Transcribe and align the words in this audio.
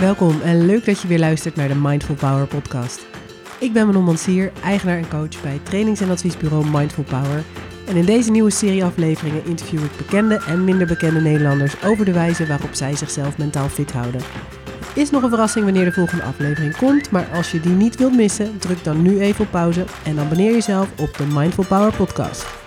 Welkom 0.00 0.40
en 0.40 0.66
leuk 0.66 0.84
dat 0.84 1.00
je 1.00 1.08
weer 1.08 1.18
luistert 1.18 1.56
naar 1.56 1.68
de 1.68 1.74
Mindful 1.74 2.14
Power 2.14 2.46
podcast. 2.46 3.06
Ik 3.60 3.72
ben 3.72 3.86
Manon 3.86 4.04
Mansier, 4.04 4.52
eigenaar 4.62 4.96
en 4.96 5.08
coach 5.08 5.42
bij 5.42 5.60
trainings- 5.62 6.00
en 6.00 6.10
adviesbureau 6.10 6.70
Mindful 6.70 7.04
Power. 7.04 7.44
En 7.86 7.96
in 7.96 8.04
deze 8.04 8.30
nieuwe 8.30 8.50
serie 8.50 8.84
afleveringen 8.84 9.44
interview 9.44 9.84
ik 9.84 9.96
bekende 9.96 10.40
en 10.46 10.64
minder 10.64 10.86
bekende 10.86 11.20
Nederlanders 11.20 11.82
over 11.84 12.04
de 12.04 12.12
wijze 12.12 12.46
waarop 12.46 12.74
zij 12.74 12.96
zichzelf 12.96 13.38
mentaal 13.38 13.68
fit 13.68 13.92
houden. 13.92 14.20
Het 14.86 14.96
is 14.96 15.10
nog 15.10 15.22
een 15.22 15.28
verrassing 15.28 15.64
wanneer 15.64 15.84
de 15.84 15.92
volgende 15.92 16.24
aflevering 16.24 16.76
komt, 16.76 17.10
maar 17.10 17.28
als 17.34 17.50
je 17.50 17.60
die 17.60 17.74
niet 17.74 17.96
wilt 17.96 18.16
missen, 18.16 18.58
druk 18.58 18.84
dan 18.84 19.02
nu 19.02 19.20
even 19.20 19.44
op 19.44 19.50
pauze 19.50 19.84
en 20.04 20.18
abonneer 20.18 20.52
jezelf 20.52 20.88
op 21.00 21.16
de 21.16 21.26
Mindful 21.26 21.64
Power 21.64 21.92
podcast. 21.96 22.65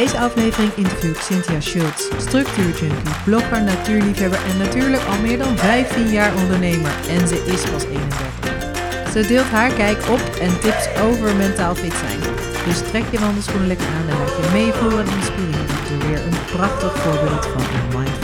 Deze 0.00 0.18
aflevering 0.18 0.72
interview 0.74 1.14
Cynthia 1.16 1.60
Schultz, 1.60 2.02
structuurjunkie, 2.18 3.12
blogger, 3.24 3.62
natuurliefhebber 3.62 4.38
en 4.50 4.56
natuurlijk 4.58 5.02
al 5.02 5.18
meer 5.22 5.38
dan 5.38 5.58
15 5.58 6.08
jaar 6.08 6.34
ondernemer. 6.36 6.92
En 7.08 7.28
ze 7.28 7.44
is 7.46 7.70
pas 7.70 7.84
31. 7.84 9.12
Ze 9.12 9.26
deelt 9.26 9.46
haar 9.46 9.72
kijk 9.72 9.98
op 10.08 10.20
en 10.40 10.60
tips 10.60 10.88
over 11.02 11.36
mentaal 11.36 11.74
fit 11.74 11.94
zijn. 11.94 12.20
Dus 12.66 12.78
trek 12.90 13.04
je 13.10 13.18
wandelschoenen 13.18 13.66
lekker 13.66 13.86
aan 13.86 14.08
en 14.08 14.18
laat 14.18 14.36
je 14.36 14.50
meevoeren 14.52 15.06
en 15.06 15.16
inspireren 15.16 16.08
weer 16.08 16.20
een 16.26 16.56
prachtig 16.56 16.96
voorbeeld 16.96 17.46
van 17.46 17.62
een. 17.62 18.23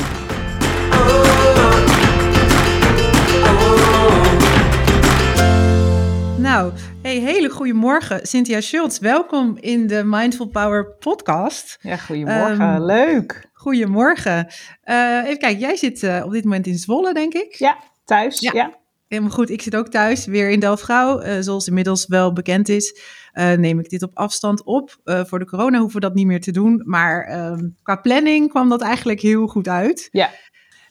Nou, 6.50 6.72
hey, 7.02 7.18
hele 7.18 7.50
goede 7.50 7.72
morgen, 7.72 8.27
Cynthia 8.27 8.60
Schultz. 8.60 8.98
Welkom 8.98 9.56
in 9.60 9.87
de 9.87 10.02
Mindful 10.04 10.46
Power 10.46 10.87
podcast. 10.87 11.79
Ja, 11.80 11.96
goedemorgen. 11.96 12.60
Ehm, 12.60 12.82
Leuk. 12.82 13.51
Goedemorgen. 13.52 14.46
Eh 14.82 15.23
even 15.24 15.38
kijken, 15.38 15.59
jij 15.59 15.76
zit 15.76 16.02
eh, 16.02 16.23
op 16.24 16.30
dit 16.30 16.45
moment 16.45 16.66
in 16.66 16.79
Zwolle, 16.79 17.15
denk 17.15 17.34
ik. 17.34 17.54
Ja, 17.54 17.79
thuis. 18.04 18.40
Ja. 18.40 18.51
Ja. 18.54 18.74
Helemaal 19.09 19.30
goed, 19.30 19.51
ik 19.51 19.62
zit 19.62 19.76
ook 19.76 19.88
thuis, 19.88 20.26
weer 20.26 20.51
in 20.51 20.60
Delft-Gouw. 20.60 21.18
Eh, 21.18 21.37
zoals 21.40 21.68
inmiddels 21.68 22.07
wel 22.07 22.32
bekend 22.32 22.68
is, 22.68 23.01
neem 23.57 23.79
ik 23.79 23.88
dit 23.88 24.02
op 24.02 24.10
afstand 24.14 24.64
op. 24.64 24.96
Voor 25.04 25.38
de 25.38 25.46
corona 25.46 25.79
hoeven 25.79 26.01
we 26.01 26.07
dat 26.07 26.14
niet 26.14 26.26
meer 26.26 26.40
te 26.40 26.52
doen. 26.52 26.82
Maar 26.85 27.24
ehm, 27.24 27.68
qua 27.82 27.96
planning 27.96 28.48
kwam 28.48 28.68
dat 28.68 28.82
eigenlijk 28.82 29.20
heel 29.20 29.46
goed 29.46 29.68
uit. 29.68 30.09
Ja. 30.10 30.30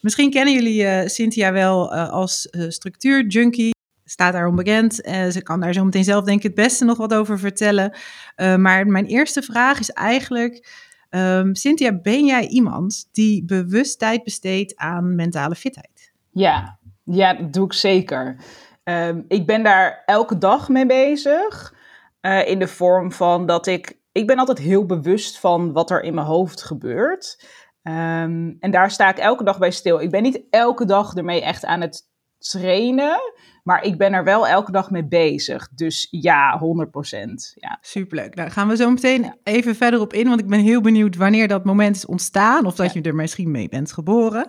Misschien 0.02 0.30
kennen 0.30 0.54
jullie 0.54 1.10
Cynthia 1.10 1.52
wel 1.52 1.94
als 1.94 2.48
structuurjunkie. 2.68 3.78
Staat 4.10 4.34
daar 4.34 4.48
onbekend. 4.48 5.02
Eh, 5.02 5.28
ze 5.28 5.44
kan 5.44 5.60
daar 5.60 5.74
zo 5.74 5.84
meteen 5.84 6.04
zelf 6.04 6.24
denk 6.24 6.38
ik 6.38 6.44
het 6.44 6.54
beste 6.54 6.86
nog 6.86 6.98
wat 6.98 7.14
over 7.14 7.40
vertellen. 7.40 7.94
Eh, 8.36 8.56
maar 8.56 8.88
mijn 8.88 9.06
eerste 9.06 9.42
vraag 9.42 9.80
is 9.80 9.90
eigenlijk... 9.90 10.68
ehm, 11.10 11.54
Cynthia, 11.54 12.00
ben 12.02 12.26
jij 12.26 12.48
iemand 12.48 13.10
die 13.12 13.46
bewust 13.46 14.00
tijd 14.00 14.24
besteedt 14.24 14.76
aan 14.76 15.16
mentale 15.16 15.56
fitheid? 15.56 16.12
Ja. 16.32 16.80
ja, 17.04 17.34
dat 17.34 17.54
doe 17.54 17.66
ik 17.66 17.74
zeker. 17.74 18.36
Ehm, 18.84 19.22
ik 19.28 19.46
ben 19.46 19.64
daar 19.64 20.04
elke 20.06 20.38
dag 20.38 20.70
mee 20.70 20.86
bezig. 20.86 21.74
eh, 22.22 22.48
in 22.48 22.60
de 22.60 22.68
vorm 22.68 23.12
van 23.12 23.46
dat 23.46 23.68
ik... 23.68 23.98
Ik 24.12 24.28
ben 24.28 24.38
altijd 24.38 24.58
heel 24.58 24.86
bewust 24.86 25.40
van 25.40 25.72
wat 25.74 25.92
er 25.92 26.04
in 26.04 26.14
mijn 26.14 26.28
hoofd 26.28 26.64
gebeurt. 26.64 27.46
Ehm, 27.84 28.52
en 28.60 28.72
daar 28.72 28.92
sta 28.92 29.10
ik 29.10 29.18
elke 29.18 29.44
dag 29.44 29.58
bij 29.58 29.72
stil. 29.72 30.02
Ik 30.02 30.12
ben 30.12 30.24
niet 30.24 30.42
elke 30.50 30.86
dag 30.86 31.16
ermee 31.16 31.42
echt 31.42 31.66
aan 31.66 31.82
het 31.82 32.09
trainen. 32.40 33.20
Maar 33.64 33.84
ik 33.84 33.98
ben 33.98 34.14
er 34.14 34.24
wel 34.24 34.48
elke 34.48 34.72
dag 34.72 34.92
mee 34.92 35.06
bezig. 35.06 35.70
Dus 35.76 36.08
ja, 36.12 36.60
100% 36.60 37.54
Ja. 37.56 37.78
Superleuk. 37.82 38.36
Nou, 38.36 38.50
gaan 38.50 38.68
we 38.68 38.76
zo 38.76 38.90
meteen 38.90 39.34
even 39.44 39.76
verder 39.76 40.00
op 40.00 40.14
in, 40.14 40.28
want 40.28 40.40
ik 40.40 40.48
ben 40.48 40.60
heel 40.60 40.82
benieuwd 40.82 41.16
wanneer 41.16 41.48
dat 41.48 41.66
moment 41.66 41.96
is 41.96 42.06
ontstaan 42.06 42.66
of 42.66 42.76
dat 42.76 42.94
je 42.94 43.02
er 43.02 43.16
misschien 43.16 43.52
mee 43.52 43.70
bent 43.70 43.92
geboren. 43.92 44.48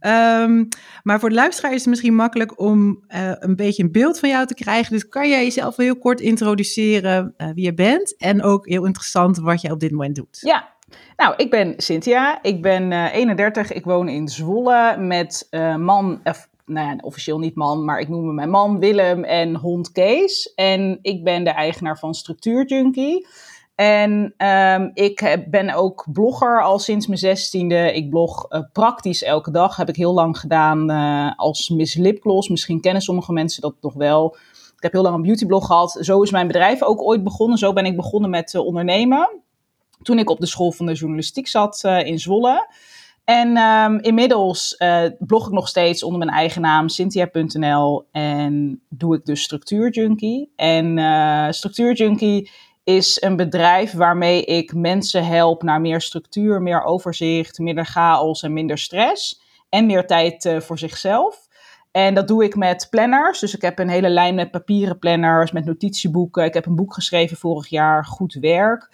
Ehm, 0.00 0.64
maar 1.02 1.20
voor 1.20 1.28
de 1.28 1.34
luisteraar 1.34 1.72
is 1.72 1.80
het 1.80 1.88
misschien 1.88 2.14
makkelijk 2.14 2.60
om 2.60 3.04
eh, 3.08 3.32
een 3.34 3.56
beetje 3.56 3.82
een 3.82 3.92
beeld 3.92 4.18
van 4.18 4.28
jou 4.28 4.46
te 4.46 4.54
krijgen. 4.54 4.92
Dus 4.92 5.08
kan 5.08 5.28
jij 5.28 5.44
jezelf 5.44 5.76
heel 5.76 5.98
kort 5.98 6.20
introduceren 6.20 7.34
eh, 7.36 7.48
wie 7.54 7.64
je 7.64 7.74
bent 7.74 8.16
en 8.16 8.42
ook 8.42 8.68
heel 8.68 8.84
interessant 8.84 9.38
wat 9.38 9.60
jij 9.60 9.70
op 9.70 9.80
dit 9.80 9.90
moment 9.90 10.16
doet. 10.16 10.38
Ja, 10.40 10.68
nou, 11.16 11.34
ik 11.36 11.50
ben 11.50 11.74
Cynthia. 11.76 12.42
Ik 12.42 12.62
ben 12.62 12.92
eh, 12.92 13.14
31. 13.14 13.72
Ik 13.72 13.84
woon 13.84 14.08
in 14.08 14.28
Zwolle 14.28 14.96
met 14.98 15.48
man, 15.78 16.20
of, 16.24 16.48
nou 16.66 16.86
ja, 16.88 16.96
officieel 17.00 17.38
niet 17.38 17.54
man, 17.54 17.84
maar 17.84 18.00
ik 18.00 18.08
noem 18.08 18.34
mijn 18.34 18.50
man 18.50 18.78
Willem 18.78 19.24
en 19.24 19.56
hond 19.56 19.92
Kees. 19.92 20.52
En 20.54 20.98
ik 21.02 21.24
ben 21.24 21.44
de 21.44 21.50
eigenaar 21.50 21.98
van 21.98 22.14
Structuurjunkie. 22.14 23.26
En 23.74 24.34
ehm, 24.36 24.90
ik 24.94 25.44
ben 25.50 25.74
ook 25.74 26.06
blogger 26.12 26.62
al 26.62 26.78
sinds 26.78 27.06
mijn 27.06 27.18
zestiende. 27.18 27.92
Ik 27.94 28.10
blog 28.10 28.46
eh, 28.48 28.60
praktisch 28.72 29.22
elke 29.22 29.50
dag. 29.50 29.76
Heb 29.76 29.88
ik 29.88 29.96
heel 29.96 30.12
lang 30.12 30.38
gedaan 30.38 30.90
eh, 30.90 31.32
als 31.36 31.68
Miss 31.68 31.94
Lipgloss. 31.94 32.48
Misschien 32.48 32.80
kennen 32.80 33.02
sommige 33.02 33.32
mensen 33.32 33.62
dat 33.62 33.74
nog 33.80 33.94
wel. 33.94 34.36
Ik 34.76 34.82
heb 34.82 34.92
heel 34.92 35.02
lang 35.02 35.14
een 35.14 35.22
beautyblog 35.22 35.66
gehad. 35.66 35.98
Zo 36.00 36.22
is 36.22 36.30
mijn 36.30 36.46
bedrijf 36.46 36.82
ook 36.82 37.02
ooit 37.02 37.24
begonnen. 37.24 37.58
Zo 37.58 37.72
ben 37.72 37.86
ik 37.86 37.96
begonnen 37.96 38.30
met 38.30 38.54
eh, 38.54 38.64
ondernemen 38.64 39.40
toen 40.02 40.18
ik 40.18 40.30
op 40.30 40.40
de 40.40 40.46
school 40.46 40.72
van 40.72 40.86
de 40.86 40.92
journalistiek 40.92 41.48
zat 41.48 41.84
in 41.84 42.18
Zwolle. 42.18 42.68
En 43.24 43.56
ehm, 43.56 43.98
inmiddels 43.98 44.76
eh, 44.76 45.04
blog 45.18 45.46
ik 45.46 45.52
nog 45.52 45.68
steeds 45.68 46.02
onder 46.02 46.18
mijn 46.18 46.30
eigen 46.30 46.60
naam, 46.60 46.88
cynthia.nl. 46.88 48.08
En 48.12 48.82
doe 48.88 49.16
ik 49.16 49.24
dus 49.24 49.42
Structuurjunkie. 49.42 50.52
En 50.56 50.98
eh 50.98 51.46
Structuurjunkie 51.50 52.50
is 52.84 53.22
een 53.22 53.36
bedrijf 53.36 53.92
waarmee 53.92 54.44
ik 54.44 54.74
mensen 54.74 55.26
help 55.26 55.62
naar 55.62 55.80
meer 55.80 56.00
structuur, 56.00 56.62
meer 56.62 56.84
overzicht, 56.84 57.58
minder 57.58 57.86
chaos 57.86 58.42
en 58.42 58.52
minder 58.52 58.78
stress. 58.78 59.40
En 59.68 59.86
meer 59.86 60.06
tijd 60.06 60.44
eh, 60.44 60.60
voor 60.60 60.78
zichzelf. 60.78 61.48
En 61.90 62.14
dat 62.14 62.28
doe 62.28 62.44
ik 62.44 62.56
met 62.56 62.86
planners. 62.90 63.40
Dus 63.40 63.54
ik 63.54 63.62
heb 63.62 63.78
een 63.78 63.88
hele 63.88 64.08
lijn 64.08 64.34
met 64.34 64.50
papieren 64.50 64.98
planners, 64.98 65.52
met 65.52 65.64
notitieboeken. 65.64 66.44
Ik 66.44 66.54
heb 66.54 66.66
een 66.66 66.76
boek 66.76 66.94
geschreven 66.94 67.36
vorig 67.36 67.68
jaar, 67.68 68.04
Goed 68.04 68.34
Werk. 68.34 68.88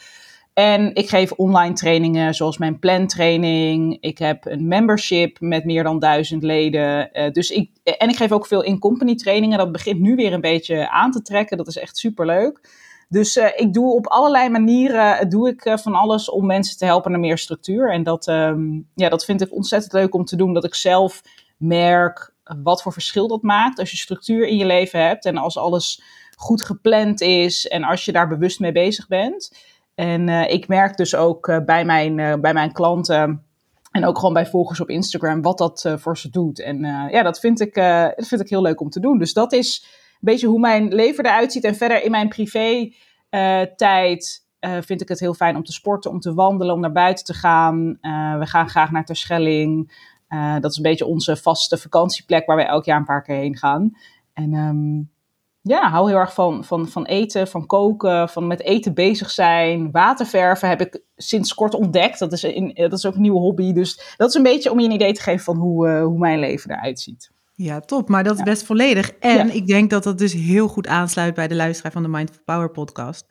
En 0.59 0.95
ik 0.95 1.09
geef 1.09 1.33
online 1.33 1.75
trainingen 1.75 2.35
zoals 2.35 2.59
mijn 2.59 2.79
plantraining. 2.79 3.97
Ik 4.01 4.19
heb 4.19 4.47
een 4.47 4.69
membership 4.69 5.41
met 5.41 5.65
meer 5.65 5.83
dan 5.83 5.99
duizend 5.99 6.43
leden. 6.43 7.13
Eh, 7.13 7.31
dus 7.31 7.51
ik, 7.51 7.71
en 7.83 8.09
ik 8.09 8.17
geef 8.17 8.33
ook 8.33 8.47
veel 8.47 8.63
in-company 8.63 9.15
trainingen. 9.15 9.59
Dat 9.59 9.73
begint 9.73 10.01
nu 10.01 10.15
weer 10.15 10.33
een 10.33 10.41
beetje 10.41 10.91
aan 10.91 11.11
te 11.11 11.23
trekken. 11.23 11.57
Dat 11.57 11.67
is 11.67 11.79
echt 11.79 11.97
superleuk. 11.97 12.61
Dus 13.09 13.37
eh, 13.37 13.49
ik 13.57 13.73
doe 13.73 13.95
op 13.95 14.07
allerlei 14.07 14.49
manieren 14.49 15.19
eh, 15.19 15.29
doe 15.29 15.49
ik, 15.49 15.65
eh, 15.65 15.77
van 15.77 15.95
alles 15.95 16.31
om 16.31 16.47
mensen 16.47 16.79
te 16.79 16.85
helpen 16.85 17.11
naar 17.11 17.21
meer 17.21 17.39
structuur. 17.39 17.93
En 17.93 18.03
dat, 18.03 18.27
ehm, 18.29 18.81
ja, 18.95 19.09
dat 19.09 19.25
vind 19.25 19.41
ik 19.41 19.55
ontzettend 19.55 19.93
leuk 19.93 20.15
om 20.15 20.25
te 20.25 20.37
doen. 20.37 20.53
Dat 20.53 20.65
ik 20.65 20.75
zelf 20.75 21.23
merk 21.57 22.35
wat 22.63 22.83
voor 22.83 22.93
verschil 22.93 23.29
dat 23.29 23.43
maakt 23.43 23.79
als 23.79 23.91
je 23.91 23.97
structuur 23.97 24.47
in 24.47 24.57
je 24.57 24.67
leven 24.67 25.07
hebt. 25.07 25.25
En 25.25 25.37
als 25.37 25.59
alles 25.59 26.03
goed 26.37 26.63
gepland 26.63 27.21
is 27.21 27.69
en 27.69 27.85
als 27.85 28.05
je 28.05 28.13
daar 28.13 28.29
bewust 28.29 28.61
mee 28.61 28.73
bezig 28.73 29.09
bent. 29.09 29.51
En 29.99 30.29
eh, 30.29 30.53
ik 30.53 30.69
merk 30.69 30.97
dus 30.97 31.15
ook 31.15 31.49
eh, 31.49 31.65
bij, 31.65 31.85
mijn, 31.85 32.19
eh, 32.19 32.35
bij 32.41 32.53
mijn 32.53 32.73
klanten 32.73 33.45
en 33.91 34.05
ook 34.05 34.19
gewoon 34.19 34.35
bij 34.35 34.47
volgers 34.47 34.81
op 34.81 34.89
Instagram 34.89 35.43
wat 35.43 35.59
dat 35.59 35.95
voor 35.97 36.19
ze 36.19 36.31
doet. 36.31 36.61
En 36.61 36.79
ja, 37.11 37.23
dat 37.23 37.41
vind, 37.41 37.61
ik, 37.61 37.75
dat 38.17 38.27
vind 38.29 38.41
ik 38.41 38.49
heel 38.49 38.63
leuk 38.63 38.81
om 38.81 38.91
te 38.91 39.01
doen. 39.01 39.19
Dus 39.19 39.33
dat 39.33 39.53
is 39.53 39.87
een 40.13 40.19
beetje 40.21 40.47
hoe 40.47 40.61
mijn 40.61 40.95
leven 40.95 41.25
eruit 41.25 41.53
ziet. 41.53 41.65
En 41.65 41.75
verder 41.75 42.05
in 42.05 42.11
mijn 42.11 42.29
privé 42.29 42.93
tijd 43.77 44.47
vind 44.61 45.01
ik 45.01 45.09
het 45.09 45.21
heel 45.21 45.35
fijn 45.35 45.57
om 45.57 45.65
te 45.65 45.73
sporten, 45.73 46.11
om 46.11 46.21
te 46.21 46.35
wandelen, 46.35 46.75
om 46.75 46.81
naar 46.81 46.93
buiten 46.93 47.25
te 47.25 47.35
gaan. 47.35 47.99
We 48.39 48.47
gaan 48.47 48.69
graag 48.69 48.91
naar 48.91 49.05
Terschelling. 49.05 49.93
Dat 50.61 50.71
is 50.71 50.77
een 50.77 50.83
beetje 50.83 51.07
onze 51.07 51.37
vaste 51.37 51.79
vakantieplek 51.79 52.47
waar 52.47 52.57
we 52.57 52.63
elk 52.63 52.85
jaar 52.85 52.99
een 52.99 53.05
paar 53.05 53.23
keer 53.23 53.37
heen 53.37 53.57
gaan. 53.57 53.97
En 54.33 54.53
ehm, 54.53 55.01
ja, 55.63 55.91
hou 55.91 56.09
heel 56.09 56.19
erg 56.19 56.35
van, 56.35 56.65
van, 56.65 56.89
van 56.89 57.05
eten, 57.07 57.49
van 57.49 57.67
koken, 57.67 58.29
van 58.29 58.47
met 58.47 58.63
eten 58.63 58.95
bezig 58.95 59.31
zijn. 59.31 59.91
Waterverven 59.91 60.69
heb 60.69 60.81
ik 60.81 61.03
sinds 61.17 61.55
kort 61.55 61.75
ontdekt. 61.75 62.19
Dat 62.19 62.33
is, 62.33 62.45
in, 62.45 62.73
dat 62.75 62.93
is 62.93 63.07
ook 63.07 63.15
een 63.15 63.21
nieuwe 63.21 63.39
hobby. 63.39 63.73
Dus 63.73 64.15
dat 64.17 64.29
is 64.29 64.35
een 64.35 64.43
beetje 64.43 64.71
om 64.71 64.81
je 64.81 64.87
een 64.87 64.93
idee 64.93 65.13
te 65.13 65.23
geven 65.23 65.45
van 65.45 65.57
hoe, 65.57 65.89
eh, 65.89 66.03
hoe 66.03 66.19
mijn 66.19 66.39
leven 66.39 66.71
eruit 66.71 67.01
ziet. 67.01 67.31
Ja, 67.55 67.81
top. 67.81 68.09
Maar 68.09 68.25
dat 68.25 68.37
is 68.37 68.43
best 68.43 68.65
volledig. 68.65 69.11
En 69.11 69.47
Ja. 69.47 69.53
ik 69.53 69.67
denk 69.67 69.91
dat 69.91 70.03
dat 70.03 70.19
dus 70.19 70.33
heel 70.33 70.69
goed 70.69 70.87
aansluit 70.87 71.35
bij 71.35 71.49
de 71.49 71.55
luisteraar 71.55 71.93
van 71.93 72.03
de 72.03 72.09
Mindful 72.09 72.43
Power 72.45 72.71
podcast. 72.71 73.27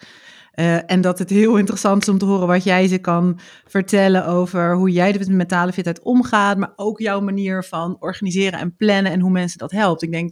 Eh, 0.52 0.92
en 0.92 1.02
dat 1.02 1.20
het 1.20 1.30
heel 1.30 1.58
interessant 1.58 2.02
is 2.02 2.10
om 2.10 2.18
te 2.18 2.26
horen 2.26 2.48
wat 2.48 2.64
jij 2.64 2.88
ze 2.88 2.98
kan 2.98 3.40
vertellen 3.66 4.26
over 4.26 4.76
hoe 4.76 4.92
jij 4.92 5.16
met 5.18 5.30
mentale 5.30 5.74
fitheid 5.74 6.04
omgaat, 6.04 6.58
maar 6.58 6.74
ook 6.76 7.00
jouw 7.00 7.20
manier 7.22 7.64
van 7.64 7.98
organiseren 8.00 8.60
en 8.60 8.76
plannen 8.76 9.12
en 9.12 9.20
hoe 9.20 9.32
mensen 9.32 9.58
dat 9.58 9.72
helpt. 9.72 10.02
Ik 10.02 10.12
denk 10.12 10.32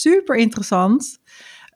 super 0.00 0.36
interessant. 0.36 1.18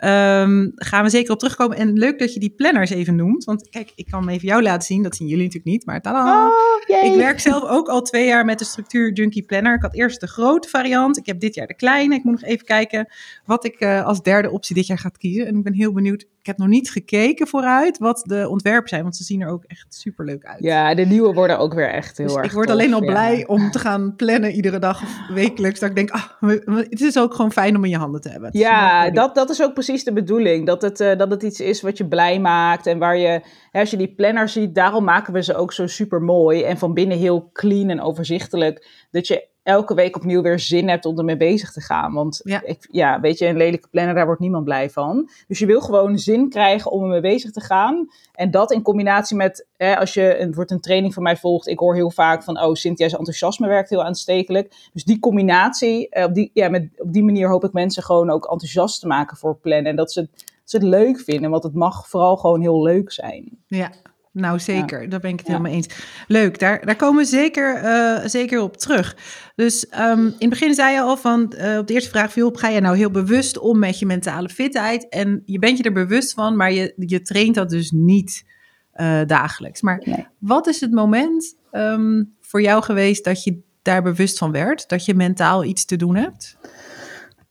Ehm, 0.02 0.68
gaan 0.74 1.04
we 1.04 1.10
zeker 1.10 1.32
op 1.32 1.38
terugkomen. 1.38 1.76
En 1.76 1.92
leuk 1.92 2.18
dat 2.18 2.34
je 2.34 2.40
die 2.40 2.54
planners 2.56 2.90
even 2.90 3.16
noemt. 3.16 3.44
Want 3.44 3.68
kijk, 3.68 3.92
ik 3.94 4.06
kan 4.10 4.20
hem 4.20 4.28
even 4.28 4.48
jou 4.48 4.62
laten 4.62 4.86
zien. 4.86 5.02
Dat 5.02 5.16
zien 5.16 5.28
jullie 5.28 5.44
natuurlijk 5.44 5.72
niet. 5.72 5.86
Maar 5.86 6.00
tada! 6.00 6.46
Oh, 6.46 7.04
Ik 7.04 7.14
werk 7.14 7.40
zelf 7.40 7.64
ook 7.64 7.88
al 7.88 8.02
twee 8.02 8.26
jaar 8.26 8.44
met 8.44 8.58
de 8.58 8.64
structuur 8.64 9.12
Junkie 9.12 9.42
Planner. 9.42 9.74
Ik 9.74 9.82
had 9.82 9.94
eerst 9.94 10.20
de 10.20 10.26
grote 10.26 10.68
variant. 10.68 11.16
Ik 11.16 11.26
heb 11.26 11.40
dit 11.40 11.54
jaar 11.54 11.66
de 11.66 11.74
kleine. 11.74 12.14
Ik 12.14 12.24
moet 12.24 12.40
nog 12.40 12.50
even 12.50 12.66
kijken 12.66 13.12
wat 13.44 13.64
ik 13.64 13.80
eh, 13.80 14.04
als 14.04 14.22
derde 14.22 14.50
optie 14.50 14.74
dit 14.74 14.86
jaar 14.86 14.98
ga 14.98 15.08
kiezen. 15.08 15.46
En 15.46 15.56
ik 15.56 15.62
ben 15.62 15.74
heel 15.74 15.92
benieuwd 15.92 16.26
ik 16.42 16.48
heb 16.48 16.58
nog 16.58 16.68
niet 16.68 16.90
gekeken 16.90 17.46
vooruit 17.46 17.98
wat 17.98 18.22
de 18.24 18.48
ontwerpen 18.48 18.88
zijn, 18.88 19.02
want 19.02 19.16
ze 19.16 19.24
zien 19.24 19.40
er 19.40 19.48
ook 19.48 19.64
echt 19.64 19.94
super 19.94 20.24
leuk 20.24 20.44
uit. 20.44 20.62
Ja, 20.62 20.94
de 20.94 21.04
nieuwe 21.04 21.32
worden 21.32 21.58
ook 21.58 21.74
weer 21.74 21.88
echt 21.88 22.16
heel 22.16 22.26
dus 22.26 22.36
erg 22.36 22.46
Ik 22.46 22.52
word 22.52 22.66
tof, 22.66 22.76
alleen 22.76 22.94
al 22.94 23.02
ja. 23.02 23.10
blij 23.10 23.46
om 23.46 23.70
te 23.70 23.78
gaan 23.78 24.16
plannen 24.16 24.50
iedere 24.52 24.78
dag 24.78 25.02
of 25.02 25.18
wekelijks. 25.28 25.80
Dat 25.80 25.88
ik 25.88 25.94
denk, 25.94 26.10
ah, 26.10 26.22
het 26.66 27.00
is 27.00 27.18
ook 27.18 27.34
gewoon 27.34 27.52
fijn 27.52 27.76
om 27.76 27.84
in 27.84 27.90
je 27.90 27.96
handen 27.96 28.20
te 28.20 28.28
hebben. 28.28 28.50
Ja, 28.52 29.10
dat, 29.10 29.34
dat 29.34 29.50
is 29.50 29.62
ook 29.62 29.72
precies 29.74 30.04
de 30.04 30.12
bedoeling. 30.12 30.66
Dat 30.66 30.82
het, 30.82 31.00
eh, 31.00 31.18
dat 31.18 31.30
het 31.30 31.42
iets 31.42 31.60
is 31.60 31.80
wat 31.82 31.98
je 31.98 32.08
blij 32.08 32.40
maakt. 32.40 32.86
En 32.86 32.98
waar 32.98 33.16
je, 33.16 33.40
hè, 33.70 33.80
als 33.80 33.90
je 33.90 33.96
die 33.96 34.14
planner 34.14 34.48
ziet, 34.48 34.74
daarom 34.74 35.04
maken 35.04 35.32
we 35.32 35.42
ze 35.42 35.54
ook 35.54 35.72
zo 35.72 35.86
super 35.86 36.22
mooi. 36.22 36.62
En 36.62 36.78
van 36.78 36.94
binnen 36.94 37.18
heel 37.18 37.50
clean 37.52 37.88
en 37.90 38.00
overzichtelijk. 38.00 39.06
Dat 39.10 39.26
je 39.26 39.50
elke 39.62 39.94
week 39.94 40.16
opnieuw 40.16 40.42
weer 40.42 40.58
zin 40.58 40.88
hebt 40.88 41.04
om 41.04 41.18
ermee 41.18 41.36
bezig 41.36 41.72
te 41.72 41.80
gaan. 41.80 42.12
Want 42.12 42.40
Ja. 42.44 42.62
ik, 42.64 42.88
ja, 42.90 43.20
weet 43.20 43.38
je, 43.38 43.46
een 43.46 43.56
lelijke 43.56 43.88
planner, 43.88 44.14
daar 44.14 44.26
wordt 44.26 44.40
niemand 44.40 44.64
blij 44.64 44.90
van. 44.90 45.30
Dus 45.48 45.58
je 45.58 45.66
wil 45.66 45.80
gewoon 45.80 46.18
zin 46.18 46.48
krijgen 46.48 46.90
om 46.90 47.02
ermee 47.02 47.20
bezig 47.20 47.50
te 47.50 47.60
gaan. 47.60 48.08
En 48.32 48.50
dat 48.50 48.72
in 48.72 48.82
combinatie 48.82 49.36
met, 49.36 49.66
hè, 49.76 49.98
als 49.98 50.14
je 50.14 50.38
een, 50.38 50.54
wordt 50.54 50.70
een 50.70 50.80
training 50.80 51.14
van 51.14 51.22
mij 51.22 51.36
volgt, 51.36 51.66
ik 51.66 51.78
hoor 51.78 51.94
heel 51.94 52.10
vaak 52.10 52.42
van, 52.42 52.60
oh, 52.62 52.74
Cynthia's 52.74 53.12
enthousiasme 53.12 53.68
werkt 53.68 53.90
heel 53.90 54.04
aanstekelijk. 54.04 54.74
Dus 54.92 55.04
die 55.04 55.18
combinatie, 55.18 56.08
eh, 56.08 56.24
op, 56.24 56.34
die, 56.34 56.50
ja, 56.54 56.68
met, 56.68 56.88
op 56.96 57.12
die 57.12 57.24
manier 57.24 57.48
hoop 57.48 57.64
ik 57.64 57.72
mensen 57.72 58.02
gewoon 58.02 58.30
ook 58.30 58.50
enthousiast 58.50 59.00
te 59.00 59.06
maken 59.06 59.36
voor 59.36 59.56
plannen. 59.56 59.90
En 59.90 59.96
dat 59.96 60.12
ze, 60.12 60.20
dat 60.20 60.40
ze 60.64 60.76
het 60.76 60.86
leuk 60.86 61.20
vinden, 61.20 61.50
want 61.50 61.62
het 61.62 61.74
mag 61.74 62.08
vooral 62.08 62.36
gewoon 62.36 62.60
heel 62.60 62.82
leuk 62.82 63.12
zijn. 63.12 63.58
Ja, 63.66 63.90
nou 64.32 64.58
zeker. 64.58 65.08
Daar 65.08 65.20
ben 65.20 65.30
ik 65.30 65.38
het 65.38 65.46
Ja. 65.46 65.52
helemaal 65.52 65.72
eens. 65.76 65.88
Leuk, 66.26 66.58
daar, 66.58 66.86
daar 66.86 66.96
komen 66.96 67.22
we 67.22 67.28
zeker, 67.28 67.74
eh, 67.76 68.28
zeker 68.28 68.60
op 68.60 68.76
terug. 68.76 69.16
Dus 69.54 69.88
ehm, 69.88 70.20
in 70.26 70.34
het 70.38 70.48
begin 70.48 70.74
zei 70.74 70.94
je 70.94 71.00
al 71.00 71.16
van, 71.16 71.52
eh, 71.52 71.78
op 71.78 71.86
de 71.86 71.94
eerste 71.94 72.10
vraag 72.10 72.32
viel 72.32 72.46
op, 72.46 72.56
ga 72.56 72.68
je 72.68 72.80
nou 72.80 72.96
heel 72.96 73.10
bewust 73.10 73.58
om 73.58 73.78
met 73.78 73.98
je 73.98 74.06
mentale 74.06 74.48
fitheid? 74.48 75.08
En 75.08 75.42
je 75.46 75.58
bent 75.58 75.78
je 75.78 75.84
er 75.84 75.92
bewust 75.92 76.32
van, 76.34 76.56
maar 76.56 76.72
je, 76.72 76.92
je 76.96 77.22
traint 77.22 77.54
dat 77.54 77.70
dus 77.70 77.90
niet 77.90 78.50
eh, 78.92 79.20
dagelijks. 79.26 79.80
Maar 79.82 80.02
Nee. 80.04 80.26
wat 80.38 80.66
is 80.66 80.80
het 80.80 80.92
moment 80.92 81.56
ehm, 81.70 82.22
voor 82.40 82.62
jou 82.62 82.82
geweest 82.82 83.24
dat 83.24 83.44
je 83.44 83.60
daar 83.82 84.02
bewust 84.02 84.38
van 84.38 84.52
werd? 84.52 84.88
Dat 84.88 85.04
je 85.04 85.14
mentaal 85.14 85.64
iets 85.64 85.84
te 85.84 85.96
doen 85.96 86.16
hebt? 86.16 86.56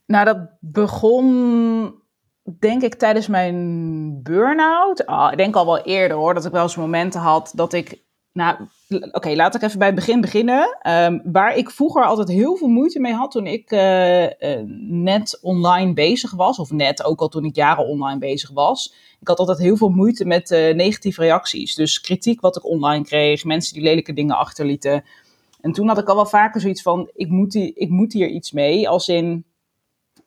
Nou, 0.06 0.24
dat 0.24 0.38
begon 0.60 1.94
denk 2.58 2.82
ik 2.82 2.94
tijdens 2.94 3.26
mijn 3.26 4.22
burn-out. 4.22 5.06
Ah, 5.06 5.32
ik 5.32 5.38
denk 5.38 5.56
al 5.56 5.66
wel 5.66 5.82
eerder 5.82 6.16
hoor, 6.16 6.34
dat 6.34 6.44
ik 6.44 6.52
wel 6.52 6.62
eens 6.62 6.76
momenten 6.76 7.20
had 7.20 7.52
dat 7.54 7.72
ik... 7.72 8.00
Nou, 8.32 8.56
oké, 9.12 9.34
laat 9.34 9.54
ik 9.54 9.62
even 9.62 9.78
bij 9.78 9.86
het 9.86 9.96
begin 9.96 10.20
beginnen. 10.20 10.76
Ehm, 10.80 11.18
waar 11.24 11.56
ik 11.56 11.70
vroeger 11.70 12.04
altijd 12.04 12.28
heel 12.28 12.56
veel 12.56 12.68
moeite 12.68 13.00
mee 13.00 13.12
had 13.12 13.30
toen 13.30 13.46
ik 13.46 13.70
eh, 13.70 14.24
eh, 14.24 14.66
net 14.88 15.38
online 15.42 15.92
bezig 15.92 16.34
was. 16.34 16.58
Of 16.58 16.70
net, 16.70 17.04
ook 17.04 17.20
al 17.20 17.28
toen 17.28 17.44
ik 17.44 17.54
jaren 17.54 17.86
online 17.86 18.18
bezig 18.18 18.50
was. 18.50 18.94
Ik 19.20 19.28
had 19.28 19.38
altijd 19.38 19.58
heel 19.58 19.76
veel 19.76 19.88
moeite 19.88 20.24
met 20.24 20.50
eh, 20.50 20.74
negatieve 20.74 21.20
reacties. 21.20 21.74
Dus 21.74 22.00
kritiek 22.00 22.40
wat 22.40 22.56
ik 22.56 22.66
online 22.66 23.04
kreeg, 23.04 23.44
mensen 23.44 23.74
die 23.74 23.82
lelijke 23.82 24.12
dingen 24.12 24.36
achterlieten. 24.36 25.04
En 25.60 25.72
toen 25.72 25.88
had 25.88 25.98
ik 25.98 26.08
al 26.08 26.14
wel 26.14 26.26
vaker 26.26 26.60
zoiets 26.60 26.82
van, 26.82 27.10
ik 27.14 27.28
moet, 27.28 27.54
ik 27.54 27.88
moet 27.88 28.12
hier 28.12 28.28
iets 28.28 28.52
mee. 28.52 28.88
Als 28.88 29.08
in, 29.08 29.44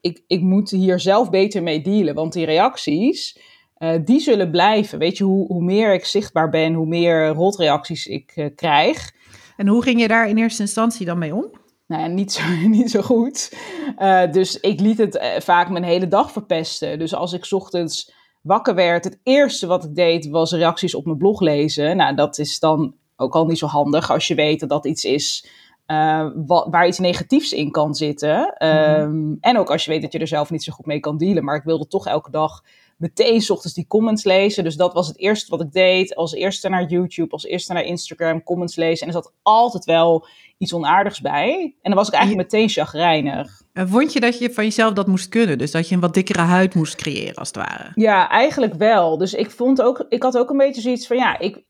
ik, 0.06 0.24
ik 0.28 0.42
moet 0.42 0.70
hier 0.70 1.00
zelf 1.00 1.30
beter 1.30 1.64
mee 1.64 1.82
dealen. 1.82 2.16
Want 2.16 2.34
die 2.34 2.46
reacties, 2.46 3.40
eh, 3.74 3.94
die 4.04 4.20
zullen 4.20 4.52
blijven. 4.52 5.00
Weet 5.00 5.18
je, 5.18 5.24
hoe, 5.24 5.48
hoe 5.48 5.64
meer 5.64 5.94
ik 5.94 6.06
zichtbaar 6.06 6.50
ben, 6.50 6.74
hoe 6.74 6.86
meer 6.86 7.28
rotreacties 7.28 8.08
ik 8.08 8.32
eh, 8.36 8.46
krijg. 8.56 9.12
En 9.58 9.68
hoe 9.68 9.84
ging 9.84 10.02
je 10.02 10.08
daar 10.08 10.30
in 10.30 10.38
eerste 10.38 10.62
instantie 10.62 11.06
dan 11.06 11.18
mee 11.18 11.36
om? 11.36 11.52
Nou 11.88 12.02
ja, 12.02 12.08
niet 12.08 12.32
zo, 12.32 12.42
niet 12.68 12.92
zo 12.92 13.02
goed. 13.02 13.54
Eh, 13.98 14.32
dus 14.32 14.60
ik 14.60 14.80
liet 14.80 14.98
het 14.98 15.38
vaak 15.40 15.70
mijn 15.70 15.84
hele 15.84 16.08
dag 16.08 16.32
verpesten. 16.32 17.00
Dus 17.00 17.14
als 17.14 17.34
ik 17.34 17.46
's 17.46 17.52
ochtends 17.52 18.14
wakker 18.42 18.76
werd, 18.76 19.04
het 19.04 19.20
eerste 19.24 19.68
wat 19.68 19.84
ik 19.84 19.96
deed 19.96 20.28
was 20.28 20.52
reacties 20.52 20.96
op 20.96 21.06
mijn 21.06 21.18
blog 21.18 21.40
lezen. 21.40 21.98
Nou, 21.98 22.16
dat 22.16 22.38
is 22.38 22.60
dan 22.60 22.96
ook 23.16 23.36
al 23.36 23.46
niet 23.46 23.58
zo 23.58 23.68
handig 23.68 24.12
als 24.12 24.28
je 24.28 24.36
weet 24.36 24.60
dat 24.60 24.70
dat 24.70 24.86
iets 24.86 25.06
is 25.06 25.50
eh, 25.86 26.28
wa- 26.46 26.70
waar 26.70 26.88
iets 26.88 27.00
negatiefs 27.00 27.52
in 27.52 27.72
kan 27.72 27.96
zitten. 27.96 28.54
Ehm, 28.58 29.34
En 29.40 29.58
ook 29.58 29.70
als 29.72 29.86
je 29.86 29.92
weet 29.92 30.02
dat 30.02 30.12
je 30.12 30.20
er 30.20 30.28
zelf 30.28 30.50
niet 30.52 30.64
zo 30.64 30.74
goed 30.74 30.86
mee 30.86 31.00
kan 31.00 31.18
dealen. 31.18 31.44
Maar 31.44 31.56
ik 31.56 31.64
wilde 31.64 31.88
toch 31.88 32.08
elke 32.08 32.32
dag 32.32 32.64
meteen 32.98 33.42
's 33.42 33.50
ochtends 33.50 33.76
die 33.76 33.88
comments 33.88 34.24
lezen. 34.24 34.64
Dus 34.64 34.76
dat 34.76 34.94
was 34.94 35.08
het 35.08 35.18
eerste 35.20 35.50
wat 35.52 35.62
ik 35.62 35.72
deed. 35.72 36.16
Als 36.16 36.34
eerste 36.34 36.70
naar 36.70 36.86
YouTube, 36.90 37.32
als 37.32 37.44
eerste 37.46 37.74
naar 37.74 37.84
Instagram, 37.84 38.44
comments 38.44 38.76
lezen. 38.76 39.08
En 39.08 39.14
er 39.14 39.22
zat 39.24 39.34
altijd 39.42 39.86
wel 39.86 40.28
iets 40.58 40.74
onaardigs 40.74 41.22
bij. 41.22 41.62
En 41.82 41.92
dan 41.92 41.94
was 41.96 42.08
ik 42.08 42.14
eigenlijk 42.14 42.52
meteen 42.52 42.70
chagrijnig. 42.70 43.62
En 43.74 43.90
vond 43.90 44.14
je 44.14 44.20
dat 44.20 44.40
je 44.40 44.54
van 44.54 44.64
jezelf 44.64 44.94
dat 44.94 45.08
moest 45.08 45.30
kunnen? 45.30 45.58
Dus 45.58 45.72
dat 45.72 45.90
je 45.90 45.96
een 45.96 46.02
wat 46.02 46.14
dikkere 46.14 46.40
huid 46.42 46.76
moest 46.76 46.96
creëren, 46.96 47.36
als 47.36 47.48
het 47.48 47.58
ware? 47.58 47.92
Ja, 47.96 48.30
eigenlijk 48.30 48.74
wel. 48.74 49.18
Dus 49.18 49.34
ik 49.34 49.52
vond 49.52 49.82
ook, 49.82 50.06
ik 50.10 50.24
had 50.24 50.38
ook 50.38 50.50
een 50.50 50.58
beetje 50.58 50.82
zoiets 50.82 51.08
van, 51.08 51.18
ja, 51.18 51.40
ik, 51.40 51.64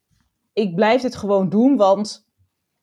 ik 0.54 0.76
blijf 0.76 1.02
dit 1.02 1.16
gewoon 1.16 1.50
doen, 1.50 1.76
want 1.78 2.25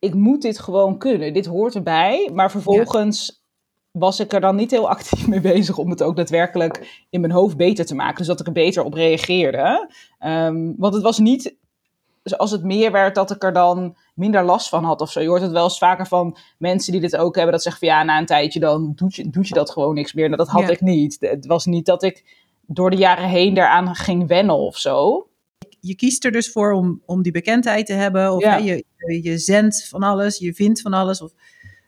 ik 0.03 0.15
moet 0.15 0.43
dit 0.43 0.59
gewoon 0.59 0.99
kunnen. 0.99 1.33
Dit 1.33 1.47
hoort 1.47 1.75
erbij. 1.75 2.31
Maar 2.33 2.51
vervolgens 2.51 3.43
was 3.91 4.21
ik 4.21 4.33
er 4.33 4.41
dan 4.41 4.57
niet 4.57 4.71
heel 4.71 4.89
actief 4.89 5.29
mee 5.29 5.41
bezig 5.41 5.79
om 5.79 5.91
het 5.91 6.03
ook 6.03 6.17
daadwerkelijk 6.17 7.05
in 7.11 7.21
mijn 7.21 7.33
hoofd 7.33 7.57
beter 7.57 7.87
te 7.87 7.95
maken. 7.95 8.17
Dus 8.17 8.27
dat 8.27 8.41
ik 8.41 8.47
er 8.47 8.53
beter 8.53 8.85
op 8.85 8.95
reageerde. 8.95 9.91
Ehm, 10.19 10.73
want 10.77 10.95
het 10.95 11.03
was 11.03 11.19
niet 11.19 11.57
als 12.37 12.51
het 12.51 12.63
meer 12.65 12.93
werd 12.93 13.15
dat 13.15 13.31
ik 13.31 13.43
er 13.43 13.53
dan 13.53 13.97
minder 14.15 14.45
last 14.45 14.69
van 14.69 14.85
had 14.85 15.01
of 15.01 15.11
zo. 15.11 15.21
Je 15.21 15.29
hoort 15.29 15.43
het 15.43 15.53
wel 15.53 15.65
eens 15.65 15.79
vaker 15.79 16.07
van 16.07 16.37
mensen 16.59 16.93
die 16.93 17.01
dit 17.01 17.17
ook 17.17 17.35
hebben. 17.35 17.53
Dat 17.53 17.63
zeggen 17.63 17.87
van 17.87 17.97
ja, 17.97 18.03
na 18.03 18.19
een 18.19 18.27
tijdje 18.27 18.61
dan 18.61 18.93
doet 18.95 19.15
je, 19.15 19.31
doet 19.31 19.49
je 19.49 19.55
dat 19.55 19.71
gewoon 19.71 19.95
niks 19.95 20.13
meer. 20.13 20.25
Nou, 20.27 20.37
dat 20.37 20.49
had 20.49 20.63
Ja. 20.63 20.69
ik 20.69 20.81
niet. 20.81 21.17
Het 21.21 21.47
was 21.47 21.67
niet 21.67 21.87
dat 21.87 22.03
ik 22.03 22.25
door 22.67 22.91
de 22.91 22.97
jaren 22.97 23.29
heen 23.29 23.55
daaraan 23.55 23.95
ging 23.95 24.27
wennen 24.29 24.57
of 24.57 24.77
zo. 24.77 25.27
Je 25.85 25.95
kiest 25.95 26.25
er 26.25 26.33
dus 26.33 26.51
voor 26.53 26.73
om, 26.73 27.03
om 27.07 27.23
die 27.23 27.33
bekendheid 27.33 27.87
te 27.87 27.93
hebben. 27.93 28.33
Of 28.33 28.43
Ja. 28.43 28.51
hè, 28.51 28.57
je, 28.59 28.85
je 29.23 29.39
zendt 29.39 29.89
van 29.89 30.03
alles, 30.03 30.39
je 30.39 30.55
vindt 30.55 30.81
van 30.81 30.93
alles. 30.93 31.23
Of 31.23 31.33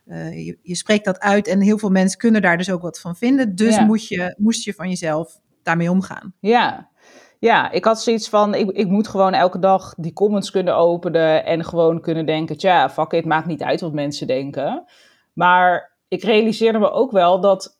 eh, 0.06 0.46
je, 0.46 0.58
je 0.62 0.75
spreekt 0.75 1.05
dat 1.05 1.19
uit. 1.20 1.46
En 1.49 1.61
heel 1.61 1.79
veel 1.79 1.91
mensen 1.91 2.19
kunnen 2.19 2.43
daar 2.43 2.56
dus 2.56 2.70
ook 2.70 2.82
wat 2.82 3.00
van 3.00 3.17
vinden. 3.17 3.55
Dus 3.55 3.75
Ja. 3.75 3.85
moet 3.85 4.06
je, 4.08 4.35
moest 4.38 4.64
je 4.64 4.75
van 4.75 4.88
jezelf 4.88 5.41
daarmee 5.62 5.91
omgaan. 5.91 6.35
Ja. 6.41 6.91
Ja, 7.38 7.70
ik 7.70 7.85
had 7.85 8.02
zoiets 8.02 8.29
van, 8.29 8.55
ik, 8.55 8.70
ik 8.70 8.88
moet 8.88 9.08
gewoon 9.08 9.32
elke 9.35 9.58
dag 9.58 9.94
die 9.97 10.12
comments 10.12 10.50
kunnen 10.50 10.76
openen 10.76 11.44
en 11.44 11.64
gewoon 11.64 12.00
kunnen 12.00 12.26
denken, 12.26 12.56
tja, 12.56 12.90
fuck 12.90 13.12
it, 13.12 13.25
maakt 13.25 13.47
niet 13.47 13.62
uit 13.62 13.81
wat 13.81 13.93
mensen 13.93 14.26
denken. 14.26 14.85
Maar 15.32 15.97
ik 16.08 16.23
realiseerde 16.23 16.79
me 16.79 16.90
ook 16.90 17.11
wel 17.11 17.40
dat 17.40 17.79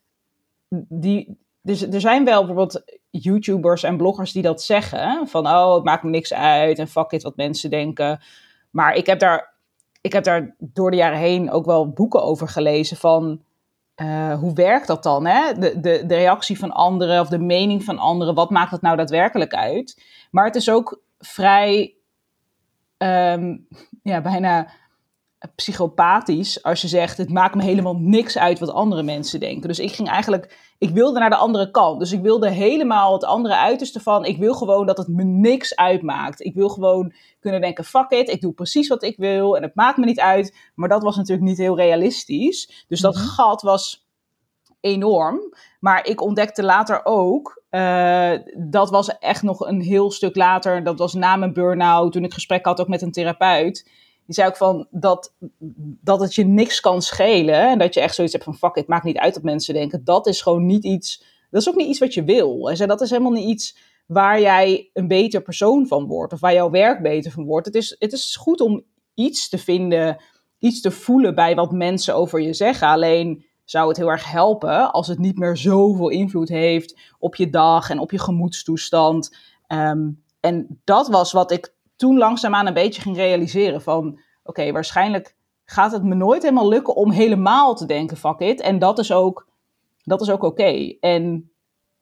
die, 0.89 1.39
dus 1.63 1.83
er 1.83 2.01
zijn 2.01 2.25
wel 2.25 2.39
bijvoorbeeld 2.47 3.01
YouTubers 3.21 3.83
en 3.83 3.97
bloggers 3.97 4.33
die 4.33 4.43
dat 4.43 4.63
zeggen, 4.63 5.29
van 5.29 5.47
oh, 5.47 5.75
het 5.75 5.85
maakt 5.85 6.03
me 6.03 6.11
niks 6.11 6.35
uit 6.35 6.79
en 6.79 6.89
fuck 6.89 7.11
it 7.11 7.23
wat 7.23 7.37
mensen 7.37 7.71
denken. 7.71 8.21
Maar 8.71 8.95
ik 8.95 9.07
heb 9.07 9.19
daar, 9.19 9.55
ik 10.01 10.13
heb 10.13 10.25
daar 10.25 10.55
door 10.59 10.91
de 10.91 10.97
jaren 10.97 11.19
heen 11.19 11.51
ook 11.51 11.65
wel 11.65 11.89
boeken 11.93 12.23
over 12.23 12.49
gelezen 12.49 12.97
van, 12.97 13.43
eh, 13.95 14.39
hoe 14.39 14.55
werkt 14.55 14.87
dat 14.87 15.03
dan? 15.03 15.27
Hè? 15.27 15.53
De, 15.53 15.81
de, 15.81 16.07
de 16.07 16.15
reactie 16.15 16.59
van 16.59 16.71
anderen 16.71 17.21
of 17.21 17.29
de 17.29 17.39
mening 17.39 17.85
van 17.85 17.99
anderen, 17.99 18.35
wat 18.35 18.51
maakt 18.51 18.71
dat 18.71 18.83
nou 18.83 18.97
daadwerkelijk 18.97 19.55
uit? 19.55 20.03
Maar 20.31 20.45
het 20.45 20.57
is 20.57 20.71
ook 20.71 21.03
vrij, 21.19 21.95
ehm, 22.97 23.57
ja, 24.03 24.21
bijna 24.21 24.69
psychopathisch 25.55 26.63
als 26.63 26.81
je 26.81 26.89
zegt: 26.89 27.19
het 27.19 27.31
maakt 27.31 27.55
me 27.55 27.63
helemaal 27.63 27.97
niks 27.97 28.39
uit 28.39 28.59
wat 28.59 28.73
andere 28.73 29.03
mensen 29.03 29.41
denken. 29.41 29.69
Dus 29.69 29.79
ik 29.79 29.93
ging 29.93 30.09
eigenlijk, 30.09 30.64
ik 30.79 30.91
wilde 30.91 31.19
naar 31.19 31.31
de 31.31 31.37
andere 31.37 31.71
kant. 31.71 31.99
Dus 31.99 32.13
ik 32.13 32.21
wilde 32.21 32.51
helemaal 32.51 33.13
het 33.13 33.25
andere 33.25 33.57
uiterste 33.57 34.01
van. 34.01 34.25
Ik 34.25 34.39
wil 34.39 34.55
gewoon 34.55 34.87
dat 34.87 34.99
het 34.99 35.09
me 35.09 35.25
niks 35.25 35.77
uitmaakt. 35.77 36.45
Ik 36.45 36.55
wil 36.55 36.69
gewoon 36.69 37.13
kunnen 37.41 37.61
denken: 37.61 37.85
fuck 37.85 38.11
it, 38.11 38.29
ik 38.29 38.41
doe 38.41 38.53
precies 38.53 38.89
wat 38.89 39.03
ik 39.03 39.17
wil 39.17 39.57
en 39.57 39.63
het 39.63 39.75
maakt 39.75 39.97
me 39.97 40.05
niet 40.05 40.21
uit. 40.21 40.57
Maar 40.75 40.89
dat 40.89 41.03
was 41.03 41.17
natuurlijk 41.17 41.49
niet 41.49 41.59
heel 41.59 41.77
realistisch. 41.77 42.85
Dus 42.89 43.01
dat 43.01 43.15
Mhm. 43.15 43.25
gat 43.25 43.63
was 43.63 44.07
enorm. 44.81 45.41
Maar 45.81 46.07
ik 46.07 46.21
ontdekte 46.23 46.63
later 46.63 47.01
ook, 47.05 47.63
eh, 47.71 48.33
dat 48.57 48.91
was 48.91 49.19
echt 49.19 49.43
nog 49.43 49.61
een 49.61 49.81
heel 49.81 50.11
stuk 50.11 50.37
later, 50.37 50.85
dat 50.85 50.99
was 50.99 51.15
na 51.15 51.37
mijn 51.37 51.53
burn-out, 51.53 52.13
toen 52.13 52.25
ik 52.25 52.33
gesprek 52.35 52.65
had 52.65 52.81
ook 52.81 52.89
met 52.89 53.03
een 53.03 53.13
therapeut. 53.13 53.91
Die 54.27 54.35
zei 54.35 54.49
ook 54.49 54.57
van 54.57 54.87
dat, 54.91 55.35
dat 56.01 56.21
het 56.21 56.35
je 56.35 56.45
niks 56.45 56.81
kan 56.81 57.03
schelen. 57.03 57.69
En 57.69 57.79
dat 57.79 57.95
je 57.95 58.01
echt 58.01 58.15
zoiets 58.15 58.33
hebt 58.33 58.45
van 58.45 58.57
fuck, 58.57 58.75
het 58.75 58.87
maakt 58.87 59.05
niet 59.05 59.19
uit 59.19 59.35
wat 59.35 59.43
mensen 59.43 59.75
denken. 59.75 60.05
Dat 60.05 60.27
is 60.27 60.43
gewoon 60.43 60.67
niet 60.67 60.85
iets, 60.85 61.25
dat 61.51 61.61
is 61.61 61.69
ook 61.69 61.77
niet 61.77 61.89
iets 61.89 61.99
wat 61.99 62.15
je 62.15 62.25
wil. 62.25 62.67
Hij 62.67 62.77
zei, 62.77 62.89
dat 62.89 63.01
is 63.01 63.11
helemaal 63.11 63.33
niet 63.33 63.49
iets 63.49 63.77
waar 64.07 64.41
jij 64.41 64.91
een 64.93 65.09
beter 65.09 65.43
persoon 65.43 65.87
van 65.87 66.07
wordt. 66.07 66.33
Of 66.33 66.41
waar 66.41 66.53
jouw 66.53 66.71
werk 66.71 67.03
beter 67.03 67.31
van 67.31 67.45
wordt. 67.45 67.67
Het 67.67 67.75
is, 67.75 67.97
het 67.99 68.13
is 68.13 68.37
goed 68.37 68.61
om 68.61 68.83
iets 69.15 69.49
te 69.49 69.59
vinden, 69.59 70.17
iets 70.59 70.81
te 70.81 70.91
voelen 70.91 71.35
bij 71.35 71.55
wat 71.55 71.73
mensen 71.73 72.15
over 72.15 72.41
je 72.41 72.55
zeggen. 72.55 72.89
Alleen 72.89 73.45
zou 73.65 73.89
het 73.89 73.97
heel 73.97 74.11
erg 74.11 74.31
helpen 74.31 74.93
als 74.93 75.07
het 75.09 75.19
niet 75.19 75.39
meer 75.39 75.57
zoveel 75.57 76.09
invloed 76.09 76.49
heeft 76.49 76.99
op 77.19 77.35
je 77.35 77.51
dag 77.51 77.91
en 77.91 77.99
op 77.99 78.11
je 78.11 78.19
gemoedstoestand. 78.19 79.37
Ehm, 79.67 80.11
en 80.41 80.81
dat 80.85 81.09
was 81.09 81.33
wat 81.33 81.51
ik 81.51 81.75
toen 81.97 82.19
langzaamaan 82.19 82.67
een 82.67 82.75
beetje 82.75 83.03
ging 83.03 83.17
realiseren 83.17 83.83
van... 83.83 84.21
oké, 84.43 84.73
waarschijnlijk 84.73 85.37
gaat 85.65 85.93
het 85.93 86.05
me 86.05 86.15
nooit 86.15 86.43
helemaal 86.43 86.69
lukken 86.69 86.95
om 86.95 87.11
helemaal 87.11 87.75
te 87.75 87.87
denken, 87.87 88.17
fuck 88.17 88.39
it. 88.39 88.61
En 88.61 88.79
dat 88.79 88.99
is 88.99 89.13
ook, 89.13 89.49
dat 90.03 90.21
is 90.21 90.31
ook 90.31 90.43
oké. 90.43 90.97
En 91.01 91.49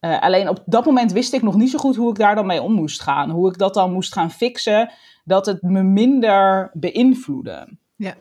Uh, 0.04 0.20
alleen 0.20 0.48
op 0.48 0.62
dat 0.66 0.84
moment 0.84 1.12
wist 1.12 1.32
ik 1.32 1.42
nog 1.42 1.56
niet 1.56 1.70
zo 1.70 1.78
goed 1.78 1.96
hoe 1.96 2.10
ik 2.10 2.16
daar 2.16 2.34
dan 2.34 2.46
mee 2.46 2.62
om 2.62 2.72
moest 2.72 3.02
gaan. 3.02 3.30
Hoe 3.30 3.48
ik 3.48 3.58
dat 3.58 3.74
dan 3.74 3.92
moest 3.92 4.12
gaan 4.12 4.30
fixen, 4.30 4.92
dat 5.24 5.46
het 5.46 5.62
me 5.62 5.82
minder 5.82 6.70
beïnvloedde. 6.72 7.78
Ja. 7.96 8.14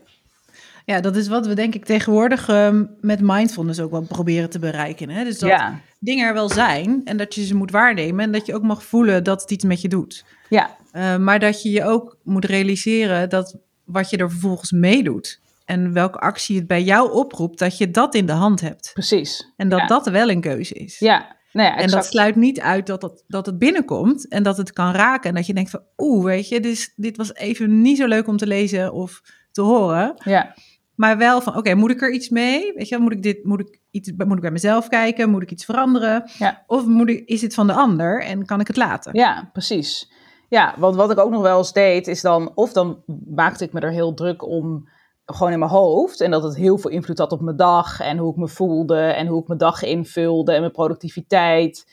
Ja, 0.86 1.00
dat 1.02 1.16
is 1.16 1.28
wat 1.28 1.46
we 1.48 1.54
denk 1.54 1.76
ik 1.76 1.86
tegenwoordig 1.86 2.48
um, 2.50 2.90
met 3.00 3.20
mindfulness 3.22 3.80
ook 3.80 3.92
wel 3.92 4.02
proberen 4.02 4.50
te 4.50 4.60
bereiken. 4.60 5.10
Hè? 5.10 5.24
Dus 5.24 5.40
dat 5.40 5.50
Ja. 5.50 5.80
dingen 6.00 6.28
er 6.28 6.34
wel 6.34 6.50
zijn 6.50 7.02
en 7.06 7.18
dat 7.18 7.36
je 7.36 7.46
ze 7.46 7.56
moet 7.56 7.72
waarnemen 7.72 8.26
en 8.26 8.32
dat 8.32 8.46
je 8.46 8.56
ook 8.56 8.64
mag 8.64 8.84
voelen 8.84 9.24
dat 9.24 9.42
het 9.42 9.52
iets 9.52 9.64
met 9.64 9.82
je 9.82 9.88
doet. 9.88 10.26
Ja, 10.50 10.80
Uh, 10.96 11.18
maar 11.18 11.40
dat 11.40 11.62
je 11.62 11.72
je 11.72 11.84
ook 11.84 12.18
moet 12.24 12.46
realiseren 12.46 13.30
dat 13.30 13.58
wat 13.86 14.10
je 14.10 14.18
er 14.18 14.30
vervolgens 14.30 14.72
meedoet 14.72 15.40
en 15.66 15.94
welke 15.94 16.18
actie 16.20 16.56
het 16.58 16.68
bij 16.68 16.84
jou 16.84 17.12
oproept, 17.12 17.60
dat 17.60 17.78
je 17.78 17.92
dat 17.92 18.16
in 18.16 18.26
de 18.26 18.32
hand 18.32 18.62
hebt. 18.62 18.90
precies. 18.94 19.52
En 19.58 19.70
dat 19.70 19.80
Ja. 19.80 19.88
dat 19.88 20.08
wel 20.08 20.30
een 20.30 20.42
keuze 20.42 20.74
is. 20.74 21.00
Ja, 21.00 21.36
nou 21.54 21.68
ja, 21.70 21.78
En 21.78 21.90
dat 21.90 22.06
sluit 22.06 22.36
niet 22.36 22.60
uit 22.60 22.88
dat 22.88 23.02
het, 23.02 23.24
dat 23.28 23.46
het 23.46 23.60
binnenkomt 23.60 24.28
en 24.28 24.44
dat 24.44 24.58
het 24.58 24.74
kan 24.74 24.92
raken. 24.94 25.30
En 25.30 25.36
dat 25.36 25.46
je 25.46 25.54
denkt 25.54 25.70
van, 25.70 25.82
oeh, 25.98 26.24
weet 26.26 26.48
je, 26.50 26.60
dit, 26.60 26.72
is- 26.72 26.94
dit 26.96 27.18
was 27.18 27.34
even 27.36 27.82
niet 27.82 27.98
zo 27.98 28.08
leuk 28.08 28.28
om 28.28 28.38
te 28.38 28.48
lezen 28.48 28.94
of 28.94 29.22
te 29.52 29.62
horen. 29.62 30.14
Ja, 30.24 30.56
Maar 31.01 31.17
wel 31.17 31.41
van, 31.41 31.58
oké, 31.58 31.74
moet 31.74 31.91
ik 31.91 32.01
er 32.01 32.12
iets 32.12 32.29
mee? 32.29 32.74
Weet 32.74 32.88
je, 32.88 32.98
moet 32.98 33.12
ik 33.12 33.24
dit, 33.24 33.43
moet 33.43 33.60
ik 33.60 33.79
iets, 33.91 34.12
moet 34.17 34.36
ik 34.36 34.41
bij 34.41 34.51
mezelf 34.51 34.88
kijken? 34.88 35.29
Moet 35.29 35.41
ik 35.41 35.51
iets 35.51 35.65
veranderen? 35.65 36.31
Ja. 36.38 36.63
Of 36.67 36.86
moet 36.86 37.10
ik, 37.10 37.27
is 37.27 37.41
het 37.41 37.53
van 37.53 37.67
de 37.67 37.74
ander 37.74 38.24
en 38.24 38.46
kan 38.46 38.60
ik 38.60 38.67
het 38.67 38.77
laten? 38.77 39.13
ja, 39.13 39.50
precies. 39.53 40.12
Ja, 40.50 40.75
want 40.77 40.96
wat 40.96 41.12
ik 41.12 41.20
ook 41.20 41.31
nog 41.31 41.41
wel 41.41 41.58
eens 41.58 41.74
deed, 41.74 42.08
is 42.08 42.22
dan, 42.22 42.51
of 42.55 42.74
dan 42.74 43.03
maakte 43.25 43.63
ik 43.63 43.74
me 43.74 43.79
er 43.79 43.91
heel 43.91 44.13
druk 44.13 44.48
om, 44.48 44.89
gewoon 45.25 45.51
in 45.51 45.60
mijn 45.60 45.72
hoofd, 45.72 46.22
en 46.22 46.31
dat 46.31 46.43
het 46.43 46.55
heel 46.55 46.77
veel 46.77 46.91
invloed 46.91 47.17
had 47.17 47.31
op 47.31 47.41
mijn 47.41 47.58
dag, 47.58 48.00
en 48.00 48.17
hoe 48.17 48.31
ik 48.31 48.38
me 48.38 48.48
voelde, 48.48 49.00
en 49.00 49.27
hoe 49.27 49.41
ik 49.41 49.48
mijn 49.48 49.60
dag 49.60 49.84
invulde, 49.84 50.53
en 50.53 50.60
mijn 50.60 50.72
productiviteit. 50.72 51.91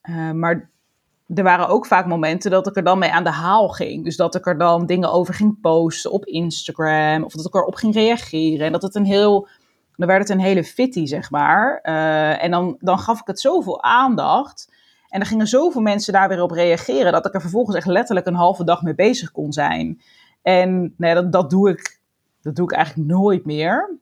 Eh, 0.00 0.30
maar 0.30 0.70
er 1.34 1.42
waren 1.42 1.68
ook 1.68 1.86
vaak 1.86 2.06
momenten 2.06 2.50
dat 2.50 2.66
ik 2.66 2.76
er 2.76 2.84
dan 2.84 2.98
mee 2.98 3.12
aan 3.12 3.24
de 3.24 3.30
haal 3.30 3.68
ging. 3.68 4.04
Dus 4.04 4.16
dat 4.16 4.34
ik 4.34 4.46
er 4.46 4.58
dan 4.58 4.86
dingen 4.86 5.12
over 5.12 5.34
ging 5.34 5.60
posten 5.60 6.12
op 6.12 6.24
Instagram, 6.24 7.24
of 7.24 7.32
dat 7.32 7.46
ik 7.46 7.54
erop 7.54 7.74
ging 7.74 7.94
reageren. 7.94 8.66
En 8.66 8.72
dat 8.72 8.82
het 8.82 8.94
een 8.94 9.04
heel, 9.04 9.48
dan 9.96 10.08
werd 10.08 10.20
het 10.20 10.30
een 10.30 10.44
hele 10.44 10.64
fitty, 10.64 11.06
zeg 11.06 11.30
maar. 11.30 11.80
Eh, 11.82 12.44
en 12.44 12.50
dan, 12.50 12.76
dan 12.78 12.98
gaf 12.98 13.20
ik 13.20 13.26
het 13.26 13.40
zoveel 13.40 13.82
aandacht. 13.82 14.72
En 15.08 15.20
er 15.20 15.26
gingen 15.26 15.46
zoveel 15.46 15.80
mensen 15.80 16.12
daar 16.12 16.28
weer 16.28 16.42
op 16.42 16.50
reageren, 16.50 17.12
dat 17.12 17.26
ik 17.26 17.34
er 17.34 17.40
vervolgens 17.40 17.76
echt 17.76 17.86
letterlijk 17.86 18.26
een 18.26 18.34
halve 18.34 18.64
dag 18.64 18.82
mee 18.82 18.94
bezig 18.94 19.30
kon 19.30 19.52
zijn. 19.52 20.00
En 20.42 20.94
nou 20.96 21.14
ja, 21.14 21.14
dat, 21.14 21.32
dat, 21.32 21.50
doe 21.50 21.70
ik, 21.70 22.00
dat 22.42 22.56
doe 22.56 22.64
ik 22.64 22.72
eigenlijk 22.72 23.08
nooit 23.08 23.44
meer. 23.44 23.98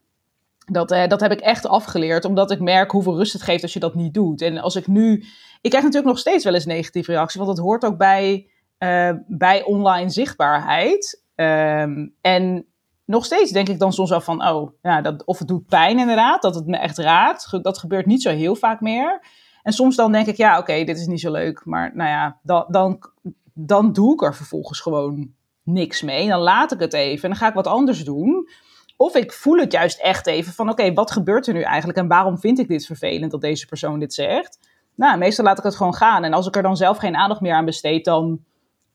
Dat, 0.70 0.90
eh, 0.90 1.06
dat 1.06 1.20
heb 1.20 1.32
ik 1.32 1.40
echt 1.40 1.66
afgeleerd, 1.66 2.24
omdat 2.24 2.50
ik 2.50 2.60
merk 2.60 2.90
hoeveel 2.90 3.16
rust 3.16 3.32
het 3.32 3.42
geeft 3.42 3.62
als 3.62 3.72
je 3.72 3.80
dat 3.80 3.94
niet 3.94 4.14
doet. 4.14 4.42
En 4.42 4.58
als 4.58 4.76
ik 4.76 4.86
nu. 4.86 5.24
Ik 5.60 5.70
krijg 5.70 5.84
natuurlijk 5.84 6.12
nog 6.12 6.18
steeds 6.18 6.44
wel 6.44 6.54
eens 6.54 6.66
negatieve 6.66 7.12
reactie, 7.12 7.40
want 7.40 7.56
dat 7.56 7.64
hoort 7.64 7.84
ook 7.84 7.98
bij, 7.98 8.50
eh, 8.78 9.10
bij 9.26 9.62
online 9.64 10.10
zichtbaarheid. 10.10 11.22
Ehm, 11.34 12.06
en 12.20 12.66
nog 13.04 13.24
steeds 13.24 13.50
denk 13.50 13.68
ik 13.68 13.78
dan 13.78 13.92
soms 13.92 14.10
wel 14.10 14.20
van, 14.20 14.48
oh, 14.48 14.70
ja, 14.82 15.00
dat, 15.00 15.24
of 15.24 15.38
het 15.38 15.48
doet 15.48 15.66
pijn 15.66 15.98
inderdaad, 15.98 16.42
dat 16.42 16.54
het 16.54 16.66
me 16.66 16.76
echt 16.76 16.98
raakt. 16.98 17.62
Dat 17.62 17.78
gebeurt 17.78 18.06
niet 18.06 18.22
zo 18.22 18.30
heel 18.30 18.54
vaak 18.54 18.80
meer. 18.80 19.20
En 19.62 19.72
soms 19.72 19.96
dan 19.96 20.12
denk 20.12 20.26
ik, 20.26 20.36
ja, 20.36 20.58
oké, 20.58 20.84
dit 20.84 20.98
is 20.98 21.06
niet 21.06 21.20
zo 21.20 21.32
leuk. 21.32 21.64
Maar 21.64 21.90
nou 21.94 22.10
ja, 22.10 22.38
dan, 22.42 22.64
dan, 22.68 23.02
dan 23.54 23.92
doe 23.92 24.12
ik 24.12 24.22
er 24.22 24.34
vervolgens 24.34 24.80
gewoon 24.80 25.32
niks 25.62 26.02
mee. 26.02 26.28
Dan 26.28 26.40
laat 26.40 26.72
ik 26.72 26.80
het 26.80 26.92
even 26.92 27.22
en 27.22 27.28
dan 27.28 27.38
ga 27.38 27.48
ik 27.48 27.54
wat 27.54 27.66
anders 27.66 28.04
doen. 28.04 28.48
Of 29.00 29.14
ik 29.14 29.32
voel 29.32 29.56
het 29.58 29.72
juist 29.72 30.00
echt 30.00 30.26
even 30.26 30.52
van, 30.52 30.68
oké, 30.70 30.92
wat 30.92 31.10
gebeurt 31.10 31.46
er 31.46 31.54
nu 31.54 31.60
eigenlijk? 31.62 31.98
En 31.98 32.08
waarom 32.08 32.38
vind 32.38 32.58
ik 32.58 32.68
dit 32.68 32.86
vervelend 32.86 33.30
dat 33.30 33.40
deze 33.40 33.66
persoon 33.66 33.98
dit 33.98 34.14
zegt? 34.14 34.58
Nou, 34.94 35.18
meestal 35.18 35.44
laat 35.44 35.58
ik 35.58 35.64
het 35.64 35.76
gewoon 35.76 35.94
gaan. 35.94 36.24
En 36.24 36.32
als 36.32 36.46
ik 36.46 36.56
er 36.56 36.62
dan 36.62 36.76
zelf 36.76 36.96
geen 36.98 37.16
aandacht 37.16 37.40
meer 37.40 37.52
aan 37.54 37.64
besteed, 37.64 38.04
dan 38.04 38.40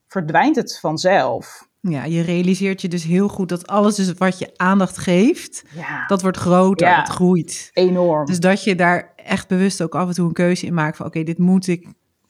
verdwijnt 0.08 0.56
het 0.56 0.78
vanzelf. 0.80 1.68
Ja, 1.80 2.04
je 2.04 2.22
realiseert 2.22 2.80
je 2.80 2.88
dus 2.88 3.04
heel 3.04 3.28
goed 3.28 3.48
dat 3.48 3.66
alles 3.66 3.94
dus 3.94 4.12
wat 4.12 4.38
je 4.38 4.52
aandacht 4.56 4.98
geeft, 4.98 5.64
Ja, 5.74 6.06
dat 6.06 6.22
wordt 6.22 6.36
groter, 6.36 6.86
Ja. 6.88 6.96
dat 6.96 7.08
groeit. 7.08 7.70
enorm. 7.72 8.24
Dus 8.26 8.40
dat 8.40 8.64
je 8.64 8.74
daar 8.74 9.12
echt 9.16 9.48
bewust 9.48 9.82
ook 9.82 9.94
af 9.94 10.08
en 10.08 10.14
toe 10.14 10.26
een 10.26 10.32
keuze 10.32 10.66
in 10.66 10.74
maakt 10.74 10.96
van, 10.96 11.06
oké, 11.06 11.22
dit 11.22 11.38
moet 11.38 11.66
ik 11.66 11.86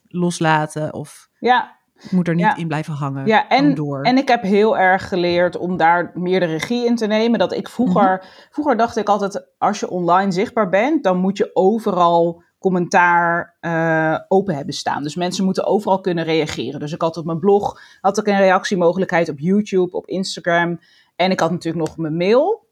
loslaten 0.09 0.93
of 0.95 1.29
ja, 1.39 1.77
ik 2.05 2.11
moet 2.11 2.29
er 2.29 2.35
niet 2.35 2.45
Ja. 2.45 2.57
in 2.57 2.67
blijven 2.69 2.95
hangen. 2.95 3.27
Ja, 3.27 3.49
en, 3.49 3.75
door. 3.75 4.03
en 4.03 4.17
ik 4.17 4.29
heb 4.29 4.43
heel 4.43 4.79
erg 4.79 5.09
geleerd 5.09 5.57
om 5.57 5.77
daar 5.77 6.11
meer 6.15 6.41
de 6.41 6.47
regie 6.47 6.87
in 6.87 6.97
te 6.97 7.07
nemen. 7.07 7.39
Dat 7.39 7.53
ik 7.53 7.69
vroeger, 7.69 8.17
Mhm. 8.17 8.27
vroeger 8.51 8.77
dacht 8.77 8.97
ik 8.97 9.09
altijd, 9.09 9.47
als 9.59 9.81
je 9.81 9.91
online 9.91 10.33
zichtbaar 10.33 10.69
bent, 10.69 11.05
dan 11.05 11.17
moet 11.19 11.37
je 11.39 11.51
overal 11.53 12.43
commentaar 12.59 13.57
eh, 13.61 14.19
open 14.29 14.55
hebben 14.55 14.75
staan. 14.75 15.03
Dus 15.03 15.15
mensen 15.17 15.45
moeten 15.45 15.65
overal 15.67 16.01
kunnen 16.01 16.25
reageren. 16.25 16.81
Dus 16.81 16.93
ik 16.93 17.01
had 17.01 17.17
op 17.17 17.25
mijn 17.25 17.39
blog 17.39 17.81
had 18.01 18.19
ik 18.19 18.27
een 18.27 18.39
reactiemogelijkheid 18.39 19.29
op 19.29 19.39
YouTube, 19.39 19.97
op 19.97 20.07
Instagram. 20.07 20.81
En 21.17 21.31
ik 21.31 21.41
had 21.41 21.51
natuurlijk 21.51 21.87
nog 21.87 21.97
mijn 21.97 22.17
mail. 22.17 22.67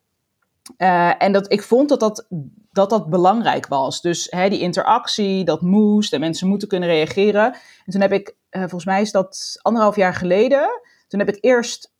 Eh, 0.76 1.22
en 1.22 1.32
dat, 1.32 1.52
ik 1.52 1.62
vond 1.62 1.88
dat 1.88 2.00
dat, 2.00 2.26
dat 2.70 2.90
dat 2.90 3.10
belangrijk 3.10 3.66
was. 3.66 4.00
Dus 4.00 4.26
hè, 4.30 4.48
die 4.48 4.60
interactie, 4.60 5.44
dat 5.44 5.60
moest 5.62 6.12
en 6.12 6.20
mensen 6.20 6.48
moeten 6.48 6.68
kunnen 6.68 6.88
reageren. 6.88 7.44
En 7.84 7.92
toen 7.92 8.00
heb 8.00 8.12
ik, 8.12 8.36
eh, 8.52 8.60
volgens 8.60 8.84
mij 8.84 9.00
is 9.00 9.12
dat 9.12 9.58
anderhalf 9.62 9.96
jaar 9.96 10.14
geleden, 10.14 10.68
toen 11.08 11.20
heb 11.20 11.28
ik 11.28 11.44
eerst 11.44 11.92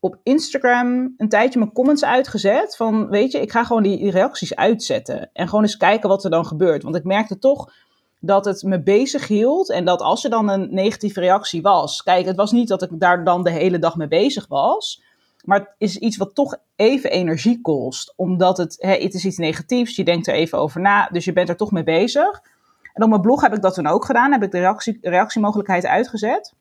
op 0.00 0.20
Instagram 0.22 1.14
een 1.16 1.28
tijdje 1.28 1.58
mijn 1.58 1.72
comments 1.72 2.04
uitgezet. 2.04 2.76
Van 2.76 3.08
weet 3.08 3.32
je, 3.32 3.40
ik 3.40 3.50
ga 3.50 3.64
gewoon 3.64 3.82
die, 3.82 4.10
reacties 4.10 4.56
uitzetten. 4.56 5.30
En 5.32 5.48
gewoon 5.48 5.62
eens 5.62 5.76
kijken 5.76 6.08
wat 6.08 6.24
er 6.24 6.30
dan 6.30 6.46
gebeurt. 6.46 6.82
Want 6.82 6.96
ik 6.96 7.04
merkte 7.04 7.38
toch 7.38 7.72
dat 8.20 8.44
het 8.44 8.62
me 8.62 8.82
bezig 8.82 9.28
hield. 9.28 9.70
En 9.70 9.84
dat 9.84 10.00
als 10.00 10.24
er 10.24 10.30
dan 10.30 10.48
een 10.48 10.68
negatieve 10.70 11.20
reactie 11.20 11.62
was. 11.62 12.02
Kijk, 12.02 12.26
het 12.26 12.36
was 12.36 12.52
niet 12.52 12.68
dat 12.68 12.82
ik 12.82 12.90
daar 12.92 13.24
dan 13.24 13.44
de 13.44 13.50
hele 13.50 13.78
dag 13.78 13.96
mee 13.96 14.08
bezig 14.08 14.46
was. 14.48 15.02
Maar 15.44 15.58
het 15.58 15.74
is 15.78 15.96
iets 15.96 16.16
wat 16.16 16.34
toch 16.34 16.56
even 16.76 17.10
energie 17.10 17.60
kost. 17.60 18.12
Omdat 18.16 18.56
het, 18.56 18.76
hè, 18.78 18.94
het 18.94 19.14
is 19.14 19.24
iets 19.24 19.38
negatiefs. 19.38 19.96
Je 19.96 20.04
denkt 20.04 20.26
er 20.26 20.34
even 20.34 20.58
over 20.58 20.80
na. 20.80 21.08
Dus 21.12 21.24
je 21.24 21.32
bent 21.32 21.48
er 21.48 21.56
toch 21.56 21.70
mee 21.70 21.84
bezig. 21.84 22.42
En 22.92 23.02
op 23.02 23.08
mijn 23.08 23.20
blog 23.20 23.40
heb 23.40 23.54
ik 23.54 23.62
dat 23.62 23.74
toen 23.74 23.86
ook 23.86 24.04
gedaan. 24.04 24.32
Heb 24.32 24.42
ik 24.42 24.50
de 24.50 24.58
reactie, 24.58 24.98
reactiemogelijkheid 25.00 25.86
uitgezet. 25.86 26.54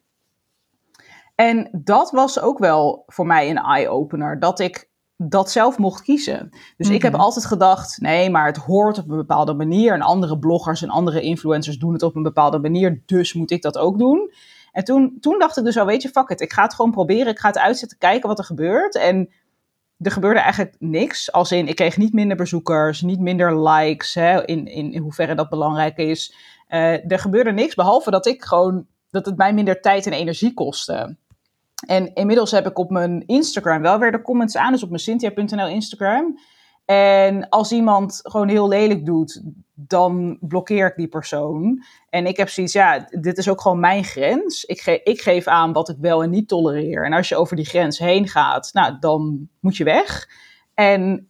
En 1.35 1.69
dat 1.71 2.11
was 2.11 2.39
ook 2.39 2.59
wel 2.59 3.03
voor 3.07 3.25
mij 3.25 3.49
een 3.49 3.57
eye-opener. 3.57 4.39
Dat 4.39 4.59
ik 4.59 4.89
dat 5.17 5.51
zelf 5.51 5.77
mocht 5.77 6.01
kiezen. 6.01 6.49
Dus 6.77 6.89
ik 6.89 7.01
heb 7.01 7.11
Mhm. 7.13 7.21
altijd 7.21 7.45
gedacht, 7.45 8.01
nee, 8.01 8.29
maar 8.29 8.45
het 8.45 8.57
hoort 8.57 8.97
op 8.97 9.09
een 9.09 9.17
bepaalde 9.17 9.53
manier. 9.53 9.93
En 9.93 10.01
andere 10.01 10.39
bloggers 10.39 10.81
en 10.81 10.89
andere 10.89 11.21
influencers 11.21 11.77
doen 11.77 11.93
het 11.93 12.03
op 12.03 12.15
een 12.15 12.23
bepaalde 12.23 12.59
manier. 12.59 13.01
Dus 13.05 13.33
moet 13.33 13.51
ik 13.51 13.61
dat 13.61 13.77
ook 13.77 13.97
doen. 13.97 14.31
En 14.71 14.83
toen, 14.83 15.17
toen 15.19 15.39
dacht 15.39 15.57
ik 15.57 15.63
dus 15.63 15.77
al, 15.77 15.85
weet 15.85 16.01
je, 16.01 16.09
fuck 16.09 16.29
it. 16.29 16.41
Ik 16.41 16.53
ga 16.53 16.63
het 16.63 16.73
gewoon 16.73 16.91
proberen. 16.91 17.27
Ik 17.31 17.39
ga 17.39 17.47
het 17.47 17.57
uitzetten, 17.57 17.97
kijken 17.97 18.29
wat 18.29 18.37
er 18.37 18.43
gebeurt. 18.45 18.95
En 18.95 19.29
er 20.01 20.11
gebeurde 20.11 20.39
eigenlijk 20.39 20.75
niks. 20.79 21.31
Als 21.31 21.51
in, 21.51 21.67
ik 21.67 21.75
kreeg 21.75 21.97
niet 21.97 22.13
minder 22.13 22.37
bezoekers, 22.37 23.01
niet 23.01 23.19
minder 23.19 23.69
likes. 23.69 24.13
Hè, 24.13 24.45
in, 24.45 24.67
in, 24.67 24.93
in 24.93 25.01
hoeverre 25.01 25.35
dat 25.35 25.49
belangrijk 25.49 25.97
is. 25.97 26.35
Eh, 26.67 27.11
er 27.11 27.19
gebeurde 27.19 27.51
niks, 27.51 27.75
behalve 27.75 28.11
dat 28.11 28.25
ik 28.25 28.43
gewoon... 28.43 28.85
dat 29.09 29.25
het 29.25 29.37
mij 29.37 29.53
minder 29.53 29.81
tijd 29.81 30.05
en 30.05 30.13
energie 30.13 30.53
kostte. 30.53 31.17
En 31.87 32.13
inmiddels 32.13 32.51
heb 32.51 32.67
ik 32.67 32.77
op 32.77 32.89
mijn 32.89 33.23
Instagram 33.25 33.81
wel 33.81 33.99
weer 33.99 34.11
de 34.11 34.21
comments 34.21 34.57
aan. 34.57 34.71
Dus 34.71 34.83
op 34.83 34.89
mijn 34.89 35.01
Cynthia.nl 35.01 35.67
Instagram. 35.67 36.39
En 36.85 37.49
als 37.49 37.71
iemand 37.71 38.19
gewoon 38.23 38.47
heel 38.47 38.67
lelijk 38.67 39.05
doet, 39.05 39.41
dan 39.87 40.37
blokkeer 40.41 40.87
ik 40.87 40.95
die 40.95 41.07
persoon. 41.07 41.83
En 42.09 42.25
ik 42.25 42.37
heb 42.37 42.49
zoiets, 42.49 42.73
ja, 42.73 43.07
dit 43.09 43.37
is 43.37 43.49
ook 43.49 43.61
gewoon 43.61 43.79
mijn 43.79 44.03
grens. 44.03 44.65
Ik, 44.65 44.81
ge 44.81 45.01
ik 45.03 45.21
geef 45.21 45.47
aan 45.47 45.73
wat 45.73 45.89
ik 45.89 45.97
wel 45.99 46.23
en 46.23 46.29
niet 46.29 46.47
tolereer. 46.47 47.05
En 47.05 47.13
als 47.13 47.29
je 47.29 47.35
over 47.35 47.55
die 47.55 47.65
grens 47.65 47.99
heen 47.99 48.27
gaat, 48.27 48.69
nou, 48.73 48.95
dan 48.99 49.49
moet 49.59 49.77
je 49.77 49.83
weg. 49.83 50.29
En 50.73 51.29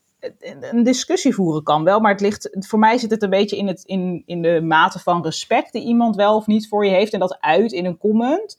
een 0.59 0.83
discussie 0.83 1.33
voeren 1.33 1.63
kan 1.63 1.83
wel, 1.83 1.99
maar 1.99 2.11
het 2.11 2.21
ligt, 2.21 2.49
voor 2.59 2.79
mij 2.79 2.97
zit 2.97 3.11
het 3.11 3.23
een 3.23 3.29
beetje 3.29 3.57
in, 3.57 3.67
het, 3.67 3.83
in, 3.83 4.23
in 4.25 4.41
de 4.41 4.61
mate 4.61 4.99
van 4.99 5.23
respect 5.23 5.71
die 5.71 5.85
iemand 5.85 6.15
wel 6.15 6.35
of 6.35 6.47
niet 6.47 6.67
voor 6.67 6.85
je 6.85 6.91
heeft. 6.91 7.13
En 7.13 7.19
dat 7.19 7.37
uit 7.39 7.71
in 7.71 7.85
een 7.85 7.97
comment. 7.97 8.57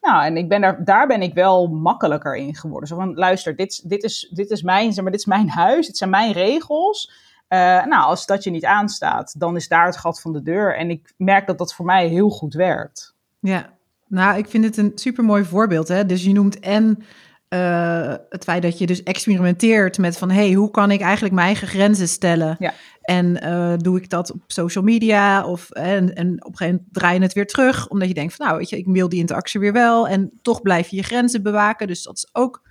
Nou, 0.00 0.24
en 0.24 0.36
ik 0.36 0.48
ben 0.48 0.60
daar, 0.60 0.84
daar 0.84 1.06
ben 1.06 1.22
ik 1.22 1.34
wel 1.34 1.66
makkelijker 1.66 2.36
in 2.36 2.54
geworden. 2.54 2.88
Zo 2.88 2.96
van, 2.96 3.14
luister, 3.14 3.56
dit, 3.56 3.88
dit, 3.88 4.02
is, 4.02 4.30
dit, 4.34 4.50
is 4.50 4.62
mijn, 4.62 4.92
zeg 4.92 5.02
maar, 5.02 5.12
dit 5.12 5.20
is 5.20 5.26
mijn 5.26 5.48
huis, 5.48 5.86
dit 5.86 5.96
zijn 5.96 6.10
mijn 6.10 6.32
regels. 6.32 7.12
Uh, 7.48 7.58
nou, 7.84 8.04
als 8.04 8.26
dat 8.26 8.44
je 8.44 8.50
niet 8.50 8.64
aanstaat, 8.64 9.40
dan 9.40 9.56
is 9.56 9.68
daar 9.68 9.86
het 9.86 9.96
gat 9.96 10.20
van 10.20 10.32
de 10.32 10.42
deur. 10.42 10.76
En 10.76 10.90
ik 10.90 11.12
merk 11.16 11.46
dat 11.46 11.58
dat 11.58 11.74
voor 11.74 11.84
mij 11.84 12.08
heel 12.08 12.30
goed 12.30 12.54
werkt. 12.54 13.14
Ja, 13.40 13.72
nou, 14.06 14.38
ik 14.38 14.48
vind 14.48 14.64
het 14.64 14.76
een 14.76 14.92
supermooi 14.94 15.44
voorbeeld. 15.44 15.88
Hè? 15.88 16.06
Dus 16.06 16.24
je 16.24 16.32
noemt 16.32 16.60
en 16.60 17.04
uh, 17.48 18.14
het 18.28 18.44
feit 18.44 18.62
dat 18.62 18.78
je 18.78 18.86
dus 18.86 19.02
experimenteert 19.02 19.98
met 19.98 20.18
van... 20.18 20.30
hey, 20.30 20.52
hoe 20.52 20.70
kan 20.70 20.90
ik 20.90 21.00
eigenlijk 21.00 21.34
mijn 21.34 21.46
eigen 21.46 21.68
grenzen 21.68 22.08
stellen? 22.08 22.56
Ja. 22.58 22.72
En 23.00 23.44
uh, 23.44 23.74
doe 23.76 23.96
ik 23.98 24.10
dat 24.10 24.32
op 24.32 24.42
social 24.46 24.84
media? 24.84 25.46
Of, 25.46 25.70
en, 25.70 26.14
en 26.14 26.44
op 26.44 26.50
een 26.50 26.56
gegeven 26.56 26.66
moment 26.66 26.82
draai 26.92 27.16
je 27.16 27.22
het 27.22 27.32
weer 27.32 27.46
terug... 27.46 27.88
omdat 27.88 28.08
je 28.08 28.14
denkt 28.14 28.34
van, 28.34 28.46
nou, 28.46 28.58
weet 28.58 28.68
je, 28.68 28.76
ik 28.76 28.86
wil 28.86 29.08
die 29.08 29.20
interactie 29.20 29.60
weer 29.60 29.72
wel... 29.72 30.08
en 30.08 30.30
toch 30.42 30.62
blijf 30.62 30.88
je 30.88 30.96
je 30.96 31.02
grenzen 31.02 31.42
bewaken. 31.42 31.86
Dus 31.86 32.02
dat 32.02 32.16
is 32.16 32.28
ook 32.32 32.65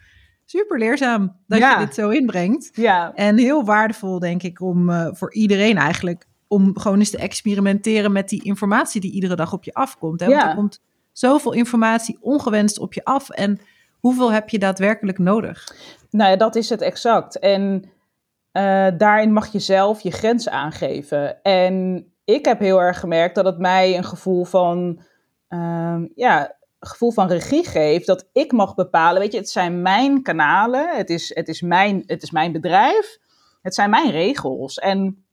super 0.45 0.79
leerzaam 0.79 1.35
dat 1.47 1.59
ja. 1.59 1.79
je 1.79 1.85
dit 1.85 1.95
zo 1.95 2.09
inbrengt. 2.09 2.69
Ja. 2.73 3.13
En 3.15 3.37
heel 3.37 3.65
waardevol, 3.65 4.19
denk 4.19 4.43
ik, 4.43 4.61
om 4.61 4.89
uh, 4.89 5.07
voor 5.11 5.33
iedereen 5.33 5.77
eigenlijk 5.77 6.25
om 6.47 6.79
gewoon 6.79 6.99
eens 6.99 7.09
te 7.09 7.17
experimenteren 7.17 8.11
met 8.11 8.29
die 8.29 8.43
informatie 8.43 9.01
die 9.01 9.11
iedere 9.11 9.35
dag 9.35 9.53
op 9.53 9.63
je 9.63 9.73
afkomt. 9.73 10.19
Hè? 10.19 10.27
Want 10.27 10.41
Ja. 10.41 10.49
er 10.49 10.55
komt 10.55 10.81
zoveel 11.11 11.53
informatie 11.53 12.17
ongewenst 12.21 12.79
op 12.79 12.93
je 12.93 13.03
af. 13.03 13.29
En 13.29 13.59
hoeveel 13.99 14.31
heb 14.31 14.49
je 14.49 14.59
daadwerkelijk 14.59 15.17
nodig? 15.17 15.75
Nou 16.09 16.29
ja, 16.29 16.35
dat 16.37 16.55
is 16.55 16.69
het 16.69 16.81
exact. 16.81 17.39
En 17.39 17.83
eh, 18.51 18.87
daarin 18.97 19.33
mag 19.33 19.51
je 19.51 19.59
zelf 19.59 20.01
je 20.01 20.11
grenzen 20.11 20.51
aangeven. 20.51 21.41
En 21.43 22.05
ik 22.25 22.45
heb 22.45 22.59
heel 22.59 22.81
erg 22.81 22.99
gemerkt 22.99 23.35
dat 23.35 23.45
het 23.45 23.57
mij 23.59 23.97
een 23.97 24.03
gevoel 24.03 24.43
van, 24.45 25.01
ehm, 25.47 26.05
ja, 26.15 26.55
gevoel 26.79 27.11
van 27.11 27.27
regie 27.27 27.65
geeft. 27.65 28.05
Dat 28.05 28.29
ik 28.31 28.51
mag 28.51 28.75
bepalen, 28.75 29.21
weet 29.21 29.31
je, 29.31 29.37
het 29.37 29.49
zijn 29.49 29.81
mijn 29.81 30.21
kanalen, 30.21 30.95
het 30.95 31.09
is, 31.09 31.35
het 31.35 31.47
is, 31.47 31.61
mijn, 31.61 32.03
het 32.05 32.23
is 32.23 32.31
mijn 32.31 32.51
bedrijf, 32.51 33.17
het 33.61 33.75
zijn 33.75 33.89
mijn 33.89 34.11
regels. 34.11 34.77
En 34.77 35.25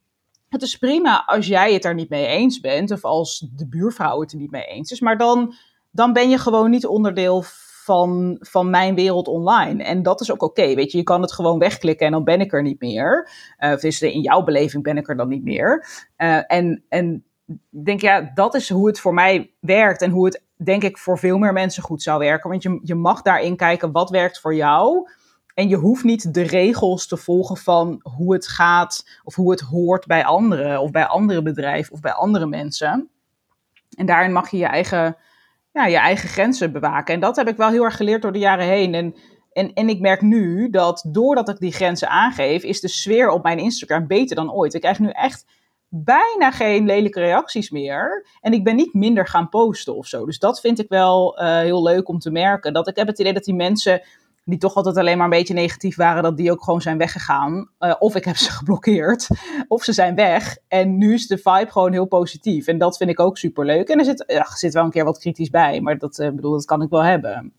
het 0.49 0.63
is 0.63 0.79
prima 0.79 1.25
als 1.27 1.47
jij 1.47 1.73
het 1.73 1.85
er 1.85 1.95
niet 1.95 2.09
mee 2.09 2.27
eens 2.27 2.61
bent, 2.61 2.91
of 2.91 3.05
als 3.05 3.47
de 3.57 3.69
buurvrouw 3.69 4.21
het 4.21 4.33
er 4.33 4.39
niet 4.39 4.51
mee 4.51 4.65
eens 4.65 4.91
is, 4.91 5.01
maar 5.01 5.19
dan, 5.19 5.55
dan 5.91 6.13
ben 6.13 6.31
je 6.31 6.39
gewoon 6.39 6.71
niet 6.71 6.87
onderdeel 6.87 7.43
van, 7.85 8.37
van 8.41 8.71
mijn 8.71 8.95
wereld 8.95 9.29
online. 9.29 9.85
En 9.85 10.03
dat 10.03 10.21
is 10.21 10.33
ook 10.33 10.43
oké, 10.43 10.75
weet 10.75 10.93
je, 10.93 10.99
je 10.99 11.05
kan 11.05 11.23
het 11.23 11.33
gewoon 11.33 11.59
wegklikken 11.59 12.07
en 12.07 12.13
dan 12.13 12.25
ben 12.25 12.41
ik 12.41 12.53
er 12.53 12.63
niet 12.63 12.81
meer. 12.81 13.31
Eh, 13.57 13.77
dus 13.77 14.03
in 14.03 14.21
jouw 14.21 14.43
beleving 14.43 14.83
ben 14.83 14.97
ik 14.97 15.09
er 15.09 15.17
dan 15.17 15.29
niet 15.29 15.45
meer. 15.45 15.87
Eh, 16.17 16.43
en, 16.47 16.85
en 16.89 17.25
denk, 17.71 18.01
ja, 18.01 18.31
dat 18.35 18.55
is 18.55 18.69
hoe 18.69 18.87
het 18.87 19.01
voor 19.01 19.15
mij 19.15 19.55
werkt 19.61 20.03
en 20.03 20.11
hoe 20.11 20.25
het, 20.25 20.43
denk 20.64 20.83
ik, 20.83 20.99
voor 20.99 21.19
veel 21.19 21.38
meer 21.38 21.52
mensen 21.52 21.83
goed 21.83 22.02
zou 22.02 22.19
werken. 22.19 22.50
Want 22.50 22.62
je, 22.62 22.81
je 22.83 22.95
mag 22.95 23.23
daarin 23.23 23.57
kijken 23.57 23.92
wat 23.92 24.11
werkt 24.11 24.40
voor 24.40 24.54
jou. 24.54 25.09
En 25.54 25.69
je 25.69 25.76
hoeft 25.76 26.04
niet 26.04 26.35
de 26.35 26.42
regels 26.42 27.07
te 27.07 27.16
volgen 27.16 27.57
van 27.57 28.00
hoe 28.16 28.33
het 28.33 28.49
gaat 28.49 29.21
of 29.25 29.35
hoe 29.35 29.50
het 29.50 29.61
hoort 29.61 30.07
bij 30.07 30.25
anderen 30.25 30.81
of 30.81 30.90
bij 30.90 31.07
andere 31.07 31.42
bedrijven 31.42 31.92
of 31.92 32.00
bij 32.00 32.12
andere 32.12 32.47
mensen. 32.47 33.11
En 33.97 34.07
daarin 34.07 34.33
mag 34.33 34.50
je 34.50 34.57
je 34.57 34.66
eigen, 34.66 35.16
ja, 35.73 35.87
je 35.87 35.97
eigen 35.97 36.28
grenzen 36.28 36.73
bewaken. 36.73 37.14
En 37.14 37.21
dat 37.21 37.37
heb 37.37 37.49
ik 37.49 37.57
wel 37.57 37.71
heel 37.71 37.85
erg 37.85 37.97
geleerd 37.97 38.23
door 38.23 38.33
de 38.33 38.38
jaren 38.38 38.66
heen. 38.66 38.95
En, 38.95 39.14
en, 39.52 39.73
en 39.73 39.88
ik 39.88 40.00
merk 40.00 40.21
nu 40.21 40.71
dat 40.71 41.04
doordat 41.09 41.49
ik 41.49 41.59
die 41.59 41.73
grenzen 41.73 42.09
aangeef, 42.09 42.62
is 42.62 42.81
de 42.81 42.88
sfeer 42.88 43.31
op 43.31 43.42
mijn 43.42 43.59
Instagram 43.59 44.07
beter 44.07 44.37
dan 44.37 44.52
ooit. 44.52 44.75
Ik 44.75 44.81
krijg 44.81 44.99
nu 44.99 45.09
echt 45.09 45.45
bijna 45.95 46.51
geen 46.51 46.87
lelijke 46.87 47.21
reacties 47.21 47.71
meer. 47.71 48.27
En 48.41 48.53
ik 48.53 48.65
ben 48.65 48.77
niet 48.77 48.95
minder 48.95 49.27
gaan 49.27 49.49
posten 49.49 49.97
of 49.97 50.07
zo. 50.07 50.25
Dus 50.27 50.39
dat 50.39 50.61
vind 50.61 50.79
ik 50.79 50.89
wel 50.89 51.41
uh, 51.41 51.59
heel 51.59 51.83
leuk 51.83 52.09
om 52.09 52.19
te 52.19 52.31
merken. 52.31 52.73
Dat 52.73 52.89
ik 52.89 52.97
heb 52.97 53.07
het 53.07 53.19
idee 53.19 53.33
dat 53.33 53.45
die 53.45 53.55
mensen 53.55 54.03
die 54.45 54.59
toch 54.59 54.75
altijd 54.75 54.97
alleen 54.97 55.17
maar 55.17 55.25
een 55.25 55.39
beetje 55.39 55.55
negatief 55.55 55.97
waren, 55.97 56.23
dat 56.23 56.37
die 56.37 56.53
ook 56.53 56.65
gewoon 56.65 56.81
zijn 56.81 56.99
weggegaan. 56.99 57.71
Uh, 57.81 57.95
of 57.99 58.17
ik 58.17 58.25
heb 58.25 58.37
ze 58.37 58.51
geblokkeerd, 58.59 59.29
of 59.69 59.85
ze 59.85 59.93
zijn 59.93 60.15
weg. 60.15 60.57
En 60.69 60.99
nu 60.99 61.15
is 61.15 61.27
de 61.27 61.39
vibe 61.39 61.71
gewoon 61.71 61.93
heel 61.93 62.07
positief. 62.07 62.67
En 62.67 62.79
dat 62.79 62.97
vind 62.97 63.11
ik 63.11 63.21
ook 63.21 63.39
super 63.39 63.65
leuk. 63.65 63.89
En 63.89 63.99
er 63.99 64.05
zit, 64.05 64.25
ja, 64.27 64.47
zit 64.55 64.75
wel 64.75 64.85
een 64.85 64.91
keer 64.91 65.05
wat 65.05 65.19
kritisch 65.19 65.51
bij, 65.51 65.81
maar 65.81 65.99
dat, 65.99 66.19
uh, 66.19 66.31
bedoel, 66.31 66.53
dat 66.53 66.65
kan 66.65 66.83
ik 66.83 66.91
wel 66.91 67.05
hebben. 67.05 67.53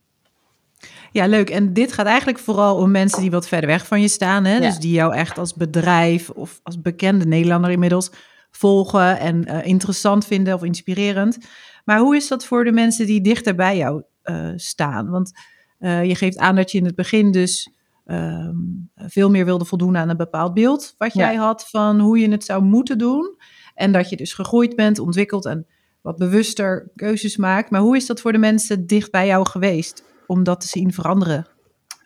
Ja, 1.12 1.28
leuk. 1.28 1.50
En 1.50 1.74
dit 1.74 1.94
gaat 1.94 2.06
eigenlijk 2.06 2.40
vooral 2.40 2.78
om 2.78 2.92
mensen 2.92 3.22
die 3.22 3.32
wat 3.32 3.48
verder 3.48 3.70
weg 3.70 3.88
van 3.88 4.02
je 4.02 4.08
staan. 4.08 4.46
Hè? 4.46 4.54
Ja. 4.54 4.60
Dus 4.60 4.78
die 4.78 4.94
jou 4.94 5.14
echt 5.14 5.38
als 5.38 5.54
bedrijf 5.54 6.30
of 6.30 6.60
als 6.64 6.82
bekende 6.82 7.26
Nederlander 7.26 7.72
inmiddels 7.72 8.12
volgen 8.52 9.20
en 9.20 9.48
uh, 9.48 9.66
interessant 9.66 10.26
vinden 10.26 10.54
of 10.54 10.64
inspirerend. 10.64 11.38
Maar 11.86 12.00
hoe 12.00 12.16
is 12.16 12.28
dat 12.28 12.46
voor 12.46 12.64
de 12.64 12.72
mensen 12.72 13.06
die 13.06 13.22
dichter 13.22 13.56
bij 13.56 13.78
jou 13.78 14.04
uh, 14.24 14.50
staan? 14.56 15.10
Want 15.10 15.32
uh, 15.80 16.06
je 16.06 16.16
geeft 16.16 16.38
aan 16.38 16.56
dat 16.56 16.72
je 16.72 16.78
in 16.78 16.86
het 16.86 16.96
begin 16.96 17.32
dus 17.32 17.70
um, 18.06 18.90
veel 18.96 19.30
meer 19.30 19.46
wilde 19.46 19.66
voldoen 19.66 19.98
aan 19.98 20.10
een 20.10 20.18
bepaald 20.18 20.54
beeld 20.54 20.96
wat 20.98 21.14
jij 21.14 21.34
Ja. 21.34 21.40
had 21.40 21.70
van 21.70 22.00
hoe 22.00 22.20
je 22.20 22.30
het 22.30 22.44
zou 22.44 22.64
moeten 22.64 22.98
doen. 22.98 23.36
En 23.76 23.92
dat 23.92 24.10
je 24.10 24.16
dus 24.16 24.34
gegroeid 24.34 24.76
bent, 24.76 25.00
ontwikkeld 25.00 25.46
en 25.46 25.66
wat 26.02 26.18
bewuster 26.18 26.92
keuzes 26.96 27.38
maakt. 27.38 27.70
Maar 27.70 27.82
hoe 27.82 27.96
is 27.96 28.06
dat 28.06 28.22
voor 28.22 28.32
de 28.32 28.38
mensen 28.38 28.88
dicht 28.88 29.12
bij 29.12 29.28
jou 29.28 29.48
geweest 29.50 30.04
om 30.28 30.44
dat 30.44 30.62
te 30.62 30.68
zien 30.68 30.94
veranderen? 30.94 31.48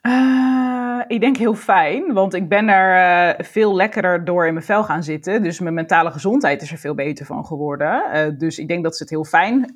Uh, 0.01 1.01
ik 1.07 1.19
denk 1.19 1.37
heel 1.37 1.53
fijn, 1.53 2.13
want 2.13 2.33
ik 2.33 2.49
ben 2.49 2.67
er 2.69 3.35
uh, 3.37 3.45
veel 3.45 3.75
lekkerder 3.75 4.25
door 4.25 4.47
in 4.47 4.53
mijn 4.53 4.65
vel 4.65 4.83
gaan 4.83 5.03
zitten. 5.03 5.43
Dus 5.43 5.59
mijn 5.59 5.73
mentale 5.73 6.11
gezondheid 6.11 6.61
is 6.61 6.71
er 6.71 6.77
veel 6.77 6.95
beter 6.95 7.25
van 7.25 7.45
geworden. 7.45 8.03
Uh, 8.13 8.39
dus 8.39 8.59
ik 8.59 8.67
denk 8.67 8.83
dat 8.83 8.95
ze 8.95 9.03
het 9.03 9.11
heel 9.11 9.23
fijn 9.23 9.71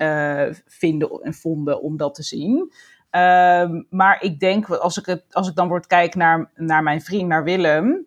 vinden 0.68 1.10
en 1.22 1.34
vonden 1.34 1.82
om 1.82 1.98
dat 1.98 2.16
te 2.16 2.24
zien. 2.24 2.72
Ehm, 3.10 3.84
maar 3.90 4.22
ik 4.22 4.40
denk, 4.40 4.70
als 4.70 4.98
ik, 4.98 5.06
het, 5.06 5.24
als 5.32 5.50
ik 5.50 5.56
dan 5.56 5.68
word 5.68 5.88
kijk 5.88 6.16
naar, 6.16 6.52
naar 6.56 6.84
mijn 6.84 7.02
vriend, 7.02 7.28
naar 7.28 7.44
Willem, 7.44 8.06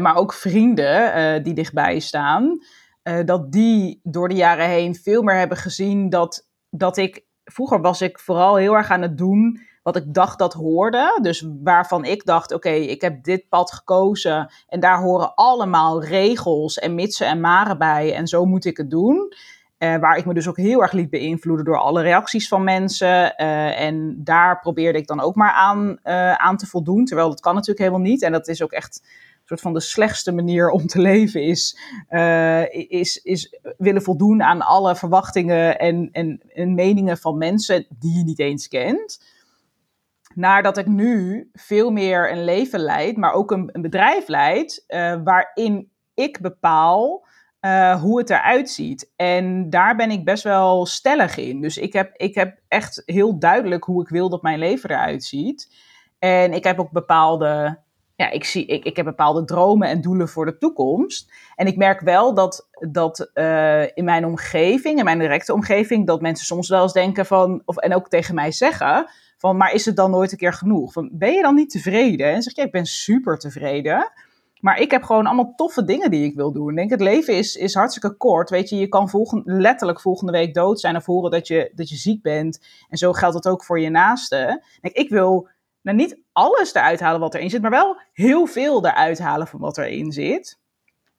maar 0.00 0.16
ook 0.16 0.32
vrienden 0.32 1.42
die 1.42 1.54
dichtbij 1.54 1.98
staan, 1.98 2.58
dat 3.24 3.52
die 3.52 4.00
door 4.02 4.28
de 4.28 4.34
jaren 4.34 4.68
heen 4.68 4.94
veel 4.94 5.22
meer 5.22 5.36
hebben 5.36 5.56
gezien 5.56 6.10
dat, 6.10 6.48
dat 6.70 6.96
ik, 6.96 7.24
vroeger 7.52 7.80
was 7.80 8.00
ik 8.00 8.18
vooral 8.18 8.56
heel 8.56 8.76
erg 8.76 8.90
aan 8.90 9.02
het 9.02 9.18
doen 9.18 9.60
wat 9.82 9.96
ik 9.96 10.14
dacht 10.14 10.38
dat 10.38 10.52
hoorde. 10.52 11.18
Dus 11.22 11.46
waarvan 11.62 12.04
ik 12.04 12.24
dacht, 12.24 12.52
oké, 12.52 12.70
ik 12.70 13.00
heb 13.00 13.24
dit 13.24 13.48
pad 13.48 13.72
gekozen 13.72 14.52
en 14.68 14.80
daar 14.80 15.00
horen 15.00 15.34
allemaal 15.34 16.04
regels 16.04 16.78
en 16.78 16.94
mitsen 16.94 17.26
en 17.26 17.40
maren 17.40 17.78
bij 17.78 18.14
en 18.14 18.26
zo 18.26 18.44
moet 18.44 18.64
ik 18.64 18.76
het 18.76 18.90
doen. 18.90 19.32
Uh, 19.78 19.96
waar 19.96 20.16
ik 20.16 20.24
me 20.24 20.34
dus 20.34 20.48
ook 20.48 20.56
heel 20.56 20.82
erg 20.82 20.92
liet 20.92 21.10
beïnvloeden 21.10 21.64
door 21.64 21.78
alle 21.78 22.02
reacties 22.02 22.48
van 22.48 22.64
mensen. 22.64 23.34
Uh, 23.36 23.80
en 23.80 24.20
daar 24.24 24.60
probeerde 24.60 24.98
ik 24.98 25.06
dan 25.06 25.20
ook 25.20 25.34
maar 25.34 25.52
aan, 25.52 25.98
uh, 26.04 26.32
aan 26.34 26.56
te 26.56 26.66
voldoen. 26.66 27.04
Terwijl 27.04 27.28
dat 27.28 27.40
kan 27.40 27.54
natuurlijk 27.54 27.80
helemaal 27.80 28.06
niet. 28.10 28.22
En 28.22 28.32
dat 28.32 28.48
is 28.48 28.62
ook 28.62 28.72
echt 28.72 29.02
soort 29.44 29.60
van 29.60 29.72
de 29.72 29.80
slechtste 29.80 30.32
manier 30.32 30.70
om 30.70 30.86
te 30.86 31.00
leven. 31.00 31.42
Is, 31.42 31.76
is, 32.88 33.16
is 33.16 33.58
willen 33.78 34.02
voldoen 34.02 34.42
aan 34.42 34.60
alle 34.60 34.96
verwachtingen 34.96 35.78
en, 35.78 36.08
en, 36.12 36.42
en 36.54 36.74
meningen 36.74 37.18
van 37.18 37.38
mensen 37.38 37.86
die 37.98 38.18
je 38.18 38.24
niet 38.24 38.38
eens 38.38 38.68
kent. 38.68 39.24
Nadat 40.34 40.78
ik 40.78 40.86
nu 40.86 41.48
veel 41.52 41.90
meer 41.90 42.32
een 42.32 42.44
leven 42.44 42.80
leid, 42.80 43.16
maar 43.16 43.32
ook 43.32 43.50
een, 43.50 43.70
bedrijf 43.72 44.28
leid. 44.28 44.84
waarin 45.24 45.90
ik 46.14 46.40
bepaal 46.40 47.24
uh, 47.60 48.00
hoe 48.00 48.18
het 48.18 48.30
eruit 48.30 48.70
ziet. 48.70 49.12
En 49.16 49.70
daar 49.70 49.96
ben 49.96 50.10
ik 50.10 50.24
best 50.24 50.42
wel 50.42 50.86
stellig 50.86 51.36
in. 51.36 51.60
Dus 51.60 51.78
ik 51.78 51.92
heb, 51.92 52.12
ik 52.16 52.34
heb 52.34 52.58
echt 52.68 53.02
heel 53.04 53.38
duidelijk 53.38 53.84
hoe 53.84 54.02
ik 54.02 54.08
wil 54.08 54.28
dat 54.28 54.42
mijn 54.42 54.58
leven 54.58 54.90
eruit 54.90 55.24
ziet. 55.24 55.74
En 56.18 56.52
ik 56.52 56.64
heb 56.64 56.78
ook 56.80 56.90
bepaalde, 56.90 57.78
ja, 58.22 58.30
ik, 58.30 58.44
zie, 58.44 58.66
ik, 58.66 58.84
ik 58.84 58.96
heb 58.96 59.04
bepaalde 59.04 59.44
dromen 59.44 59.88
en 59.88 60.00
doelen 60.00 60.28
voor 60.28 60.44
de 60.46 60.58
toekomst. 60.58 61.32
En 61.56 61.66
ik 61.66 61.76
merk 61.76 62.00
wel 62.00 62.34
dat, 62.34 62.68
dat 62.90 63.30
uh, 63.34 63.82
in 63.82 64.04
mijn 64.04 64.26
omgeving, 64.26 64.98
in 64.98 65.04
mijn 65.04 65.18
directe 65.18 65.52
omgeving, 65.52 66.06
dat 66.06 66.20
mensen 66.20 66.46
soms 66.46 66.68
wel 66.68 66.82
eens 66.82 66.92
denken 66.92 67.26
van, 67.26 67.62
of, 67.64 67.76
en 67.76 67.94
ook 67.94 68.08
tegen 68.08 68.34
mij 68.34 68.52
zeggen, 68.52 69.06
van, 69.38 69.56
maar 69.56 69.72
is 69.72 69.84
het 69.84 69.96
dan 69.96 70.10
nooit 70.10 70.32
een 70.32 70.38
keer 70.38 70.52
genoeg? 70.52 70.92
Van, 70.92 71.08
ben 71.12 71.32
je 71.32 71.42
dan 71.42 71.54
niet 71.54 71.70
tevreden? 71.70 72.32
En 72.32 72.42
zeg 72.42 72.54
je, 72.54 72.62
ik 72.62 72.72
ben 72.72 72.86
super 72.86 73.38
tevreden. 73.38 74.12
Maar 74.60 74.80
ik 74.80 74.90
heb 74.90 75.02
gewoon 75.02 75.26
allemaal 75.26 75.54
toffe 75.56 75.84
dingen 75.84 76.10
die 76.10 76.24
ik 76.24 76.34
wil 76.34 76.52
doen. 76.52 76.74
Denk, 76.74 76.90
het 76.90 77.00
leven 77.00 77.36
is, 77.36 77.56
is 77.56 77.74
hartstikke 77.74 78.16
kort. 78.16 78.50
Weet 78.50 78.68
je, 78.68 78.76
je 78.76 78.88
kan 78.88 79.08
volgend, 79.08 79.42
letterlijk 79.46 80.00
volgende 80.00 80.32
week 80.32 80.54
dood 80.54 80.80
zijn 80.80 80.96
of 80.96 81.06
horen 81.06 81.30
dat 81.30 81.46
je, 81.46 81.72
dat 81.74 81.88
je 81.88 81.96
ziek 81.96 82.22
bent. 82.22 82.60
En 82.88 82.98
zo 82.98 83.12
geldt 83.12 83.34
het 83.34 83.48
ook 83.48 83.64
voor 83.64 83.80
je 83.80 83.90
naaste. 83.90 84.62
Denk, 84.80 84.94
ik 84.94 85.08
wil 85.08 85.48
nou, 85.82 85.96
niet 85.96 86.18
alles 86.32 86.74
eruit 86.74 87.00
halen 87.00 87.20
wat 87.20 87.34
erin 87.34 87.50
zit, 87.50 87.62
maar 87.62 87.70
wel 87.70 88.00
heel 88.12 88.46
veel 88.46 88.86
eruit 88.86 89.18
halen 89.18 89.46
van 89.46 89.60
wat 89.60 89.78
erin 89.78 90.12
zit. 90.12 90.60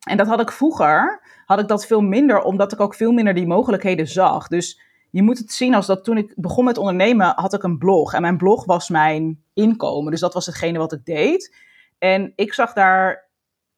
En 0.07 0.17
dat 0.17 0.27
had 0.27 0.41
ik 0.41 0.51
vroeger, 0.51 1.21
had 1.45 1.59
ik 1.59 1.67
dat 1.67 1.85
veel 1.85 2.01
minder, 2.01 2.41
omdat 2.41 2.71
ik 2.71 2.79
ook 2.79 2.95
veel 2.95 3.11
minder 3.11 3.33
die 3.33 3.47
mogelijkheden 3.47 4.07
zag. 4.07 4.47
Dus 4.47 4.81
je 5.11 5.23
moet 5.23 5.37
het 5.37 5.51
zien 5.51 5.73
als 5.73 5.85
dat 5.85 6.03
toen 6.03 6.17
ik 6.17 6.33
begon 6.35 6.65
met 6.65 6.77
ondernemen, 6.77 7.33
had 7.35 7.53
ik 7.53 7.63
een 7.63 7.77
blog. 7.77 8.13
En 8.13 8.21
mijn 8.21 8.37
blog 8.37 8.65
was 8.65 8.89
mijn 8.89 9.43
inkomen. 9.53 10.11
Dus 10.11 10.19
dat 10.19 10.33
was 10.33 10.45
hetgene 10.45 10.77
wat 10.77 10.93
ik 10.93 11.05
deed. 11.05 11.55
En 11.97 12.33
ik 12.35 12.53
zag 12.53 12.73
daar 12.73 13.29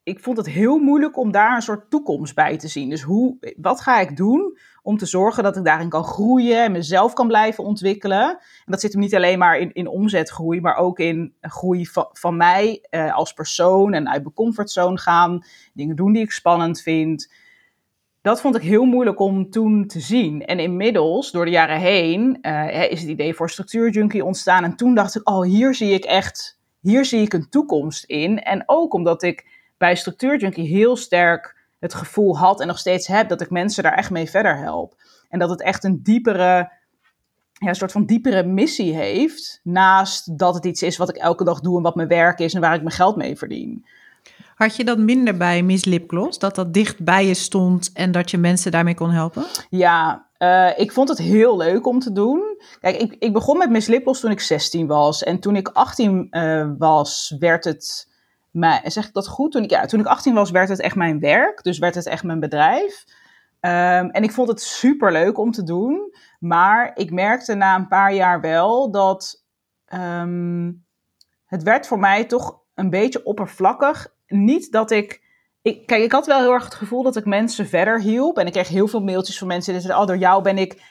ik 0.05 0.19
vond 0.19 0.37
het 0.37 0.45
heel 0.45 0.77
moeilijk 0.77 1.17
om 1.17 1.31
daar 1.31 1.55
een 1.55 1.61
soort 1.61 1.89
toekomst 1.89 2.35
bij 2.35 2.57
te 2.57 2.67
zien. 2.67 2.89
Dus 2.89 3.01
hoe, 3.01 3.37
wat 3.57 3.81
ga 3.81 3.99
ik 3.99 4.17
doen 4.17 4.57
om 4.81 4.97
te 4.97 5.05
zorgen 5.05 5.43
dat 5.43 5.57
ik 5.57 5.63
daarin 5.63 5.89
kan 5.89 6.03
groeien 6.03 6.63
en 6.63 6.71
mezelf 6.71 7.13
kan 7.13 7.27
blijven 7.27 7.63
ontwikkelen? 7.63 8.29
En 8.29 8.37
dat 8.65 8.81
zit 8.81 8.91
hem 8.91 9.01
niet 9.01 9.15
alleen 9.15 9.39
maar 9.39 9.57
in, 9.57 9.73
in 9.73 9.87
omzetgroei, 9.87 10.61
maar 10.61 10.75
ook 10.75 10.99
in 10.99 11.33
groei 11.41 11.85
van, 11.85 12.09
van 12.11 12.37
mij 12.37 12.85
uh, 12.91 13.15
als 13.15 13.33
persoon 13.33 13.93
en 13.93 14.09
uit 14.09 14.21
mijn 14.21 14.33
comfortzone 14.33 14.97
gaan, 14.97 15.45
dingen 15.73 15.95
doen 15.95 16.13
die 16.13 16.23
ik 16.23 16.31
spannend 16.31 16.81
vind. 16.81 17.33
Dat 18.21 18.41
vond 18.41 18.55
ik 18.55 18.61
heel 18.61 18.85
moeilijk 18.85 19.19
om 19.19 19.49
toen 19.49 19.87
te 19.87 19.99
zien. 19.99 20.45
En 20.45 20.59
inmiddels, 20.59 21.31
door 21.31 21.45
de 21.45 21.51
jaren 21.51 21.79
heen, 21.79 22.37
uh, 22.41 22.91
is 22.91 23.01
het 23.01 23.09
idee 23.09 23.33
voor 23.33 23.49
structuurjunkie 23.49 24.25
ontstaan. 24.25 24.63
En 24.63 24.75
toen 24.75 24.95
dacht 24.95 25.15
ik, 25.15 25.29
oh, 25.29 25.43
hier 25.43 25.75
zie 25.75 25.91
ik 25.91 26.03
echt, 26.03 26.59
hier 26.79 27.05
zie 27.05 27.21
ik 27.21 27.33
een 27.33 27.49
toekomst 27.49 28.03
in. 28.03 28.39
En 28.39 28.63
ook 28.65 28.93
omdat 28.93 29.23
ik 29.23 29.54
bij 29.77 29.95
Structuurjunkie 29.95 30.67
heel 30.67 30.95
sterk 30.95 31.55
het 31.79 31.93
gevoel 31.93 32.37
had 32.37 32.61
en 32.61 32.67
nog 32.67 32.79
steeds 32.79 33.07
heb 33.07 33.29
dat 33.29 33.41
ik 33.41 33.49
mensen 33.49 33.83
daar 33.83 33.93
echt 33.93 34.09
mee 34.09 34.29
verder 34.29 34.57
help. 34.57 34.95
En 35.29 35.39
dat 35.39 35.49
het 35.49 35.61
echt 35.61 35.83
een 35.83 36.03
diepere, 36.03 36.71
ja, 37.53 37.67
een 37.67 37.75
soort 37.75 37.91
van 37.91 38.05
diepere 38.05 38.43
missie 38.43 38.93
heeft, 38.93 39.59
naast 39.63 40.39
dat 40.39 40.55
het 40.55 40.65
iets 40.65 40.83
is 40.83 40.97
wat 40.97 41.09
ik 41.09 41.15
elke 41.15 41.43
dag 41.43 41.59
doe 41.59 41.77
en 41.77 41.83
wat 41.83 41.95
mijn 41.95 42.07
werk 42.07 42.39
is 42.39 42.53
en 42.53 42.61
waar 42.61 42.75
ik 42.75 42.81
mijn 42.81 42.95
geld 42.95 43.15
mee 43.15 43.37
verdien. 43.37 43.85
Had 44.55 44.75
je 44.75 44.83
dat 44.83 44.97
minder 44.97 45.37
bij 45.37 45.63
Miss 45.63 45.85
Lipgloss? 45.85 46.39
Dat 46.39 46.55
dat 46.55 46.73
dicht 46.73 47.03
bij 47.03 47.27
je 47.27 47.33
stond 47.33 47.91
en 47.93 48.11
dat 48.11 48.31
je 48.31 48.37
mensen 48.37 48.71
daarmee 48.71 48.95
kon 48.95 49.09
helpen? 49.09 49.45
Ja, 49.69 50.27
uh, 50.39 50.79
ik 50.79 50.91
vond 50.91 51.09
het 51.09 51.17
heel 51.17 51.57
leuk 51.57 51.87
om 51.87 51.99
te 51.99 52.11
doen. 52.11 52.41
Kijk, 52.79 52.97
ik, 52.97 53.15
ik 53.19 53.33
begon 53.33 53.57
met 53.57 53.69
Miss 53.69 53.87
Lipgloss 53.87 54.21
toen 54.21 54.31
ik 54.31 54.39
16 54.39 54.87
was. 54.87 55.23
En 55.23 55.39
toen 55.39 55.55
ik 55.55 55.67
18 55.67 56.27
uh, 56.31 56.69
was, 56.77 57.35
werd 57.39 57.63
het... 57.63 58.13
Zeg 58.83 59.07
ik 59.07 59.13
dat 59.13 59.27
goed? 59.27 59.51
Toen 59.51 59.63
ik, 59.63 59.69
ja, 59.69 59.85
toen 59.85 59.99
ik 59.99 60.05
18 60.05 60.33
was, 60.33 60.51
werd 60.51 60.69
het 60.69 60.79
echt 60.79 60.95
mijn 60.95 61.19
werk. 61.19 61.63
Dus 61.63 61.77
werd 61.77 61.95
het 61.95 62.05
echt 62.05 62.23
mijn 62.23 62.39
bedrijf. 62.39 63.03
Um, 63.61 64.09
en 64.09 64.23
ik 64.23 64.31
vond 64.31 64.47
het 64.47 64.61
super 64.61 65.11
leuk 65.11 65.37
om 65.37 65.51
te 65.51 65.63
doen. 65.63 66.15
Maar 66.39 66.91
ik 66.95 67.11
merkte 67.11 67.53
na 67.53 67.75
een 67.75 67.87
paar 67.87 68.13
jaar 68.13 68.41
wel 68.41 68.91
dat 68.91 69.45
um, 69.93 70.85
het 71.45 71.63
werd 71.63 71.87
voor 71.87 71.99
mij 71.99 72.25
toch 72.25 72.59
een 72.73 72.89
beetje 72.89 73.23
oppervlakkig. 73.23 74.07
Niet 74.27 74.71
dat 74.71 74.91
ik, 74.91 75.23
ik. 75.61 75.85
Kijk, 75.85 76.03
ik 76.03 76.11
had 76.11 76.25
wel 76.25 76.39
heel 76.39 76.53
erg 76.53 76.63
het 76.63 76.75
gevoel 76.75 77.03
dat 77.03 77.15
ik 77.15 77.25
mensen 77.25 77.67
verder 77.67 78.01
hielp. 78.01 78.37
En 78.37 78.45
ik 78.45 78.51
kreeg 78.51 78.67
heel 78.67 78.87
veel 78.87 79.03
mailtjes 79.03 79.37
van 79.37 79.47
mensen 79.47 79.73
die 79.73 79.81
zeiden: 79.81 80.01
Oh, 80.01 80.07
door 80.07 80.17
jou 80.17 80.43
ben 80.43 80.57
ik, 80.57 80.81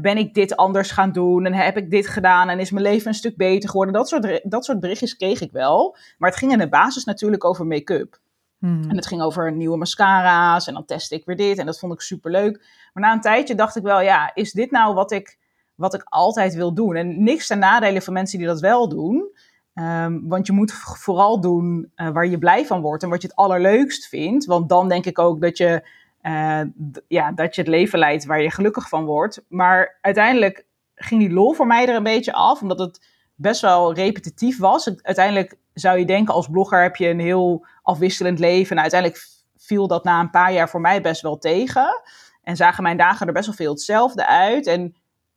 ben 0.00 0.16
ik 0.16 0.34
dit 0.34 0.56
anders 0.56 0.90
gaan 0.90 1.12
doen. 1.12 1.46
En 1.46 1.54
heb 1.54 1.76
ik 1.76 1.90
dit 1.90 2.08
gedaan. 2.08 2.48
En 2.48 2.58
is 2.58 2.70
mijn 2.70 2.84
leven 2.84 3.08
een 3.08 3.14
stuk 3.14 3.36
beter 3.36 3.68
geworden. 3.68 3.94
Dat 3.94 4.08
soort, 4.08 4.40
dat 4.42 4.64
soort 4.64 4.80
berichtjes 4.80 5.16
kreeg 5.16 5.40
ik 5.40 5.52
wel. 5.52 5.96
Maar 6.18 6.30
het 6.30 6.38
ging 6.38 6.52
in 6.52 6.58
de 6.58 6.68
basis 6.68 7.04
natuurlijk 7.04 7.44
over 7.44 7.66
make-up. 7.66 8.20
Hmm. 8.58 8.82
En 8.88 8.96
het 8.96 9.06
ging 9.06 9.22
over 9.22 9.52
nieuwe 9.52 9.76
mascara's 9.76 10.66
en 10.66 10.74
dan 10.74 10.84
testte 10.84 11.14
ik 11.14 11.24
weer 11.24 11.36
dit 11.36 11.58
en 11.58 11.66
dat 11.66 11.78
vond 11.78 11.92
ik 11.92 12.00
super 12.00 12.30
leuk. 12.30 12.64
Maar 12.92 13.02
na 13.02 13.12
een 13.12 13.20
tijdje 13.20 13.54
dacht 13.54 13.76
ik 13.76 13.82
wel, 13.82 14.00
ja, 14.00 14.30
is 14.34 14.52
dit 14.52 14.70
nou 14.70 14.94
wat 14.94 15.12
ik, 15.12 15.38
wat 15.74 15.94
ik 15.94 16.02
altijd 16.04 16.54
wil 16.54 16.74
doen? 16.74 16.94
En 16.94 17.22
niks 17.22 17.46
ten 17.46 17.58
nadele 17.58 18.02
van 18.02 18.12
mensen 18.12 18.38
die 18.38 18.46
dat 18.46 18.60
wel 18.60 18.88
doen. 18.88 19.30
Um, 19.74 20.28
want 20.28 20.46
je 20.46 20.52
moet 20.52 20.72
vooral 20.72 21.40
doen 21.40 21.92
uh, 21.96 22.08
waar 22.08 22.26
je 22.26 22.38
blij 22.38 22.66
van 22.66 22.80
wordt 22.80 23.02
en 23.02 23.08
wat 23.08 23.22
je 23.22 23.28
het 23.28 23.36
allerleukst 23.36 24.08
vindt. 24.08 24.44
Want 24.44 24.68
dan 24.68 24.88
denk 24.88 25.06
ik 25.06 25.18
ook 25.18 25.40
dat 25.40 25.56
je, 25.56 25.82
uh, 26.28 26.60
ja, 27.08 27.32
dat 27.32 27.54
je 27.54 27.60
het 27.60 27.70
leven 27.70 27.98
leidt 27.98 28.24
waar 28.24 28.42
je 28.42 28.50
gelukkig 28.50 28.88
van 28.88 29.04
wordt. 29.04 29.44
Maar 29.48 29.98
uiteindelijk 30.00 30.66
ging 30.94 31.20
die 31.20 31.32
lol 31.32 31.52
voor 31.52 31.66
mij 31.66 31.88
er 31.88 31.94
een 31.94 32.02
beetje 32.02 32.32
af, 32.32 32.62
omdat 32.62 32.78
het 32.78 33.06
best 33.34 33.60
wel 33.60 33.94
repetitief 33.94 34.58
was. 34.58 34.90
Uiteindelijk 35.02 35.58
zou 35.74 35.98
je 35.98 36.04
denken, 36.04 36.34
als 36.34 36.48
blogger 36.48 36.82
heb 36.82 36.96
je 36.96 37.08
een 37.08 37.20
heel 37.20 37.66
afwisselend 37.82 38.38
leven. 38.38 38.76
Nou, 38.76 38.90
uiteindelijk 38.90 39.26
viel 39.56 39.86
dat 39.86 40.04
na 40.04 40.20
een 40.20 40.30
paar 40.30 40.52
jaar 40.52 40.68
voor 40.68 40.80
mij 40.80 41.00
best 41.00 41.22
wel 41.22 41.38
tegen. 41.38 42.02
En 42.42 42.56
zagen 42.56 42.82
mijn 42.82 42.96
dagen 42.96 43.26
er 43.26 43.32
best 43.32 43.46
wel 43.46 43.54
veel 43.54 43.70
hetzelfde 43.70 44.26
uit. 44.26 44.66
En 44.66 44.94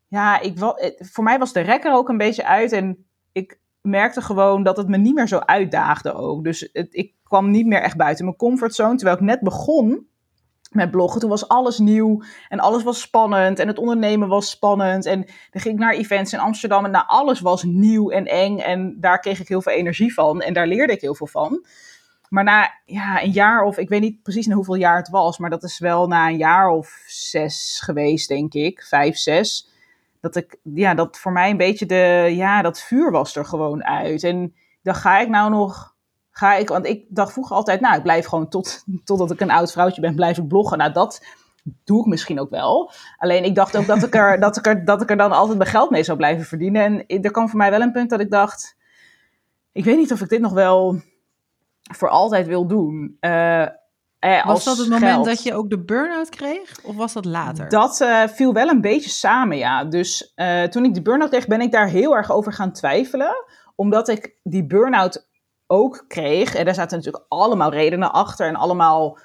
ja, 0.08 0.40
ik, 0.40 0.58
voor 0.98 1.24
mij 1.24 1.40
was 1.40 1.54
de 1.54 1.60
rekker 1.60 1.94
ook 1.94 2.10
een 2.10 2.18
beetje 2.18 2.46
uit. 2.46 2.72
En 2.72 3.06
ik 3.32 3.60
merkte 3.82 4.22
gewoon 4.22 4.64
dat 4.64 4.78
het 4.78 4.88
me 4.88 4.98
niet 4.98 5.16
meer 5.16 5.28
zo 5.28 5.38
uitdaagde 5.38 6.14
ook. 6.14 6.44
Dus 6.44 6.70
het, 6.74 6.88
ik 6.92 7.14
kwam 7.24 7.52
niet 7.52 7.66
meer 7.66 7.82
echt 7.82 7.98
buiten 7.98 8.26
mijn 8.26 8.38
comfortzone. 8.38 8.96
Terwijl 8.96 9.18
ik 9.18 9.24
net 9.24 9.40
begon 9.40 10.10
met 10.72 10.92
bloggen. 10.92 11.20
Toen 11.20 11.30
was 11.30 11.48
alles 11.48 11.80
nieuw 11.80 12.24
en 12.50 12.60
alles 12.60 12.84
was 12.84 13.02
spannend 13.02 13.60
en 13.60 13.68
het 13.68 13.78
ondernemen 13.78 14.28
was 14.28 14.50
spannend. 14.50 15.06
En 15.06 15.20
dan 15.52 15.62
ging 15.62 15.74
ik 15.74 15.80
naar 15.80 15.94
events 15.94 16.34
in 16.34 16.40
Amsterdam 16.40 16.86
en 16.86 16.92
nou, 16.92 17.06
alles 17.08 17.40
was 17.40 17.64
nieuw 17.64 18.10
en 18.10 18.26
eng. 18.26 18.58
En 18.58 18.96
daar 19.00 19.20
kreeg 19.20 19.40
ik 19.40 19.48
heel 19.48 19.62
veel 19.62 19.74
energie 19.74 20.14
van 20.14 20.42
en 20.42 20.54
daar 20.54 20.68
leerde 20.68 20.94
ik 20.94 21.02
heel 21.02 21.16
veel 21.16 21.28
van. 21.28 21.66
Maar 22.30 22.44
na 22.44 22.74
ja, 22.86 23.24
een 23.24 23.32
jaar 23.32 23.64
of, 23.64 23.78
ik 23.78 23.90
weet 23.90 24.02
niet 24.02 24.24
precies 24.24 24.48
na 24.48 24.56
hoeveel 24.56 24.76
jaar 24.76 24.98
het 24.98 25.10
was, 25.10 25.38
maar 25.38 25.50
dat 25.50 25.64
is 25.64 25.80
wel 25.80 26.08
na 26.08 26.28
een 26.28 26.38
jaar 26.38 26.70
of 26.70 27.04
zes 27.08 27.82
geweest, 27.84 28.28
denk 28.28 28.54
ik. 28.54 28.84
Vijf, 28.84 29.18
zes. 29.18 29.70
Dat 30.22 30.36
ik, 30.36 30.58
ja, 30.64 30.94
dat 30.94 31.18
voor 31.18 31.32
mij 31.32 31.50
een 31.50 31.58
beetje 31.58 31.86
de, 31.86 32.32
ja, 32.36 32.62
dat 32.62 32.82
vuur 32.82 33.12
was 33.12 33.36
er 33.36 33.46
gewoon 33.46 33.84
uit. 33.84 34.24
En 34.24 34.56
dan 34.84 34.96
ga 34.96 35.20
ik 35.20 35.30
nou 35.30 35.50
nog 35.50 35.91
ga 36.32 36.56
ik, 36.56 36.70
want 36.70 36.86
ik 36.86 37.06
dacht 37.10 37.34
vroeger 37.34 37.56
altijd, 37.56 37.82
nou, 37.82 37.96
ik 37.96 38.04
blijf 38.04 38.26
gewoon 38.26 38.50
tot, 38.50 38.84
totdat 39.04 39.32
ik 39.32 39.40
een 39.40 39.52
oud 39.52 39.72
vrouwtje 39.72 40.02
ben, 40.02 40.16
blijf 40.16 40.38
ik 40.38 40.48
bloggen. 40.48 40.78
Nou, 40.78 40.92
dat 40.92 41.26
doe 41.84 42.00
ik 42.00 42.06
misschien 42.06 42.40
ook 42.40 42.50
wel. 42.50 42.92
Alleen 43.18 43.44
ik 43.44 43.56
dacht 43.56 43.78
ook 43.78 43.86
dat 43.86 44.04
ik 44.04 44.16
er, 44.16 44.40
dat 44.46 44.58
ik 44.58 44.68
er, 44.68 44.86
dat 44.86 45.02
ik 45.02 45.10
er 45.10 45.18
dan 45.18 45.32
altijd 45.32 45.58
mijn 45.58 45.70
geld 45.70 45.90
mee 45.90 46.04
zou 46.04 46.18
blijven 46.18 46.46
verdienen. 46.46 47.06
En 47.08 47.22
er 47.22 47.32
kwam 47.32 47.50
voor 47.50 47.58
mij 47.58 47.70
wel 47.70 47.82
een 47.82 47.92
punt 47.92 48.10
dat 48.10 48.20
ik 48.20 48.32
dacht, 48.32 48.76
ik 49.72 49.84
weet 49.84 49.98
niet 49.98 50.12
of 50.12 50.22
ik 50.22 50.30
dit 50.30 50.42
nog 50.42 50.54
wel 50.54 51.02
voor 51.94 52.10
altijd 52.10 52.48
wil 52.48 52.68
doen. 52.68 53.18
Uh, 53.22 53.62
eh, 54.22 54.46
was 54.46 54.64
dat 54.64 54.78
het 54.78 54.90
moment 54.90 55.26
dat 55.26 55.44
je 55.44 55.54
ook 55.54 55.70
de 55.70 55.84
burn-out 55.84 56.30
kreeg? 56.30 56.84
Of 56.84 56.96
was 56.96 57.14
dat 57.14 57.26
later? 57.26 57.70
Dat 57.70 58.00
uh, 58.02 58.28
viel 58.28 58.54
wel 58.54 58.68
een 58.68 58.82
beetje 58.82 59.10
samen, 59.10 59.58
ja. 59.58 59.84
Dus 59.84 60.34
uh, 60.36 60.64
toen 60.64 60.86
ik 60.86 60.94
die 60.94 61.02
burn-out 61.02 61.30
kreeg, 61.30 61.48
ben 61.48 61.62
ik 61.62 61.72
daar 61.72 61.88
heel 61.88 62.16
erg 62.16 62.32
over 62.32 62.54
gaan 62.54 62.72
twijfelen. 62.72 63.46
Omdat 63.76 64.08
ik 64.08 64.36
die 64.44 64.66
burn-out 64.66 65.30
ook 65.72 66.06
kreeg. 66.08 66.56
En 66.56 66.66
daar 66.66 66.74
zaten 66.74 66.98
natuurlijk 66.98 67.26
allemaal 67.28 67.72
redenen 67.72 68.12
achter. 68.12 68.48
En 68.48 68.56
allemaal, 68.56 69.18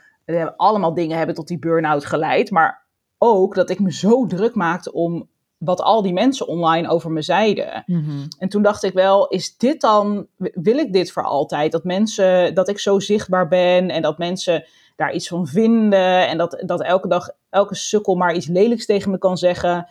allemaal 0.56 0.94
dingen 0.94 1.16
hebben 1.16 1.34
tot 1.34 1.48
die 1.48 1.58
burn-out 1.58 2.04
geleid. 2.04 2.50
Maar 2.50 2.86
ook 3.18 3.54
dat 3.54 3.70
ik 3.70 3.80
me 3.80 3.92
zo 3.92 4.26
druk 4.26 4.54
maakte 4.54 4.92
om 4.92 5.28
wat 5.58 5.80
al 5.80 6.02
die 6.02 6.12
mensen 6.12 6.46
online 6.46 6.88
over 6.88 7.10
me 7.10 7.22
zeiden. 7.22 7.82
Mhm. 7.86 8.26
En 8.38 8.48
toen 8.48 8.62
dacht 8.62 8.82
ik 8.82 8.92
wel, 8.92 9.28
is 9.28 9.56
dit 9.56 9.80
dan, 9.80 10.26
wil 10.36 10.78
ik 10.78 10.92
dit 10.92 11.12
voor 11.12 11.24
altijd? 11.24 11.72
Dat 11.72 11.84
mensen, 11.84 12.54
dat 12.54 12.68
ik 12.68 12.78
zo 12.78 13.00
zichtbaar 13.00 13.48
ben 13.48 13.90
en 13.90 14.02
dat 14.02 14.18
mensen 14.18 14.64
daar 14.96 15.12
iets 15.12 15.28
van 15.28 15.46
vinden 15.46 16.28
en 16.28 16.38
dat, 16.38 16.62
dat 16.66 16.82
elke 16.82 17.08
dag 17.08 17.30
elke 17.50 17.74
sukkel 17.74 18.14
maar 18.14 18.34
iets 18.34 18.46
lelijks 18.46 18.86
tegen 18.86 19.10
me 19.10 19.18
kan 19.18 19.36
zeggen. 19.38 19.88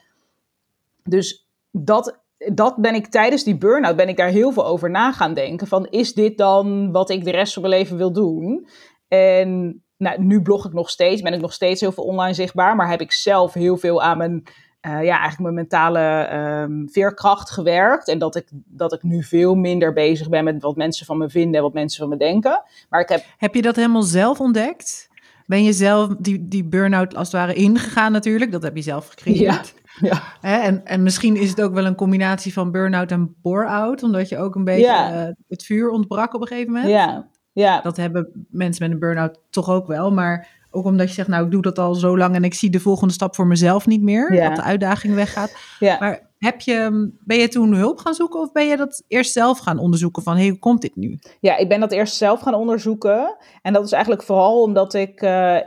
Dus 1.04 1.48
dat 1.72 2.20
dat 2.38 2.76
ben 2.76 2.96
ik 2.96 3.08
tijdens 3.08 3.44
die 3.44 3.58
burn-out 3.58 3.96
ben 3.96 4.10
ik 4.10 4.18
daar 4.18 4.30
heel 4.30 4.52
veel 4.52 4.66
over 4.66 4.90
na 4.90 5.12
gaan 5.12 5.34
denken. 5.34 5.68
Van 5.68 5.88
is 5.90 6.14
dit 6.14 6.38
dan 6.38 6.92
wat 6.92 7.10
ik 7.10 7.24
de 7.24 7.32
rest 7.32 7.54
van 7.54 7.62
mijn 7.62 7.74
leven 7.74 7.98
wil 7.98 8.14
doen? 8.14 8.68
En 9.08 9.80
nou, 9.98 10.22
nu 10.22 10.42
blog 10.42 10.66
ik 10.66 10.74
nog 10.74 10.90
steeds, 10.90 11.22
ben 11.22 11.34
ik 11.34 11.42
nog 11.42 11.54
steeds 11.54 11.82
heel 11.82 11.92
veel 11.92 12.04
online 12.04 12.34
zichtbaar, 12.34 12.76
maar 12.76 12.90
heb 12.90 13.02
ik 13.02 13.12
zelf 13.12 13.54
heel 13.54 13.78
veel 13.78 14.02
aan 14.02 14.18
mijn, 14.18 14.44
uh, 14.88 15.04
ja, 15.04 15.20
eigenlijk 15.20 15.40
mijn 15.40 15.54
mentale 15.54 16.34
um, 16.62 16.90
veerkracht 16.92 17.52
gewerkt. 17.52 18.08
En 18.08 18.20
dat 18.20 18.36
ik, 18.36 18.48
dat 18.52 18.94
ik 18.94 19.04
nu 19.04 19.24
veel 19.24 19.56
minder 19.56 19.94
bezig 19.94 20.30
ben 20.30 20.44
met 20.44 20.62
wat 20.62 20.76
mensen 20.76 21.06
van 21.06 21.18
me 21.18 21.30
vinden 21.30 21.56
en 21.56 21.62
wat 21.62 21.74
mensen 21.74 22.00
van 22.00 22.10
me 22.10 22.18
denken. 22.18 22.64
Maar 22.90 23.02
ik 23.02 23.10
heb... 23.10 23.24
heb 23.38 23.56
je 23.56 23.62
dat 23.62 23.76
helemaal 23.76 24.02
zelf 24.02 24.40
ontdekt? 24.40 25.10
Ben 25.46 25.64
je 25.64 25.74
zelf 25.74 26.16
die, 26.20 26.48
die 26.48 26.64
burn-out 26.64 27.16
als 27.16 27.32
het 27.32 27.42
ware 27.42 27.54
ingegaan 27.54 28.12
natuurlijk? 28.12 28.52
Dat 28.52 28.64
heb 28.64 28.76
je 28.76 28.82
zelf 28.82 29.08
gecreëerd. 29.08 29.74
Ja. 29.76 29.84
Ja. 30.02 30.22
Hè? 30.42 30.58
En, 30.58 30.86
en 30.86 31.04
misschien 31.04 31.36
is 31.36 31.50
het 31.50 31.62
ook 31.62 31.74
wel 31.74 31.86
een 31.86 31.96
combinatie 31.96 32.54
van 32.54 32.72
burn-out 32.72 33.12
en 33.12 33.36
bore-out, 33.42 34.04
omdat 34.04 34.30
je 34.30 34.38
ook 34.38 34.56
een 34.56 34.64
beetje 34.64 35.10
uh, 35.14 35.28
het 35.48 35.64
vuur 35.64 35.90
ontbrak 35.90 36.34
op 36.34 36.42
een 36.42 36.48
gegeven 36.48 36.72
moment. 36.72 36.90
Ja. 36.90 37.28
ja. 37.52 37.82
Dat 37.82 37.98
hebben 37.98 38.48
mensen 38.50 38.84
met 38.84 38.94
een 38.94 39.00
burn-out 39.00 39.40
toch 39.50 39.70
ook 39.70 39.88
wel, 39.88 40.12
maar 40.12 40.64
ook 40.72 40.86
omdat 40.86 41.08
je 41.08 41.14
zegt, 41.14 41.28
nou, 41.28 41.46
ik 41.46 41.52
doe 41.52 41.62
dat 41.62 41.80
al 41.80 41.94
zo 41.94 42.18
lang 42.18 42.36
en 42.36 42.44
ik 42.44 42.54
zie 42.54 42.70
de 42.70 42.80
volgende 42.80 43.14
stap 43.14 43.36
voor 43.36 43.48
mezelf 43.48 43.86
niet 43.86 44.02
meer, 44.02 44.34
ja. 44.34 44.48
dat 44.48 44.56
de 44.56 44.64
uitdaging 44.64 45.14
weggaat. 45.14 45.56
Ja. 45.80 45.98
Maar 46.00 46.30
heb 46.38 46.62
je, 46.62 47.12
ben 47.20 47.38
je 47.38 47.48
toen 47.48 47.74
hulp 47.74 48.00
gaan 48.00 48.14
zoeken 48.14 48.40
of 48.40 48.52
ben 48.52 48.68
je 48.68 48.78
dat 48.78 49.04
eerst 49.08 49.32
zelf 49.32 49.60
gaan 49.60 49.78
onderzoeken 49.78 50.24
van, 50.24 50.36
hey, 50.36 50.48
hoe 50.48 50.60
komt 50.60 50.82
dit 50.82 50.96
nu? 50.96 51.20
Ja, 51.40 51.58
ik 51.58 51.70
ben 51.70 51.80
dat 51.80 51.92
eerst 51.92 52.16
zelf 52.16 52.40
gaan 52.40 52.54
onderzoeken. 52.54 53.36
En 53.62 53.74
dat 53.74 53.86
is 53.86 53.92
eigenlijk 53.92 54.24
vooral 54.24 54.62
omdat 54.62 54.94
ik... 54.94 55.22
Uh, 55.22 55.58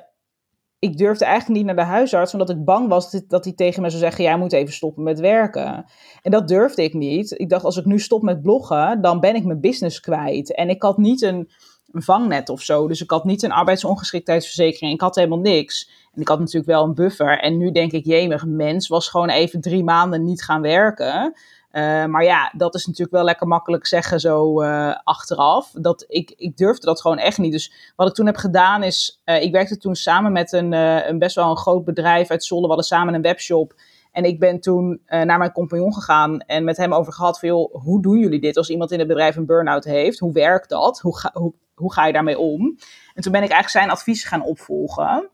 ik 0.79 0.97
durfde 0.97 1.25
eigenlijk 1.25 1.57
niet 1.57 1.67
naar 1.67 1.85
de 1.85 1.91
huisarts, 1.91 2.33
omdat 2.33 2.51
ik 2.51 2.65
bang 2.65 2.89
was 2.89 3.11
dat, 3.29 3.45
hij 3.45 3.53
tegen 3.53 3.83
me 3.83 3.89
zou 3.89 4.01
zeggen: 4.01 4.25
Jij 4.25 4.39
moet 4.39 4.53
even 4.53 4.75
stoppen 4.75 5.03
met 5.03 5.21
werken. 5.21 5.85
En 6.23 6.31
dat 6.31 6.49
durfde 6.49 6.83
ik 6.83 6.95
niet. 6.95 7.39
Ik 7.39 7.49
dacht: 7.49 7.65
Als 7.65 7.77
ik 7.77 7.85
nu 7.85 7.99
stop 7.99 8.23
met 8.23 8.43
bloggen, 8.43 9.01
dan 9.01 9.21
ben 9.21 9.35
ik 9.35 9.45
mijn 9.45 9.61
business 9.61 10.01
kwijt. 10.01 10.55
En 10.55 10.69
ik 10.69 10.83
had 10.83 10.99
niet 10.99 11.23
een, 11.23 11.51
vangnet 11.93 12.49
of 12.49 12.63
zo. 12.63 12.89
Dus 12.89 13.03
ik 13.03 13.11
had 13.11 13.25
niet 13.25 13.43
een 13.43 13.53
arbeidsongeschiktheidsverzekering. 13.53 14.93
Ik 14.93 15.01
had 15.01 15.15
helemaal 15.15 15.39
niks. 15.39 15.91
En 16.15 16.21
ik 16.21 16.29
had 16.29 16.39
natuurlijk 16.39 16.67
wel 16.67 16.85
een 16.85 16.95
buffer. 16.95 17.39
En 17.39 17.57
nu 17.57 17.71
denk 17.71 17.93
ik: 17.93 18.05
Jemig, 18.05 18.47
mens 18.47 18.89
was 18.89 19.09
gewoon 19.09 19.29
even 19.29 19.61
drie 19.61 19.85
maanden 19.85 20.25
niet 20.25 20.43
gaan 20.43 20.61
werken. 20.61 21.35
Uh, 21.79 22.05
maar 22.05 22.25
ja, 22.25 22.53
dat 22.57 22.75
is 22.75 22.87
natuurlijk 22.87 23.17
wel 23.17 23.25
lekker 23.25 23.47
makkelijk 23.47 23.87
zeggen 23.87 24.21
zo 24.21 24.63
uh, 24.63 24.97
achteraf. 25.05 25.71
Dat 25.73 26.05
ik, 26.09 26.33
ik 26.37 26.57
durfde 26.57 26.87
dat 26.87 27.01
gewoon 27.01 27.19
echt 27.19 27.39
niet. 27.39 27.53
Dus 27.53 27.93
wat 27.97 28.09
ik 28.09 28.15
toen 28.15 28.27
heb 28.27 28.37
gedaan 28.37 28.83
is, 28.83 29.21
uh, 29.25 29.43
ik 29.43 29.53
werkte 29.53 29.79
toen 29.79 29.95
samen 29.95 30.33
met 30.33 30.53
een, 30.53 30.73
een 30.73 31.19
best 31.19 31.35
wel 31.35 31.51
een 31.51 31.57
groot 31.57 31.85
bedrijf 31.85 32.31
uit 32.31 32.45
Zwolle. 32.45 32.63
We 32.63 32.69
hadden 32.69 32.87
samen 32.87 33.15
een 33.15 33.23
webshop. 33.23 33.75
En 34.13 34.25
ik 34.25 34.39
ben 34.39 34.61
toen 34.61 35.01
naar 35.07 35.39
mijn 35.39 35.53
compagnon 35.53 35.95
gegaan 35.95 36.41
en 36.41 36.65
met 36.65 36.77
hem 36.77 36.95
over 36.95 37.13
gehad 37.13 37.39
van, 37.39 37.69
hoe 37.73 38.03
doen 38.03 38.19
jullie 38.19 38.41
dit 38.41 38.57
als 38.57 38.71
iemand 38.71 38.93
in 38.93 38.99
het 38.99 39.09
bedrijf 39.09 39.37
een 39.37 39.47
burn-out 39.47 39.85
heeft? 39.85 40.19
Hoe 40.19 40.33
werkt 40.33 40.69
dat? 40.69 41.01
Hoe 41.01 41.19
ga, 41.19 41.31
hoe, 41.33 41.55
hoe 41.75 41.93
ga 41.93 42.07
je 42.07 42.13
daarmee 42.13 42.39
om? 42.39 42.79
En 43.15 43.23
toen 43.23 43.33
ben 43.33 43.43
ik 43.43 43.51
eigenlijk 43.51 43.69
zijn 43.69 43.91
advies 43.91 44.25
gaan 44.25 44.43
opvolgen 44.43 45.31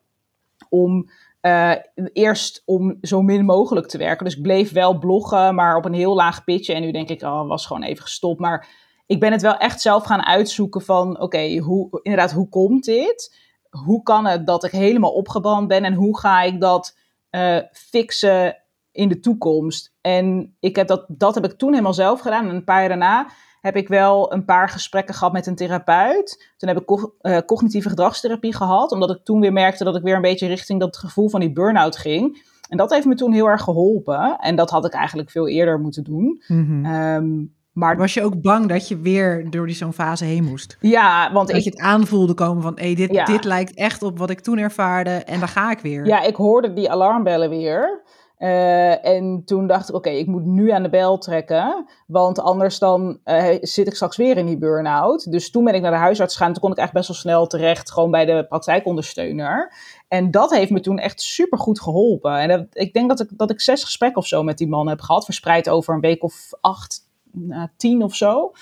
om 0.68 1.10
uh, 1.46 1.72
eerst 2.12 2.62
om 2.64 2.98
zo 3.00 3.22
min 3.22 3.44
mogelijk 3.44 3.86
te 3.86 3.98
werken. 3.98 4.24
Dus 4.24 4.36
ik 4.36 4.42
bleef 4.42 4.72
wel 4.72 4.98
bloggen, 4.98 5.54
maar 5.54 5.76
op 5.76 5.84
een 5.84 5.94
heel 5.94 6.14
laag 6.14 6.44
pitje. 6.44 6.74
En 6.74 6.82
nu 6.82 6.90
denk 6.90 7.08
ik, 7.08 7.22
oh, 7.22 7.48
was 7.48 7.66
gewoon 7.66 7.82
even 7.82 8.02
gestopt. 8.02 8.40
Maar 8.40 8.68
ik 9.06 9.20
ben 9.20 9.32
het 9.32 9.42
wel 9.42 9.56
echt 9.56 9.80
zelf 9.80 10.04
gaan 10.04 10.24
uitzoeken 10.24 10.82
van, 10.82 11.20
oké, 11.20 11.58
hoe 11.58 12.00
inderdaad, 12.02 12.32
hoe 12.32 12.48
komt 12.48 12.84
dit? 12.84 13.36
Hoe 13.70 14.02
kan 14.02 14.26
het 14.26 14.46
dat 14.46 14.64
ik 14.64 14.70
helemaal 14.70 15.12
opgebrand 15.12 15.68
ben 15.68 15.84
en 15.84 15.94
hoe 15.94 16.18
ga 16.18 16.42
ik 16.42 16.60
dat 16.60 16.96
uh, 17.30 17.58
fixen 17.72 18.56
in 18.92 19.08
de 19.08 19.20
toekomst? 19.20 19.94
En 20.00 20.56
ik 20.60 20.76
heb 20.76 20.86
dat, 20.86 21.04
dat 21.08 21.34
heb 21.34 21.44
ik 21.44 21.58
toen 21.58 21.70
helemaal 21.70 21.94
zelf 21.94 22.20
gedaan. 22.20 22.48
En 22.48 22.54
een 22.54 22.64
paar 22.64 22.80
jaar 22.80 22.88
daarna 22.88 23.26
heb 23.64 23.76
ik 23.76 23.88
wel 23.88 24.32
een 24.32 24.44
paar 24.44 24.68
gesprekken 24.68 25.14
gehad 25.14 25.32
met 25.32 25.46
een 25.46 25.54
therapeut. 25.54 26.52
Toen 26.56 26.68
heb 26.68 26.80
ik 26.80 26.90
uh, 26.90 27.38
cognitieve 27.46 27.88
gedragstherapie 27.88 28.54
gehad, 28.54 28.92
omdat 28.92 29.10
ik 29.10 29.24
toen 29.24 29.40
weer 29.40 29.52
merkte 29.52 29.84
dat 29.84 29.96
ik 29.96 30.02
weer 30.02 30.14
een 30.14 30.22
beetje 30.22 30.46
richting 30.46 30.80
dat 30.80 30.96
gevoel 30.96 31.28
van 31.28 31.40
die 31.40 31.52
burn-out 31.52 31.96
ging. 31.96 32.42
En 32.68 32.76
dat 32.76 32.90
heeft 32.90 33.06
me 33.06 33.14
toen 33.14 33.32
heel 33.32 33.46
erg 33.46 33.62
geholpen. 33.62 34.36
En 34.38 34.56
dat 34.56 34.70
had 34.70 34.84
ik 34.86 34.92
eigenlijk 34.92 35.30
veel 35.30 35.48
eerder 35.48 35.80
moeten 35.80 36.04
doen. 36.04 36.42
Mm 36.46 37.52
maar 37.72 37.96
was 37.96 38.14
je 38.14 38.22
ook 38.22 38.40
bang 38.40 38.66
dat 38.68 38.88
je 38.88 38.98
weer 38.98 39.50
door 39.50 39.66
die 39.66 39.74
zo'n 39.74 39.92
fase 39.92 40.24
heen 40.24 40.44
moest? 40.44 40.76
Ja, 40.80 41.32
want 41.32 41.48
dat 41.48 41.64
je 41.64 41.70
het 41.70 41.80
aanvoelde 41.80 42.34
komen 42.34 42.62
van, 42.62 42.72
hey, 42.74 42.94
dit, 42.94 43.26
dit 43.26 43.44
lijkt 43.44 43.74
echt 43.74 44.02
op 44.02 44.18
wat 44.18 44.30
ik 44.30 44.40
toen 44.40 44.58
ervaarde 44.58 45.10
en 45.10 45.38
dan 45.38 45.48
ga 45.48 45.70
ik 45.70 45.78
weer. 45.78 46.06
Ja, 46.06 46.22
ik 46.22 46.36
hoorde 46.36 46.72
die 46.72 46.90
alarmbellen 46.90 47.48
weer. 47.48 48.02
Uh, 48.44 49.06
en 49.06 49.42
toen 49.44 49.66
dacht 49.66 49.88
ik, 49.88 49.94
oké, 49.94 50.08
ik 50.08 50.26
moet 50.26 50.44
nu 50.44 50.70
aan 50.70 50.82
de 50.82 50.88
bel 50.88 51.18
trekken, 51.18 51.86
want 52.06 52.40
anders 52.40 52.78
dan 52.78 53.18
uh, 53.24 53.46
zit 53.60 53.86
ik 53.86 53.94
straks 53.94 54.16
weer 54.16 54.36
in 54.36 54.46
die 54.46 54.58
burn-out. 54.58 55.30
Dus 55.30 55.50
toen 55.50 55.64
ben 55.64 55.74
ik 55.74 55.82
naar 55.82 55.90
de 55.90 55.96
huisarts 55.96 56.36
gegaan. 56.36 56.52
Toen 56.52 56.62
kon 56.62 56.70
ik 56.70 56.76
echt 56.76 56.92
best 56.92 57.08
wel 57.08 57.16
snel 57.16 57.46
terecht, 57.46 57.92
gewoon 57.92 58.10
bij 58.10 58.24
de 58.24 58.46
praktijkondersteuner. 58.48 59.72
En 60.08 60.30
dat 60.30 60.50
heeft 60.50 60.70
me 60.70 60.80
toen 60.80 60.98
echt 60.98 61.20
super 61.20 61.58
goed 61.58 61.80
geholpen. 61.80 62.38
En 62.38 62.48
dat, 62.48 62.66
ik 62.72 62.92
denk 62.92 63.08
dat 63.08 63.20
ik, 63.20 63.28
dat 63.36 63.50
ik 63.50 63.60
zes 63.60 63.84
gesprekken 63.84 64.20
of 64.20 64.26
zo 64.26 64.42
met 64.42 64.58
die 64.58 64.68
man 64.68 64.88
heb 64.88 65.00
gehad, 65.00 65.24
verspreid 65.24 65.68
over 65.68 65.94
een 65.94 66.00
week 66.00 66.22
of 66.22 66.50
acht, 66.60 67.00
tien 67.76 68.02
of 68.02 68.14
zo. 68.14 68.52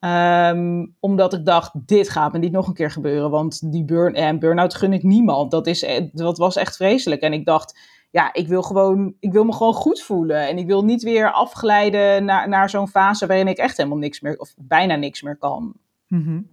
Um, 0.00 0.94
omdat 1.00 1.32
ik 1.32 1.44
dacht, 1.44 1.70
dit 1.74 2.08
gaat 2.08 2.32
me 2.32 2.38
niet 2.38 2.52
nog 2.52 2.66
een 2.66 2.74
keer 2.74 2.90
gebeuren. 2.90 3.30
Want 3.30 3.72
die 3.72 3.84
burn, 3.84 4.14
en 4.14 4.38
burn-out 4.38 4.74
gun 4.74 4.92
ik 4.92 5.02
niemand. 5.02 5.50
Dat, 5.50 5.66
is, 5.66 5.86
dat 6.12 6.38
was 6.38 6.56
echt 6.56 6.76
vreselijk. 6.76 7.20
En 7.20 7.32
ik 7.32 7.44
dacht, 7.44 7.78
ja, 8.16 8.32
ik 8.32 8.48
wil, 8.48 8.62
gewoon, 8.62 9.14
ik 9.20 9.32
wil 9.32 9.44
me 9.44 9.52
gewoon 9.52 9.74
goed 9.74 10.02
voelen. 10.02 10.48
En 10.48 10.58
ik 10.58 10.66
wil 10.66 10.84
niet 10.84 11.02
weer 11.02 11.32
afglijden 11.32 12.24
naar, 12.24 12.48
naar 12.48 12.70
zo'n 12.70 12.88
fase 12.88 13.26
waarin 13.26 13.48
ik 13.48 13.58
echt 13.58 13.76
helemaal 13.76 13.98
niks 13.98 14.20
meer, 14.20 14.38
of 14.38 14.54
bijna 14.56 14.94
niks 14.94 15.22
meer 15.22 15.36
kan. 15.36 15.74
Mm 16.08 16.48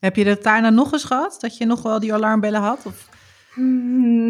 Heb 0.00 0.16
je 0.16 0.24
dat 0.24 0.42
daarna 0.42 0.70
nog 0.70 0.92
eens 0.92 1.04
gehad? 1.04 1.36
Dat 1.40 1.56
je 1.56 1.66
nog 1.66 1.82
wel 1.82 2.00
die 2.00 2.14
alarmbellen 2.14 2.60
had? 2.60 2.86
Of? 2.86 3.08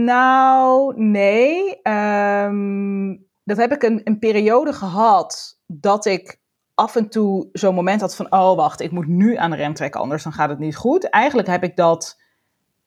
Nou, 0.05 0.93
nee. 1.03 1.81
Um, 1.83 3.27
dat 3.45 3.57
heb 3.57 3.73
ik 3.73 3.83
een, 3.83 4.01
een 4.05 4.19
periode 4.19 4.73
gehad 4.73 5.59
dat 5.67 6.07
ik 6.07 6.41
af 6.75 6.97
en 6.97 7.09
toe 7.09 7.49
zo'n 7.53 7.75
moment 7.75 8.01
had 8.01 8.17
van, 8.17 8.33
oh 8.33 8.57
wacht, 8.57 8.81
ik 8.81 8.91
moet 8.91 9.07
nu 9.07 9.37
aan 9.37 9.51
de 9.51 9.57
rem 9.57 9.75
trekken, 9.75 10.01
anders 10.01 10.23
dan 10.23 10.33
gaat 10.33 10.49
het 10.49 10.59
niet 10.59 10.77
goed. 10.77 11.09
Eigenlijk 11.09 11.49
heb 11.49 11.63
ik 11.63 11.77
dat 11.77 12.21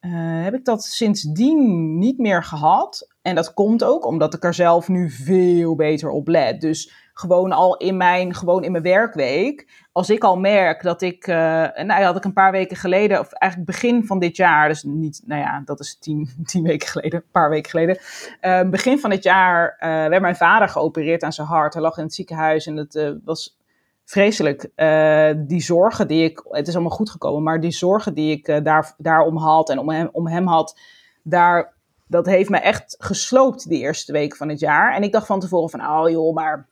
uh, 0.05 0.43
heb 0.43 0.53
ik 0.53 0.65
dat 0.65 0.83
sindsdien 0.83 1.97
niet 1.97 2.17
meer 2.17 2.43
gehad. 2.43 3.07
En 3.21 3.35
dat 3.35 3.53
komt 3.53 3.83
ook 3.83 4.05
omdat 4.05 4.33
ik 4.33 4.43
er 4.43 4.53
zelf 4.53 4.87
nu 4.87 5.09
veel 5.09 5.75
beter 5.75 6.09
op 6.09 6.27
let. 6.27 6.61
Dus 6.61 6.93
gewoon 7.13 7.51
al 7.51 7.77
in 7.77 7.97
mijn, 7.97 8.33
gewoon 8.33 8.63
in 8.63 8.71
mijn 8.71 8.83
werkweek. 8.83 9.85
Als 9.91 10.09
ik 10.09 10.23
al 10.23 10.37
merk 10.39 10.83
dat 10.83 11.01
ik, 11.01 11.27
uh, 11.27 11.35
nou 11.75 12.03
had 12.03 12.15
ik 12.15 12.23
een 12.23 12.33
paar 12.33 12.51
weken 12.51 12.77
geleden, 12.77 13.19
of 13.19 13.31
eigenlijk 13.31 13.71
begin 13.71 14.05
van 14.05 14.19
dit 14.19 14.35
jaar, 14.35 14.67
dus 14.67 14.83
niet, 14.83 15.21
nou 15.25 15.41
ja, 15.41 15.61
dat 15.65 15.79
is 15.79 15.97
tien, 15.99 16.29
tien 16.45 16.63
weken 16.63 16.87
geleden, 16.87 17.19
een 17.19 17.31
paar 17.31 17.49
weken 17.49 17.69
geleden. 17.69 17.97
Uh, 18.41 18.69
begin 18.69 18.99
van 18.99 19.09
dit 19.09 19.23
jaar 19.23 19.75
werd 19.79 20.21
mijn 20.21 20.35
vader 20.35 20.69
geopereerd 20.69 21.23
aan 21.23 21.33
zijn 21.33 21.47
hart. 21.47 21.73
Hij 21.73 21.81
lag 21.83 21.97
in 21.97 22.03
het 22.03 22.13
ziekenhuis 22.13 22.65
en 22.65 22.77
het 22.77 23.13
was 23.23 23.57
vreselijk. 24.13 24.69
Uh, 24.75 25.29
die 25.37 25.61
zorgen 25.61 26.07
die 26.07 26.23
ik, 26.23 26.43
het 26.49 26.67
is 26.67 26.73
allemaal 26.73 26.95
goed 26.95 27.09
gekomen, 27.09 27.43
maar 27.43 27.59
die 27.59 27.71
zorgen 27.71 28.13
die 28.13 28.31
ik 28.31 28.47
uh, 28.47 28.57
daar, 28.63 28.93
daarom 28.97 29.37
had 29.37 29.69
en 29.69 29.79
om 29.79 29.89
hem, 29.89 30.09
om 30.11 30.27
hem 30.27 30.47
had, 30.47 30.79
daar, 31.23 31.73
dat 32.07 32.25
heeft 32.25 32.49
me 32.49 32.57
echt 32.57 32.95
gesloopt 32.99 33.69
die 33.69 33.79
eerste 33.79 34.11
week 34.11 34.35
van 34.35 34.49
het 34.49 34.59
jaar. 34.59 34.95
En 34.95 35.03
ik 35.03 35.11
dacht 35.11 35.25
van 35.25 35.39
tevoren 35.39 35.69
van, 35.69 35.87
oh 35.87 36.09
joh, 36.09 36.33
maar 36.33 36.67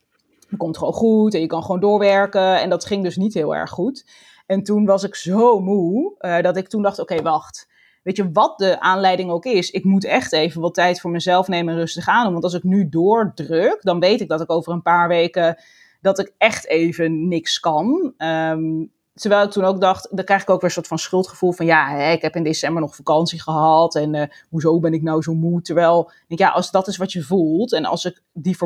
het 0.49 0.57
komt 0.59 0.77
gewoon 0.77 0.93
goed 0.93 1.33
en 1.33 1.41
je 1.41 1.47
kan 1.47 1.61
gewoon 1.61 1.79
doorwerken. 1.79 2.61
En 2.61 2.69
dat 2.69 2.85
ging 2.85 3.03
dus 3.03 3.17
niet 3.17 3.33
heel 3.33 3.55
erg 3.55 3.69
goed. 3.69 4.05
En 4.45 4.63
toen 4.63 4.85
was 4.85 5.03
ik 5.03 5.15
zo 5.15 5.59
moe, 5.59 6.13
uh, 6.19 6.41
dat 6.41 6.57
ik 6.57 6.67
toen 6.67 6.81
dacht, 6.81 6.99
oké, 6.99 7.21
wacht. 7.21 7.69
Weet 8.03 8.17
je, 8.17 8.31
wat 8.31 8.57
de 8.57 8.79
aanleiding 8.79 9.31
ook 9.31 9.45
is, 9.45 9.71
ik 9.71 9.83
moet 9.83 10.05
echt 10.05 10.33
even 10.33 10.61
wat 10.61 10.73
tijd 10.73 11.01
voor 11.01 11.11
mezelf 11.11 11.47
nemen 11.47 11.73
en 11.73 11.79
rustig 11.79 12.07
aan. 12.07 12.31
Want 12.31 12.43
als 12.43 12.53
ik 12.53 12.63
nu 12.63 12.89
doordruk, 12.89 13.79
dan 13.81 13.99
weet 13.99 14.21
ik 14.21 14.27
dat 14.27 14.41
ik 14.41 14.51
over 14.51 14.73
een 14.73 14.81
paar 14.81 15.07
weken 15.07 15.57
dat 16.01 16.19
ik 16.19 16.33
echt 16.37 16.67
even 16.67 17.27
niks 17.27 17.59
kan. 17.59 18.13
Um, 18.17 18.91
terwijl 19.13 19.45
ik 19.45 19.51
toen 19.51 19.63
ook 19.63 19.81
dacht, 19.81 20.07
dan 20.11 20.25
krijg 20.25 20.41
ik 20.41 20.49
ook 20.49 20.61
weer 20.61 20.69
een 20.69 20.75
soort 20.75 20.87
van 20.87 20.99
schuldgevoel 20.99 21.51
van 21.51 21.65
ja, 21.65 21.89
ik 21.97 22.21
heb 22.21 22.35
in 22.35 22.43
december 22.43 22.81
nog 22.81 22.95
vakantie 22.95 23.41
gehad 23.41 23.95
en 23.95 24.13
uh, 24.13 24.23
hoezo 24.49 24.79
ben 24.79 24.93
ik 24.93 25.01
nou 25.01 25.21
zo 25.21 25.33
moe? 25.33 25.61
Terwijl, 25.61 26.11
denk, 26.27 26.39
ja, 26.39 26.49
als 26.49 26.71
dat 26.71 26.87
is 26.87 26.97
wat 26.97 27.11
je 27.11 27.23
voelt 27.23 27.73
en 27.73 27.85
als 27.85 28.05
ik 28.05 28.21
die 28.33 28.57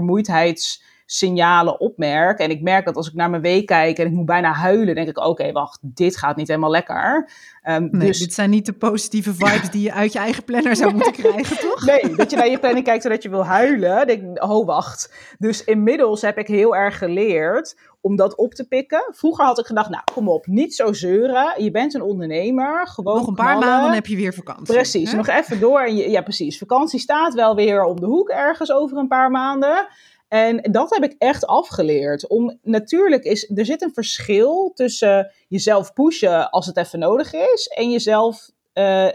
vermoeidheidssignalen 1.06 1.80
opmerk 1.80 2.39
en 2.39 2.50
ik 2.50 2.62
merk 2.62 2.86
dat 2.86 2.96
als 2.96 3.08
ik 3.08 3.13
naar 3.13 3.30
mijn 3.30 3.41
week 3.41 3.65
kijk 3.65 3.98
en 3.98 4.06
ik 4.06 4.12
moet 4.12 4.26
bijna 4.26 4.52
huilen, 4.52 4.96
denk 4.96 5.08
ik, 5.08 5.18
oké, 5.18 5.52
wacht, 5.52 5.80
dit 5.82 6.18
gaat 6.18 6.36
niet 6.36 6.48
helemaal 6.48 6.70
lekker. 6.70 7.30
Um, 7.70 7.88
nee, 7.91 8.08
dus... 8.08 8.20
dit 8.20 8.34
zijn 8.34 8.50
niet 8.50 8.65
de 8.65 8.74
positieve 8.74 9.34
vibes 9.34 9.70
die 9.70 9.82
je 9.82 9.94
uit 9.94 10.13
je 10.13 10.20
eigen 10.20 10.44
planner 10.44 10.76
zou 10.76 10.94
moeten 10.94 11.12
krijgen, 11.12 11.58
toch? 11.60 11.86
Nee, 11.96 12.15
dat 12.15 12.30
je 12.30 12.38
naar 12.38 12.50
je 12.50 12.60
planning 12.60 12.86
kijkt 12.86 13.04
zodat 13.04 13.24
je 13.24 13.30
wil 13.30 13.46
huilen. 13.46 14.08
Denk, 14.08 14.44
oh, 14.44 14.65
wacht. 14.65 15.13
Dus 15.38 15.63
inmiddels 15.63 16.22
heb 16.22 16.38
ik 16.38 16.48
heel 16.48 16.76
erg 16.76 16.98
geleerd 16.98 17.76
om 18.02 18.15
dat 18.15 18.36
op 18.36 18.54
te 18.54 18.68
pikken. 18.68 19.10
Vroeger 19.12 19.46
had 19.46 19.60
ik 19.60 19.65
gedacht, 19.65 19.89
nou, 19.89 20.04
kom 20.13 20.30
op, 20.30 20.48
niet 20.48 20.76
zo 20.76 20.94
zeuren. 20.94 21.63
Je 21.63 21.72
bent 21.72 21.94
een 21.94 22.02
ondernemer, 22.02 22.88
gewoon 22.88 23.18
Nog 23.18 23.28
een 23.28 23.34
paar 23.34 23.58
maanden, 23.58 23.94
heb 23.94 24.06
je 24.06 24.15
weer 24.15 24.34
vakantie. 24.34 24.74
Precies, 24.74 25.13
nog 25.13 25.28
even 25.28 25.60
door. 25.60 25.80
En 25.80 25.96
je, 25.96 26.10
ja, 26.10 26.22
precies. 26.22 26.58
Vakantie 26.58 27.00
staat 27.00 27.34
wel 27.34 27.56
weer 27.56 27.84
om 27.84 28.00
de 28.00 28.06
hoek 28.06 28.30
ergens 28.30 28.72
over 28.72 28.98
een 28.98 29.08
paar 29.08 29.32
maanden. 29.32 29.88
En 30.28 30.72
dat 30.72 30.94
heb 30.94 31.04
ik 31.04 31.16
echt 31.18 31.46
afgeleerd. 31.46 32.28
Om, 32.28 32.60
natuurlijk 32.62 33.24
is, 33.24 33.52
er 33.56 33.66
zit 33.66 33.82
een 33.82 33.94
verschil 33.94 34.72
tussen 34.74 35.32
jezelf 35.48 35.94
pushen 35.94 36.50
als 36.50 36.66
het 36.66 36.78
even 36.78 37.00
nodig 37.00 37.34
is. 37.34 37.68
En 37.68 37.92
jezelf 37.92 38.50
uh, 38.74 39.10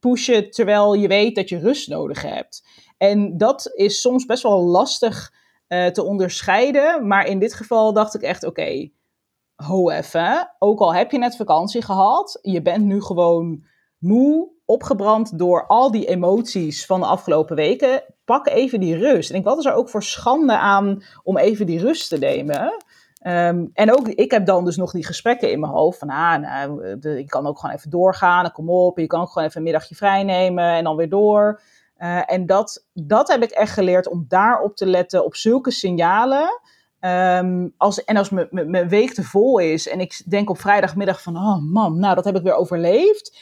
pushen 0.00 0.50
terwijl 0.50 0.94
je 0.94 1.08
weet 1.08 1.34
dat 1.34 1.48
je 1.48 1.58
rust 1.58 1.88
nodig 1.88 2.22
hebt. 2.22 2.66
En 2.98 3.36
dat 3.36 3.70
is 3.74 4.00
soms 4.00 4.24
best 4.24 4.42
wel 4.42 4.62
lastig 4.62 5.32
uh, 5.68 5.86
te 5.86 6.04
onderscheiden. 6.04 7.06
Maar 7.06 7.26
in 7.26 7.38
dit 7.38 7.54
geval 7.54 7.92
dacht 7.92 8.14
ik 8.14 8.22
echt, 8.22 8.44
oké, 8.44 8.60
okay, 8.60 9.96
even. 9.96 10.54
Ook 10.58 10.80
al 10.80 10.94
heb 10.94 11.10
je 11.10 11.18
net 11.18 11.36
vakantie 11.36 11.82
gehad, 11.82 12.38
je 12.42 12.62
bent 12.62 12.84
nu 12.84 13.02
gewoon 13.02 13.64
moe, 13.98 14.50
opgebrand 14.70 15.38
door 15.38 15.66
al 15.66 15.90
die 15.90 16.06
emoties 16.06 16.86
van 16.86 17.00
de 17.00 17.06
afgelopen 17.06 17.56
weken. 17.56 18.02
Pak 18.24 18.48
even 18.48 18.80
die 18.80 18.96
rust. 18.96 19.30
En 19.30 19.36
ik, 19.36 19.44
wat 19.44 19.58
is 19.58 19.64
er 19.64 19.74
ook 19.74 19.88
voor 19.88 20.02
schande 20.02 20.58
aan 20.58 21.02
om 21.22 21.36
even 21.36 21.66
die 21.66 21.80
rust 21.80 22.08
te 22.08 22.18
nemen? 22.18 22.72
Um, 23.26 23.70
en 23.72 23.92
ook, 23.92 24.08
ik 24.08 24.30
heb 24.30 24.46
dan 24.46 24.64
dus 24.64 24.76
nog 24.76 24.92
die 24.92 25.06
gesprekken 25.06 25.50
in 25.50 25.60
mijn 25.60 25.72
hoofd 25.72 25.98
van, 25.98 26.10
ah, 26.10 26.40
nou, 26.40 26.98
de, 26.98 27.10
je 27.10 27.24
kan 27.24 27.46
ook 27.46 27.58
gewoon 27.58 27.76
even 27.76 27.90
doorgaan, 27.90 28.52
kom 28.52 28.70
op, 28.70 28.98
je 28.98 29.06
kan 29.06 29.20
ook 29.20 29.30
gewoon 29.30 29.48
even 29.48 29.58
een 29.58 29.66
middagje 29.66 29.94
vrij 29.94 30.22
nemen 30.22 30.64
en 30.64 30.84
dan 30.84 30.96
weer 30.96 31.08
door. 31.08 31.60
Uh, 31.98 32.32
en 32.32 32.46
dat, 32.46 32.86
dat 32.92 33.28
heb 33.28 33.42
ik 33.42 33.50
echt 33.50 33.72
geleerd 33.72 34.08
om 34.08 34.24
daarop 34.28 34.76
te 34.76 34.86
letten, 34.86 35.24
op 35.24 35.34
zulke 35.34 35.70
signalen. 35.70 36.60
Um, 37.00 37.74
als, 37.76 38.04
en 38.04 38.16
als 38.16 38.30
mijn 38.50 38.88
week 38.88 39.12
te 39.12 39.22
vol 39.22 39.58
is 39.58 39.88
en 39.88 40.00
ik 40.00 40.22
denk 40.30 40.50
op 40.50 40.60
vrijdagmiddag 40.60 41.22
van, 41.22 41.36
oh 41.36 41.58
man, 41.62 41.98
nou 41.98 42.14
dat 42.14 42.24
heb 42.24 42.36
ik 42.36 42.42
weer 42.42 42.54
overleefd 42.54 43.38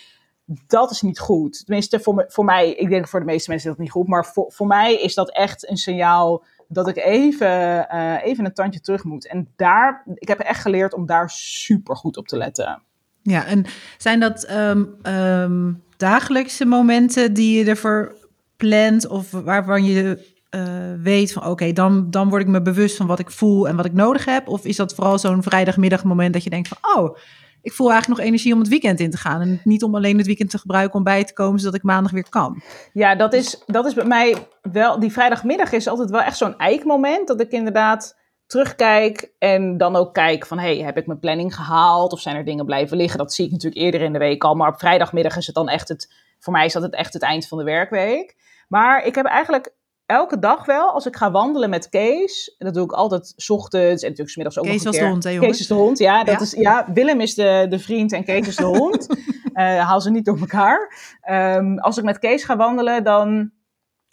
dat 0.67 0.91
is 0.91 1.03
niet 1.03 1.19
goed. 1.19 1.65
Tenminste, 1.65 2.01
voor, 2.01 2.15
me, 2.15 2.25
voor 2.29 2.45
mij, 2.45 2.73
ik 2.73 2.89
denk 2.89 3.09
voor 3.09 3.21
de 3.21 3.27
meeste 3.27 3.51
mensen 3.51 3.71
is 3.71 3.77
dat 3.77 3.85
niet 3.85 3.95
goed, 3.95 4.09
maar 4.09 4.27
voor, 4.27 4.53
voor 4.53 4.67
mij 4.67 4.95
is 4.95 5.15
dat 5.15 5.31
echt 5.33 5.71
een 5.71 5.77
signaal 5.77 6.45
dat 6.69 6.89
ik 6.89 6.97
even, 6.97 7.87
uh, 7.93 8.25
even 8.25 8.45
een 8.45 8.53
tandje 8.53 8.81
terug 8.81 9.05
moet. 9.05 9.29
En 9.29 9.49
daar, 9.57 10.03
ik 10.15 10.29
heb 10.29 10.39
echt 10.39 10.61
geleerd 10.61 10.95
om 10.95 11.07
daar 11.07 11.31
super 11.31 11.97
goed 11.97 12.17
op 12.17 12.29
te 12.29 12.37
letten. 12.37 12.83
Ja, 13.23 13.47
en 13.47 13.65
zijn 13.99 14.21
dat 14.21 14.51
um, 14.51 14.97
um, 15.03 15.83
dagelijkse 15.97 16.65
momenten 16.65 17.33
die 17.33 17.59
je 17.59 17.71
ervoor 17.71 18.17
plant 18.57 19.07
of 19.07 19.31
waarvan 19.31 19.85
je 19.85 20.27
uh, 20.51 21.03
weet 21.03 21.33
van 21.33 21.47
oké, 21.47 21.73
dan, 21.73 22.11
dan 22.11 22.29
word 22.29 22.43
ik 22.43 22.49
me 22.49 22.63
bewust 22.63 22.97
van 22.97 23.07
wat 23.07 23.19
ik 23.19 23.31
voel 23.31 23.69
en 23.69 23.77
wat 23.77 23.85
ik 23.85 23.93
nodig 23.93 24.25
heb? 24.25 24.49
Of 24.49 24.65
is 24.65 24.77
dat 24.77 24.95
vooral 24.95 25.19
zo'n 25.19 25.43
vrijdagmiddagmoment 25.43 26.33
dat 26.33 26.45
je 26.45 26.51
denkt 26.51 26.69
van 26.69 26.97
oh, 26.97 27.17
ik 27.69 27.75
voel 27.75 27.91
eigenlijk 27.91 28.21
nog 28.21 28.29
energie 28.29 28.53
om 28.53 28.59
het 28.59 28.69
weekend 28.69 29.01
in 29.01 29.11
te 29.11 29.17
gaan. 29.17 29.41
En 29.41 29.61
niet 29.65 29.83
om 29.83 29.95
alleen 29.95 30.17
het 30.17 30.27
weekend 30.27 30.51
te 30.51 30.59
gebruiken 30.59 30.95
om 30.99 31.05
bij 31.05 31.25
te 31.25 31.33
komen, 31.33 31.61
zodat 31.61 31.75
ik 31.75 31.83
maandag 31.83 32.13
weer 32.13 32.29
kan. 32.29 32.63
Ja, 32.93 33.15
dat 33.15 33.33
is, 33.33 33.63
dat 33.67 33.87
is 33.87 33.95
bij 33.95 34.05
mij 34.05 34.37
wel. 34.63 35.01
Die 35.01 35.13
vrijdagmiddag 35.13 35.73
is 35.73 35.89
altijd 35.89 36.11
wel 36.11 36.21
echt 36.21 36.37
zo'n 36.37 36.59
eikmoment. 36.59 37.29
Dat 37.29 37.41
ik 37.41 37.51
inderdaad 37.51 38.17
terugkijk 38.47 39.33
en 39.39 39.77
dan 39.77 39.97
ook 39.97 40.15
kijk 40.15 40.47
van... 40.47 40.59
hey, 40.59 40.77
heb 40.77 40.97
ik 40.97 41.07
mijn 41.07 41.19
planning 41.19 41.55
gehaald 41.55 42.13
of 42.13 42.21
zijn 42.21 42.37
er 42.37 42.45
dingen 42.45 42.65
blijven 42.65 42.97
liggen? 42.97 43.19
Dat 43.19 43.35
zie 43.35 43.45
ik 43.45 43.51
natuurlijk 43.51 43.83
eerder 43.83 44.01
in 44.01 44.13
de 44.13 44.19
week 44.19 44.45
al. 44.45 44.55
Maar 44.55 44.69
op 44.69 44.79
vrijdagmiddag 44.79 45.37
is 45.37 45.47
het 45.47 45.55
dan 45.55 45.69
echt 45.69 45.89
het... 45.89 46.13
Voor 46.39 46.53
mij 46.53 46.65
is 46.65 46.73
dat 46.73 46.83
het 46.83 46.95
echt 46.95 47.13
het 47.13 47.23
eind 47.23 47.49
van 47.49 47.59
de 47.59 47.65
werkweek. 47.65 48.37
Maar 48.69 49.05
ik 49.05 49.15
heb 49.15 49.27
eigenlijk 49.27 49.75
elke 50.09 50.39
dag 50.39 50.67
wel, 50.67 50.91
als 50.91 51.07
ik 51.07 51.17
ga 51.17 51.31
wandelen 51.31 51.71
met 51.71 51.89
Kees, 51.89 52.55
dat 52.59 52.75
doe 52.75 52.85
ik 52.85 52.93
altijd 52.93 53.33
s 53.37 53.51
ochtends 53.51 54.03
en 54.03 54.09
natuurlijk 54.09 54.31
s 54.31 54.37
middags 54.37 54.59
ook 54.59 54.65
Kees 54.65 54.83
nog 54.83 54.95
een 54.95 55.01
keer. 55.01 55.09
Kees 55.09 55.19
was 55.19 55.23
de 55.23 55.31
hond, 55.31 55.43
hè, 55.43 55.47
Kees 55.49 55.61
is 55.61 55.67
de 55.67 55.75
hond, 55.75 55.99
ja. 55.99 56.25
Dat 56.25 56.35
ja. 56.35 56.41
Is, 56.41 56.53
ja 56.53 56.87
Willem 56.93 57.21
is 57.21 57.35
de, 57.35 57.67
de 57.69 57.79
vriend 57.79 58.13
en 58.13 58.25
Kees 58.25 58.47
is 58.47 58.57
de 58.57 58.65
hond. 58.65 59.07
uh, 59.11 59.17
haal 59.89 60.01
ze 60.01 60.11
niet 60.11 60.25
door 60.25 60.39
elkaar. 60.39 60.95
Um, 61.31 61.79
als 61.79 61.99
ik 61.99 62.05
met 62.05 62.19
Kees 62.19 62.45
ga 62.45 62.57
wandelen, 62.57 63.05
dan 63.05 63.53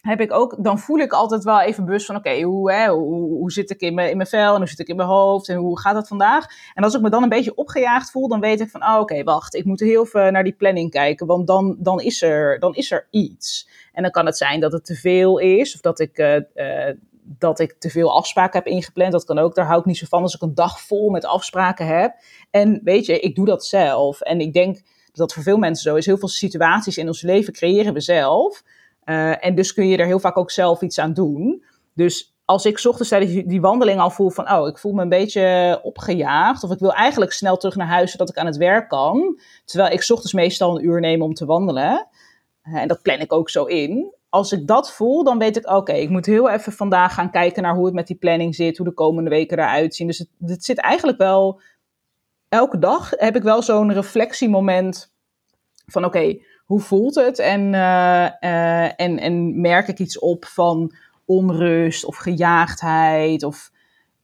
heb 0.05 0.21
ik 0.21 0.33
ook, 0.33 0.55
dan 0.63 0.79
voel 0.79 0.97
ik 0.97 1.11
altijd 1.11 1.43
wel 1.43 1.61
even 1.61 1.85
bewust 1.85 2.05
van, 2.05 2.15
oké, 2.15 2.41
hoe, 2.41 2.71
hè, 2.71 2.89
hoe, 2.89 3.37
hoe 3.37 3.51
zit 3.51 3.69
ik 3.69 3.81
in 3.81 3.93
mijn, 3.93 4.09
in 4.09 4.17
mijn 4.17 4.29
vel 4.29 4.53
en 4.53 4.57
hoe 4.57 4.67
zit 4.67 4.79
ik 4.79 4.87
in 4.87 4.95
mijn 4.95 5.07
hoofd 5.07 5.49
en 5.49 5.55
hoe 5.55 5.79
gaat 5.79 5.95
het 5.95 6.07
vandaag? 6.07 6.45
En 6.73 6.83
als 6.83 6.93
ik 6.93 7.01
me 7.01 7.09
dan 7.09 7.23
een 7.23 7.29
beetje 7.29 7.55
opgejaagd 7.55 8.11
voel, 8.11 8.27
dan 8.27 8.39
weet 8.39 8.61
ik 8.61 8.69
van, 8.69 8.83
oh, 8.83 8.99
oké, 8.99 9.23
wacht, 9.23 9.55
ik 9.55 9.65
moet 9.65 9.79
heel 9.79 10.03
even 10.03 10.33
naar 10.33 10.43
die 10.43 10.55
planning 10.55 10.91
kijken, 10.91 11.27
want 11.27 11.47
dan, 11.47 11.75
dan, 11.79 11.99
is 11.99 12.21
er, 12.21 12.59
dan 12.59 12.75
is 12.75 12.91
er 12.91 13.07
iets. 13.09 13.69
En 13.95 14.01
dan 14.01 14.11
kan 14.11 14.25
het 14.25 14.37
zijn 14.37 14.59
dat 14.59 14.71
het 14.71 14.85
te 14.85 14.95
veel 14.95 15.37
is, 15.37 15.75
of 15.75 15.81
dat 15.81 15.99
ik, 15.99 16.17
uh, 16.17 16.89
dat 17.23 17.59
ik 17.59 17.75
te 17.79 17.89
veel 17.89 18.15
afspraken 18.15 18.59
heb 18.59 18.67
ingepland. 18.67 19.11
Dat 19.11 19.25
kan 19.25 19.37
ook, 19.37 19.55
daar 19.55 19.65
hou 19.65 19.79
ik 19.79 19.85
niet 19.85 19.97
zo 19.97 20.05
van 20.09 20.21
als 20.21 20.35
ik 20.35 20.41
een 20.41 20.55
dag 20.55 20.81
vol 20.81 21.09
met 21.09 21.25
afspraken 21.25 21.87
heb. 21.87 22.15
En 22.51 22.81
weet 22.83 23.05
je, 23.05 23.19
ik 23.19 23.35
doe 23.35 23.45
dat 23.45 23.65
zelf. 23.65 24.21
En 24.21 24.39
ik 24.39 24.53
denk 24.53 24.81
dat 25.13 25.33
voor 25.33 25.43
veel 25.43 25.57
mensen 25.57 25.91
zo 25.91 25.95
is. 25.95 26.05
Heel 26.05 26.17
veel 26.17 26.27
situaties 26.27 26.97
in 26.97 27.07
ons 27.07 27.21
leven 27.21 27.53
creëren 27.53 27.93
we 27.93 28.01
zelf. 28.01 28.63
Uh, 29.05 29.45
en 29.45 29.55
dus 29.55 29.73
kun 29.73 29.87
je 29.87 29.97
er 29.97 30.05
heel 30.05 30.19
vaak 30.19 30.37
ook 30.37 30.51
zelf 30.51 30.81
iets 30.81 30.99
aan 30.99 31.13
doen. 31.13 31.65
Dus 31.93 32.35
als 32.45 32.65
ik 32.65 32.85
ochtends 32.85 33.09
tijdens 33.09 33.43
die 33.45 33.61
wandeling 33.61 33.99
al 33.99 34.09
voel 34.09 34.29
van, 34.29 34.51
oh, 34.51 34.67
ik 34.67 34.77
voel 34.77 34.93
me 34.93 35.01
een 35.01 35.09
beetje 35.09 35.79
opgejaagd. 35.83 36.63
Of 36.63 36.71
ik 36.71 36.79
wil 36.79 36.93
eigenlijk 36.93 37.31
snel 37.31 37.57
terug 37.57 37.75
naar 37.75 37.87
huis 37.87 38.11
zodat 38.11 38.29
ik 38.29 38.37
aan 38.37 38.45
het 38.45 38.57
werk 38.57 38.89
kan. 38.89 39.39
Terwijl 39.65 39.91
ik 39.91 39.99
ochtends 39.99 40.33
meestal 40.33 40.77
een 40.77 40.85
uur 40.85 40.99
neem 40.99 41.21
om 41.21 41.33
te 41.33 41.45
wandelen. 41.45 42.07
En 42.73 42.87
dat 42.87 43.01
plan 43.01 43.19
ik 43.19 43.33
ook 43.33 43.49
zo 43.49 43.63
in. 43.63 44.13
Als 44.29 44.51
ik 44.51 44.67
dat 44.67 44.93
voel, 44.93 45.23
dan 45.23 45.37
weet 45.37 45.57
ik, 45.57 45.69
oké, 45.69 45.93
ik 45.93 46.09
moet 46.09 46.25
heel 46.25 46.49
even 46.49 46.71
vandaag 46.71 47.13
gaan 47.13 47.31
kijken 47.31 47.63
naar 47.63 47.75
hoe 47.75 47.85
het 47.85 47.93
met 47.93 48.07
die 48.07 48.15
planning 48.15 48.55
zit. 48.55 48.77
Hoe 48.77 48.87
de 48.87 48.93
komende 48.93 49.29
weken 49.29 49.59
eruit 49.59 49.95
zien. 49.95 50.07
Dus 50.07 50.17
het, 50.17 50.29
het 50.45 50.65
zit 50.65 50.77
eigenlijk 50.77 51.17
wel, 51.17 51.61
elke 52.49 52.79
dag 52.79 53.09
heb 53.09 53.35
ik 53.35 53.43
wel 53.43 53.61
zo'n 53.61 53.93
reflectiemoment 53.93 55.13
van, 55.85 56.05
oké, 56.05 56.37
hoe 56.65 56.79
voelt 56.79 57.15
het? 57.15 57.39
En, 57.39 57.61
uh, 57.61 58.29
uh, 58.41 58.99
en, 58.99 59.19
en 59.19 59.61
merk 59.61 59.87
ik 59.87 59.99
iets 59.99 60.19
op 60.19 60.45
van 60.45 60.95
onrust 61.25 62.05
of 62.05 62.15
gejaagdheid? 62.15 63.43
Of, 63.43 63.71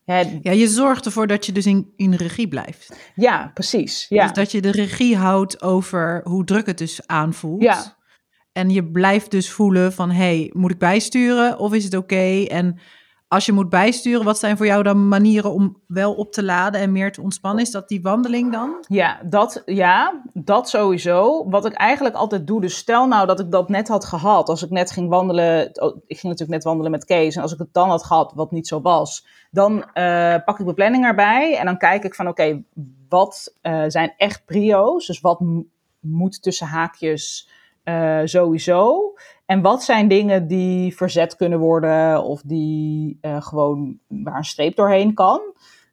hè, 0.04 0.20
ja, 0.42 0.52
je 0.52 0.68
zorgt 0.68 1.06
ervoor 1.06 1.26
dat 1.26 1.46
je 1.46 1.52
dus 1.52 1.66
in, 1.66 1.92
in 1.96 2.14
regie 2.14 2.48
blijft. 2.48 3.10
Ja, 3.14 3.50
precies. 3.54 4.06
Ja. 4.08 4.22
Dus 4.22 4.32
dat 4.32 4.52
je 4.52 4.60
de 4.60 4.70
regie 4.70 5.16
houdt 5.16 5.62
over 5.62 6.20
hoe 6.24 6.44
druk 6.44 6.66
het 6.66 6.78
dus 6.78 7.06
aanvoelt. 7.06 7.62
Ja. 7.62 8.00
En 8.52 8.70
je 8.70 8.90
blijft 8.90 9.30
dus 9.30 9.50
voelen 9.50 9.92
van, 9.92 10.10
hey, 10.10 10.50
moet 10.54 10.70
ik 10.70 10.78
bijsturen 10.78 11.58
of 11.58 11.74
is 11.74 11.84
het 11.84 11.96
oké? 11.96 12.44
En 12.44 12.78
als 13.28 13.46
je 13.46 13.52
moet 13.52 13.68
bijsturen, 13.68 14.24
wat 14.24 14.38
zijn 14.38 14.56
voor 14.56 14.66
jou 14.66 14.82
dan 14.82 15.08
manieren 15.08 15.52
om 15.52 15.76
wel 15.86 16.14
op 16.14 16.32
te 16.32 16.42
laden 16.42 16.80
en 16.80 16.92
meer 16.92 17.12
te 17.12 17.22
ontspannen? 17.22 17.64
Is 17.64 17.70
dat 17.70 17.88
die 17.88 18.02
wandeling 18.02 18.52
dan? 18.52 18.84
Ja, 18.88 19.20
dat, 19.24 19.62
ja, 19.64 20.22
dat 20.32 20.68
sowieso. 20.68 21.48
Wat 21.50 21.66
ik 21.66 21.72
eigenlijk 21.72 22.14
altijd 22.14 22.46
doe, 22.46 22.60
dus 22.60 22.76
stel 22.76 23.06
nou 23.06 23.26
dat 23.26 23.40
ik 23.40 23.50
dat 23.50 23.68
net 23.68 23.88
had 23.88 24.04
gehad. 24.04 24.48
Als 24.48 24.62
ik 24.62 24.70
net 24.70 24.90
ging 24.90 25.08
wandelen, 25.08 25.82
oh, 25.82 25.96
ik 26.06 26.18
ging 26.18 26.22
natuurlijk 26.22 26.50
net 26.50 26.64
wandelen 26.64 26.90
met 26.90 27.04
Kees. 27.04 27.36
En 27.36 27.42
als 27.42 27.52
ik 27.52 27.58
het 27.58 27.72
dan 27.72 27.88
had 27.88 28.04
gehad, 28.04 28.32
wat 28.34 28.50
niet 28.50 28.68
zo 28.68 28.80
was, 28.80 29.26
dan 29.50 29.72
uh, 29.76 30.36
pak 30.44 30.58
ik 30.58 30.64
mijn 30.64 30.74
planning 30.74 31.04
erbij. 31.04 31.56
En 31.56 31.64
dan 31.64 31.78
kijk 31.78 32.04
ik 32.04 32.14
van, 32.14 32.28
oké, 32.28 32.62
wat 33.08 33.54
uh, 33.62 33.84
zijn 33.86 34.14
echt 34.16 34.44
prio's? 34.44 35.06
Dus 35.06 35.20
wat 35.20 35.40
moet 36.00 36.42
tussen 36.42 36.66
haakjes 36.66 37.48
uh, 37.84 38.20
sowieso? 38.24 39.12
En 39.46 39.60
wat 39.60 39.82
zijn 39.82 40.08
dingen 40.08 40.46
die 40.46 40.96
verzet 40.96 41.36
kunnen 41.36 41.58
worden 41.58 42.22
of 42.22 42.42
die 42.44 43.18
uh, 43.22 43.42
gewoon 43.42 43.98
waar 44.08 44.36
een 44.36 44.44
streep 44.44 44.76
doorheen 44.76 45.14
kan? 45.14 45.40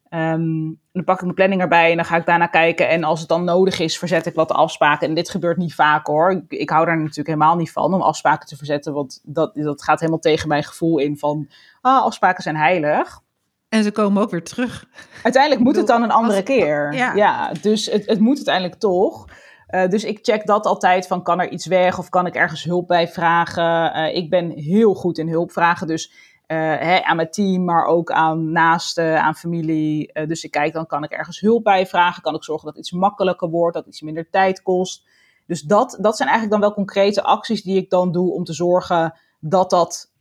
Um, 0.09 0.79
dan 0.91 1.03
pak 1.03 1.15
ik 1.15 1.23
mijn 1.23 1.35
planning 1.35 1.61
erbij 1.61 1.89
en 1.89 1.95
dan 1.95 2.05
ga 2.05 2.15
ik 2.15 2.25
daarna 2.25 2.47
kijken. 2.47 2.89
En 2.89 3.03
als 3.03 3.19
het 3.19 3.29
dan 3.29 3.43
nodig 3.43 3.79
is, 3.79 3.97
verzet 3.97 4.25
ik 4.25 4.35
wat 4.35 4.51
afspraken. 4.51 5.07
En 5.07 5.13
dit 5.13 5.29
gebeurt 5.29 5.57
niet 5.57 5.75
vaak 5.75 6.07
hoor. 6.07 6.31
Ik, 6.31 6.43
ik 6.47 6.69
hou 6.69 6.85
daar 6.85 6.97
natuurlijk 6.97 7.27
helemaal 7.27 7.55
niet 7.55 7.71
van 7.71 7.93
om 7.93 8.01
afspraken 8.01 8.47
te 8.47 8.57
verzetten. 8.57 8.93
Want 8.93 9.21
dat, 9.23 9.55
dat 9.55 9.83
gaat 9.83 9.99
helemaal 9.99 10.19
tegen 10.19 10.47
mijn 10.47 10.63
gevoel 10.63 10.97
in 10.99 11.17
van 11.17 11.47
ah, 11.81 12.03
afspraken 12.03 12.43
zijn 12.43 12.55
heilig. 12.55 13.21
En 13.69 13.83
ze 13.83 13.91
komen 13.91 14.21
ook 14.21 14.31
weer 14.31 14.43
terug. 14.43 14.85
Uiteindelijk 15.23 15.63
moet 15.63 15.75
het 15.75 15.87
dan 15.87 16.03
een 16.03 16.11
andere 16.11 16.43
keer. 16.43 16.93
Ja. 16.93 17.13
ja, 17.13 17.51
dus 17.61 17.85
het, 17.85 18.05
het 18.05 18.19
moet 18.19 18.35
uiteindelijk 18.35 18.79
toch. 18.79 19.25
Uh, 19.69 19.87
dus 19.87 20.03
ik 20.03 20.19
check 20.21 20.45
dat 20.45 20.65
altijd 20.65 21.07
van 21.07 21.23
kan 21.23 21.39
er 21.39 21.49
iets 21.49 21.65
weg 21.65 21.99
of 21.99 22.09
kan 22.09 22.25
ik 22.25 22.35
ergens 22.35 22.63
hulp 22.63 22.87
bij 22.87 23.07
vragen. 23.07 23.97
Uh, 23.97 24.15
ik 24.15 24.29
ben 24.29 24.49
heel 24.49 24.93
goed 24.93 25.17
in 25.17 25.29
hulp 25.29 25.51
vragen, 25.51 25.87
dus 25.87 26.11
uh, 26.47 26.57
hè, 26.57 27.03
aan 27.03 27.15
mijn 27.15 27.31
team, 27.31 27.63
maar 27.63 27.85
ook 27.85 28.11
aan 28.11 28.51
naasten, 28.51 29.21
aan 29.21 29.35
familie. 29.35 30.11
dus 30.27 30.43
ik 30.43 30.51
kijk 30.51 30.73
dan 30.73 30.85
kan 30.85 31.03
ik 31.03 31.11
ergens 31.11 31.39
hulp 31.39 31.63
bij 31.63 31.87
vragen, 31.87 32.21
kan 32.21 32.35
ik 32.35 32.43
zorgen 32.43 32.67
dat 32.67 32.77
iets 32.77 32.91
makkelijker 32.91 33.49
wordt, 33.49 33.75
dat 33.75 33.85
iets 33.87 34.01
minder 34.01 34.29
tijd 34.29 34.61
kost. 34.61 35.07
Dus 35.47 35.61
dat, 35.61 35.97
dat 36.01 36.17
zijn 36.17 36.29
eigenlijk 36.29 36.61
dan 36.61 36.69
wel 36.69 36.77
concrete 36.77 37.23
acties 37.23 37.63
die 37.63 37.77
ik 37.77 37.89
dan 37.89 38.11
doe 38.11 38.33
om 38.33 38.43
te 38.43 38.53
zorgen 38.53 39.13
dat, 39.39 39.69
dat, 39.69 40.11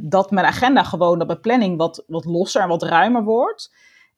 dat 0.00 0.30
mijn 0.30 0.46
agenda 0.46 0.82
gewoon, 0.82 1.18
dat 1.18 1.26
mijn 1.26 1.40
planning 1.40 1.78
wat, 1.78 2.04
wat 2.06 2.24
losser 2.24 2.62
en 2.62 2.68
wat 2.68 2.82
ruimer 2.82 3.24
wordt. 3.24 3.72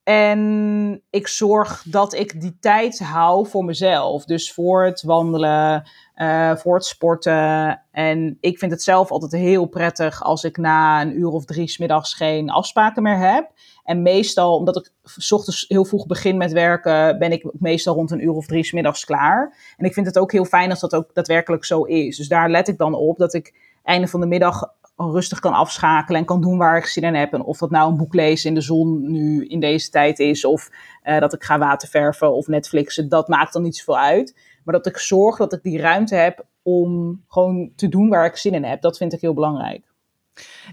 En 0.04 1.02
ik 1.10 1.28
zorg 1.28 1.84
dat 1.86 2.14
ik 2.14 2.40
die 2.40 2.56
tijd 2.60 2.98
hou 2.98 3.48
voor 3.48 3.64
mezelf. 3.64 4.24
Dus 4.24 4.52
voor 4.52 4.84
het 4.84 5.02
wandelen, 5.02 5.88
uh, 6.16 6.56
voor 6.56 6.74
het 6.74 6.84
sporten. 6.84 7.82
En 7.90 8.36
ik 8.40 8.58
vind 8.58 8.72
het 8.72 8.82
zelf 8.82 9.10
altijd 9.10 9.32
heel 9.32 9.66
prettig 9.66 10.22
als 10.22 10.44
ik 10.44 10.56
na 10.56 11.02
een 11.02 11.18
uur 11.18 11.28
of 11.28 11.44
drie 11.44 11.68
smiddags 11.68 12.14
geen 12.14 12.50
afspraken 12.50 13.02
meer 13.02 13.18
heb. 13.18 13.50
En 13.84 14.02
meestal, 14.02 14.56
omdat 14.56 14.76
ik 14.76 14.92
s 15.02 15.32
ochtends 15.32 15.64
heel 15.68 15.84
vroeg 15.84 16.06
begin 16.06 16.36
met 16.36 16.52
werken, 16.52 17.18
ben 17.18 17.32
ik 17.32 17.46
meestal 17.52 17.94
rond 17.94 18.10
een 18.10 18.24
uur 18.24 18.34
of 18.34 18.46
drie 18.46 18.64
smiddags 18.64 19.04
klaar. 19.04 19.56
En 19.76 19.84
ik 19.84 19.92
vind 19.92 20.06
het 20.06 20.18
ook 20.18 20.32
heel 20.32 20.44
fijn 20.44 20.70
als 20.70 20.80
dat 20.80 20.94
ook 20.94 21.14
daadwerkelijk 21.14 21.64
zo 21.64 21.82
is. 21.82 22.16
Dus 22.16 22.28
daar 22.28 22.50
let 22.50 22.68
ik 22.68 22.78
dan 22.78 22.94
op 22.94 23.18
dat 23.18 23.34
ik 23.34 23.54
einde 23.82 24.08
van 24.08 24.20
de 24.20 24.26
middag 24.26 24.74
rustig 24.96 25.40
kan 25.40 25.52
afschakelen 25.52 26.20
en 26.20 26.26
kan 26.26 26.40
doen 26.40 26.58
waar 26.58 26.76
ik 26.76 26.86
zin 26.86 27.02
in 27.02 27.14
heb. 27.14 27.32
En 27.32 27.42
of 27.42 27.58
dat 27.58 27.70
nou 27.70 27.90
een 27.90 27.96
boek 27.96 28.14
lezen 28.14 28.48
in 28.48 28.54
de 28.54 28.60
zon 28.60 29.10
nu 29.10 29.46
in 29.46 29.60
deze 29.60 29.90
tijd 29.90 30.18
is, 30.18 30.44
of 30.44 30.70
uh, 31.04 31.18
dat 31.18 31.32
ik 31.32 31.44
ga 31.44 31.58
waterverven 31.58 32.34
of 32.34 32.46
Netflixen, 32.46 33.08
dat 33.08 33.28
maakt 33.28 33.52
dan 33.52 33.62
niet 33.62 33.76
zoveel 33.76 33.98
uit. 33.98 34.38
Maar 34.64 34.74
dat 34.74 34.86
ik 34.86 34.98
zorg 34.98 35.36
dat 35.36 35.52
ik 35.52 35.62
die 35.62 35.80
ruimte 35.80 36.14
heb 36.14 36.46
om 36.62 37.22
gewoon 37.28 37.72
te 37.76 37.88
doen 37.88 38.08
waar 38.08 38.26
ik 38.26 38.36
zin 38.36 38.54
in 38.54 38.64
heb, 38.64 38.80
dat 38.80 38.96
vind 38.96 39.12
ik 39.12 39.20
heel 39.20 39.34
belangrijk. 39.34 39.93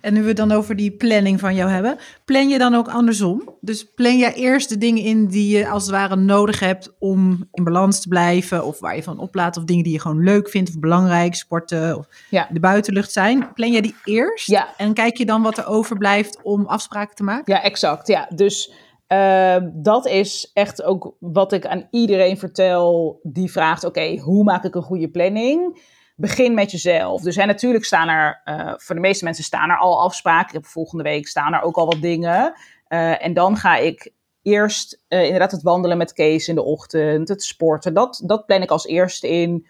En 0.02 0.14
nu 0.14 0.22
we 0.22 0.28
het 0.28 0.38
dan 0.38 0.52
over 0.52 0.76
die 0.76 0.92
planning 0.92 1.40
van 1.40 1.56
jou 1.56 1.70
hebben, 1.70 1.98
plan 2.26 2.50
je 2.50 2.58
dan 2.58 2.76
ook 2.76 2.88
andersom? 2.88 3.56
Dus 3.62 3.94
plan 3.94 4.18
jij 4.18 4.34
eerst 4.34 4.70
de 4.70 4.78
dingen 4.78 5.04
in 5.04 5.28
die 5.28 5.58
je 5.58 5.70
als 5.70 5.84
het 5.84 5.92
ware 5.92 6.16
nodig 6.16 6.60
hebt 6.60 6.94
om 7.00 7.48
in 7.52 7.64
balans 7.64 8.02
te 8.02 8.08
blijven, 8.08 8.66
of 8.66 8.80
waar 8.80 8.96
je 8.96 9.04
van 9.04 9.20
oplaat, 9.20 9.58
of 9.58 9.64
dingen 9.64 9.84
die 9.84 9.94
je 9.94 10.00
gewoon 10.00 10.24
leuk 10.24 10.50
vindt 10.50 10.70
of 10.70 10.80
belangrijk, 10.80 11.36
sporten 11.36 11.98
of 11.98 12.08
ja. 12.30 12.48
de 12.52 12.60
buitenlucht 12.60 13.12
zijn. 13.12 13.54
Plan 13.54 13.72
jij 13.72 13.82
die 13.82 13.96
eerst? 14.04 14.48
Ja. 14.48 14.74
En 14.78 14.94
kijk 14.94 15.18
je 15.18 15.26
dan 15.26 15.42
wat 15.42 15.58
er 15.58 15.68
overblijft 15.68 16.40
om 16.44 16.66
afspraken 16.66 17.16
te 17.16 17.24
maken? 17.24 17.54
Ja, 17.54 17.64
exact. 17.64 18.08
Ja, 18.08 18.30
dus 18.36 18.74
uh, 19.08 19.56
dat 19.74 20.08
is 20.08 20.52
echt 20.54 20.84
ook 20.84 21.16
wat 21.20 21.54
ik 21.54 21.66
aan 21.66 21.88
iedereen 21.92 22.38
vertel 22.38 23.20
die 23.24 23.52
vraagt: 23.52 23.84
oké, 23.84 24.18
hoe 24.18 24.44
maak 24.44 24.64
ik 24.64 24.76
een 24.76 24.82
goede 24.82 25.10
planning? 25.10 25.82
Begin 26.22 26.54
met 26.54 26.72
jezelf. 26.72 27.22
Dus 27.22 27.36
hè, 27.36 27.46
natuurlijk 27.46 27.86
staan 27.86 28.10
er, 28.10 28.42
uh, 28.46 28.74
voor 28.78 28.96
de 28.96 29.02
meeste 29.02 29.24
mensen 29.24 29.44
staan 29.44 29.70
er 29.70 29.78
al 29.78 30.02
afspraken. 30.02 30.64
Volgende 30.64 31.04
week 31.04 31.28
staan 31.28 31.54
er 31.54 31.62
ook 31.62 31.76
al 31.76 31.86
wat 31.86 32.02
dingen. 32.02 32.54
Uh, 32.90 33.26
en 33.26 33.34
dan 33.34 33.58
ga 33.58 33.78
ik 33.78 34.12
eerst 34.42 35.04
uh, 35.10 35.24
inderdaad 35.24 35.52
het 35.52 35.62
wandelen 35.62 35.98
met 35.98 36.14
Kees 36.14 36.48
in 36.48 36.56
de 36.56 36.64
ochtend, 36.64 37.28
het 37.28 37.44
sporten. 37.44 37.94
Dat, 37.94 38.22
dat 38.26 38.46
plan 38.46 38.62
ik 38.62 38.72
als 38.72 38.86
eerste 38.86 39.30
in. 39.30 39.68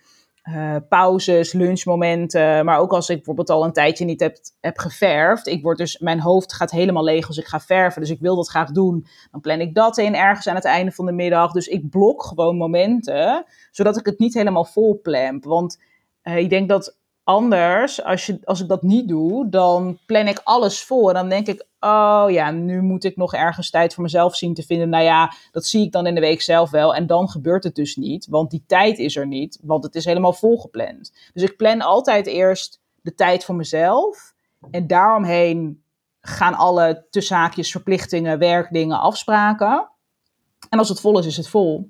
pauzes, 0.89 1.53
lunchmomenten. 1.53 2.65
Maar 2.65 2.79
ook 2.79 2.91
als 2.91 3.09
ik 3.09 3.15
bijvoorbeeld 3.15 3.49
al 3.49 3.63
een 3.63 3.73
tijdje 3.73 4.05
niet 4.05 4.19
heb, 4.19 4.37
heb 4.59 4.77
geverfd. 4.77 5.47
Ik 5.47 5.63
word 5.63 5.77
dus, 5.77 5.99
mijn 5.99 6.19
hoofd 6.19 6.53
gaat 6.53 6.71
helemaal 6.71 7.03
leeg 7.03 7.27
als 7.27 7.37
ik 7.37 7.45
ga 7.45 7.59
verven. 7.59 8.01
Dus 8.01 8.09
ik 8.09 8.19
wil 8.19 8.35
dat 8.35 8.49
graag 8.49 8.71
doen. 8.71 9.05
Dan 9.31 9.41
plan 9.41 9.59
ik 9.59 9.75
dat 9.75 9.97
in 9.97 10.15
ergens 10.15 10.47
aan 10.47 10.55
het 10.55 10.65
einde 10.65 10.91
van 10.91 11.05
de 11.05 11.11
middag. 11.11 11.51
Dus 11.51 11.67
ik 11.67 11.89
blok 11.89 12.23
gewoon 12.23 12.57
momenten. 12.57 13.45
Zodat 13.71 13.97
ik 13.97 14.05
het 14.05 14.19
niet 14.19 14.33
helemaal 14.33 14.65
vol. 14.65 15.01
Want 15.41 15.77
uh, 16.23 16.38
ik 16.38 16.49
denk 16.49 16.69
dat 16.69 16.99
anders, 17.23 18.03
als, 18.03 18.25
je, 18.25 18.39
als 18.43 18.62
ik 18.62 18.67
dat 18.67 18.81
niet 18.81 19.07
doe, 19.07 19.49
dan 19.49 19.97
plan 20.05 20.27
ik 20.27 20.41
alles 20.43 20.84
voor. 20.84 21.13
Dan 21.13 21.29
denk 21.29 21.47
ik, 21.47 21.65
oh 21.79 22.25
ja, 22.29 22.51
nu 22.51 22.81
moet 22.81 23.03
ik 23.03 23.15
nog 23.15 23.34
ergens 23.34 23.69
tijd 23.69 23.93
voor 23.93 24.03
mezelf 24.03 24.36
zien 24.36 24.53
te 24.53 24.63
vinden. 24.63 24.89
Nou 24.89 25.03
ja, 25.03 25.34
dat 25.51 25.65
zie 25.65 25.86
ik 25.86 25.91
dan 25.91 26.07
in 26.07 26.15
de 26.15 26.21
week 26.21 26.41
zelf 26.41 26.69
wel. 26.69 26.95
En 26.95 27.07
dan 27.07 27.29
gebeurt 27.29 27.63
het 27.63 27.75
dus 27.75 27.95
niet, 27.95 28.27
want 28.27 28.51
die 28.51 28.63
tijd 28.67 28.97
is 28.97 29.15
er 29.15 29.27
niet, 29.27 29.60
want 29.62 29.83
het 29.83 29.96
is 29.96 30.06
helemaal 30.06 30.33
volgepland. 30.33 31.13
Dus 31.33 31.43
ik 31.43 31.58
plan 31.58 31.81
altijd 31.81 32.27
eerst 32.27 32.81
de 33.02 33.15
tijd 33.15 33.46
voor 33.46 33.56
mezelf. 33.56 34.33
En 34.71 34.87
daaromheen 34.87 35.83
gaan 36.21 36.54
alle 36.54 37.06
tussenhaakjes, 37.10 37.71
verplichtingen, 37.71 38.39
werkdingen, 38.39 39.00
afspraken. 39.00 39.89
En 40.69 40.79
als 40.79 40.89
het 40.89 41.00
vol 41.00 41.19
is, 41.19 41.25
is 41.25 41.37
het 41.37 41.48
vol. 41.48 41.89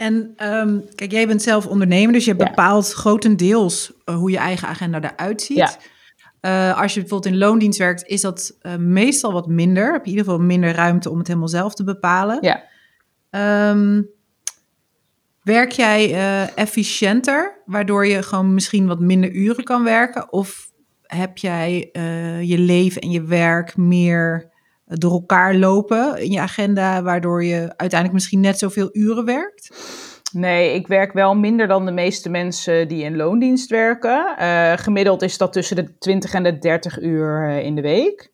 En 0.00 0.34
um, 0.42 0.84
kijk, 0.94 1.10
jij 1.10 1.26
bent 1.26 1.42
zelf 1.42 1.66
ondernemer, 1.66 2.12
dus 2.12 2.24
je 2.24 2.34
Ja. 2.36 2.46
bepaalt 2.46 2.92
grotendeels 2.92 3.92
uh, 4.04 4.14
hoe 4.14 4.30
je 4.30 4.36
eigen 4.36 4.68
agenda 4.68 5.00
eruit 5.02 5.42
ziet. 5.42 5.56
Ja. 5.56 6.70
Uh, 6.72 6.80
als 6.80 6.94
je 6.94 7.00
bijvoorbeeld 7.00 7.32
in 7.32 7.38
loondienst 7.38 7.78
werkt, 7.78 8.06
is 8.06 8.20
dat 8.20 8.58
uh, 8.62 8.76
meestal 8.76 9.32
wat 9.32 9.46
minder. 9.46 9.92
Heb 9.92 10.04
je 10.04 10.10
in 10.10 10.16
ieder 10.16 10.24
geval 10.24 10.46
minder 10.46 10.74
ruimte 10.74 11.10
om 11.10 11.18
het 11.18 11.26
helemaal 11.26 11.48
zelf 11.48 11.74
te 11.74 11.84
bepalen. 11.84 12.38
Ja. 12.40 12.64
Um, 13.70 14.08
werk 15.42 15.70
jij 15.70 16.10
uh, 16.10 16.58
efficiënter, 16.58 17.62
waardoor 17.64 18.06
je 18.06 18.22
gewoon 18.22 18.54
misschien 18.54 18.86
wat 18.86 19.00
minder 19.00 19.32
uren 19.32 19.64
kan 19.64 19.84
werken? 19.84 20.32
Of 20.32 20.70
heb 21.02 21.38
jij 21.38 21.90
je 22.42 22.58
leven 22.58 23.02
en 23.02 23.10
je 23.10 23.22
werk 23.22 23.76
meer 23.76 24.49
door 24.98 25.12
elkaar 25.12 25.54
lopen 25.54 26.22
in 26.22 26.30
je 26.30 26.40
agenda, 26.40 27.02
waardoor 27.02 27.44
je 27.44 27.58
uiteindelijk 27.76 28.12
misschien 28.12 28.40
net 28.40 28.58
zoveel 28.58 28.88
uren 28.92 29.24
werkt? 29.24 29.70
Nee, 30.32 30.74
ik 30.74 30.86
werk 30.86 31.12
wel 31.12 31.36
minder 31.36 31.66
dan 31.66 31.84
de 31.84 31.92
meeste 31.92 32.30
mensen 32.30 32.88
die 32.88 33.04
in 33.04 33.16
loondienst 33.16 33.70
werken. 33.70 34.36
Uh, 34.40 34.72
gemiddeld 34.72 35.22
is 35.22 35.38
dat 35.38 35.52
tussen 35.52 35.76
de 35.76 35.98
20 35.98 36.32
en 36.32 36.42
de 36.42 36.58
30 36.58 37.00
uur 37.00 37.48
uh, 37.48 37.64
in 37.64 37.74
de 37.74 37.80
week. 37.80 38.32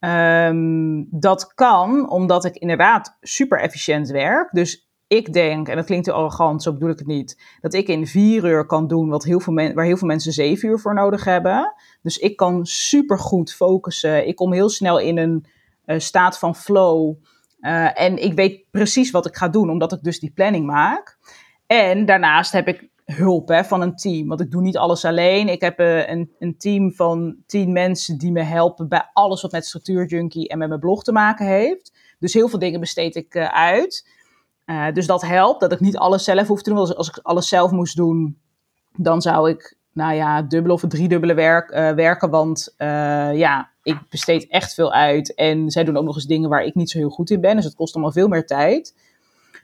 Um, 0.00 1.06
dat 1.10 1.54
kan 1.54 2.10
omdat 2.10 2.44
ik 2.44 2.56
inderdaad 2.56 3.16
super 3.20 3.60
efficiënt 3.60 4.10
werk. 4.10 4.52
Dus 4.52 4.90
ik 5.06 5.32
denk, 5.32 5.68
en 5.68 5.76
dat 5.76 5.84
klinkt 5.84 6.06
heel 6.06 6.14
arrogant, 6.14 6.62
zo 6.62 6.72
bedoel 6.72 6.90
ik 6.90 6.98
het 6.98 7.06
niet, 7.06 7.42
dat 7.60 7.74
ik 7.74 7.88
in 7.88 8.06
vier 8.06 8.44
uur 8.44 8.66
kan 8.66 8.86
doen 8.86 9.08
wat 9.08 9.24
heel 9.24 9.40
veel 9.40 9.54
waar 9.54 9.84
heel 9.84 9.96
veel 9.96 10.06
mensen 10.06 10.32
zeven 10.32 10.68
uur 10.68 10.78
voor 10.78 10.94
nodig 10.94 11.24
hebben. 11.24 11.74
Dus 12.02 12.18
ik 12.18 12.36
kan 12.36 12.66
super 12.66 13.18
goed 13.18 13.52
focussen. 13.52 14.26
Ik 14.26 14.36
kom 14.36 14.52
heel 14.52 14.68
snel 14.68 14.98
in 14.98 15.18
een 15.18 15.46
staat 15.86 16.38
van 16.38 16.56
flow. 16.56 17.14
Uh, 17.60 18.00
en 18.00 18.22
ik 18.22 18.34
weet 18.34 18.64
precies 18.70 19.10
wat 19.10 19.26
ik 19.26 19.36
ga 19.36 19.48
doen, 19.48 19.70
omdat 19.70 19.92
ik 19.92 20.02
dus 20.02 20.20
die 20.20 20.32
planning 20.32 20.66
maak. 20.66 21.18
En 21.66 22.04
daarnaast 22.04 22.52
heb 22.52 22.68
ik 22.68 22.88
hulp 23.04 23.48
hè, 23.48 23.64
van 23.64 23.80
een 23.80 23.96
team. 23.96 24.28
Want 24.28 24.40
ik 24.40 24.50
doe 24.50 24.62
niet 24.62 24.76
alles 24.76 25.04
alleen. 25.04 25.48
Ik 25.48 25.60
heb 25.60 25.80
uh, 25.80 26.08
een, 26.08 26.30
een, 26.38 26.58
team 26.58 26.92
van 26.92 27.36
tien 27.46 27.72
mensen 27.72 28.18
die 28.18 28.32
me 28.32 28.42
helpen 28.42 28.88
bij 28.88 29.10
alles 29.12 29.42
wat 29.42 29.52
met 29.52 29.66
structuurjunkie 29.66 30.48
en 30.48 30.58
met 30.58 30.68
mijn 30.68 30.80
blog 30.80 31.02
te 31.02 31.12
maken 31.12 31.46
heeft. 31.46 31.92
Dus 32.18 32.34
heel 32.34 32.48
veel 32.48 32.58
dingen 32.58 32.80
besteed 32.80 33.16
ik 33.16 33.36
uit. 33.36 34.08
Dus 34.92 35.06
dat 35.06 35.22
helpt, 35.22 35.60
dat 35.60 35.72
ik 35.72 35.80
niet 35.80 35.96
alles 35.96 36.24
zelf 36.24 36.46
hoef 36.46 36.62
te 36.62 36.70
doen. 36.70 36.78
Als, 36.78 36.94
als 36.94 37.08
ik 37.08 37.18
alles 37.22 37.48
zelf 37.48 37.70
moest 37.70 37.96
doen, 37.96 38.38
dan 38.96 39.22
zou 39.22 39.50
ik, 39.50 39.76
nou 39.92 40.14
ja, 40.14 40.42
dubbele 40.42 40.74
of 40.74 40.84
driedubbele 40.88 41.34
werk, 41.34 41.70
werken. 41.94 42.30
Want 42.30 42.74
ja, 43.34 43.70
ik 43.82 43.98
besteed 44.08 44.46
echt 44.46 44.74
veel 44.74 44.92
uit. 44.92 45.34
En 45.34 45.70
zij 45.70 45.84
doen 45.84 45.96
ook 45.96 46.04
nog 46.04 46.14
eens 46.14 46.26
dingen 46.26 46.48
waar 46.48 46.64
ik 46.64 46.74
niet 46.74 46.90
zo 46.90 46.98
heel 46.98 47.10
goed 47.10 47.30
in 47.30 47.40
ben. 47.40 47.56
Dus 47.56 47.64
het 47.64 47.74
kost 47.74 47.94
allemaal 47.94 48.12
veel 48.12 48.28
meer 48.28 48.46
tijd. 48.46 48.94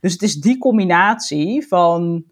Dus 0.00 0.12
het 0.12 0.22
is 0.22 0.34
die 0.34 0.58
combinatie 0.58 1.66
van 1.66 2.24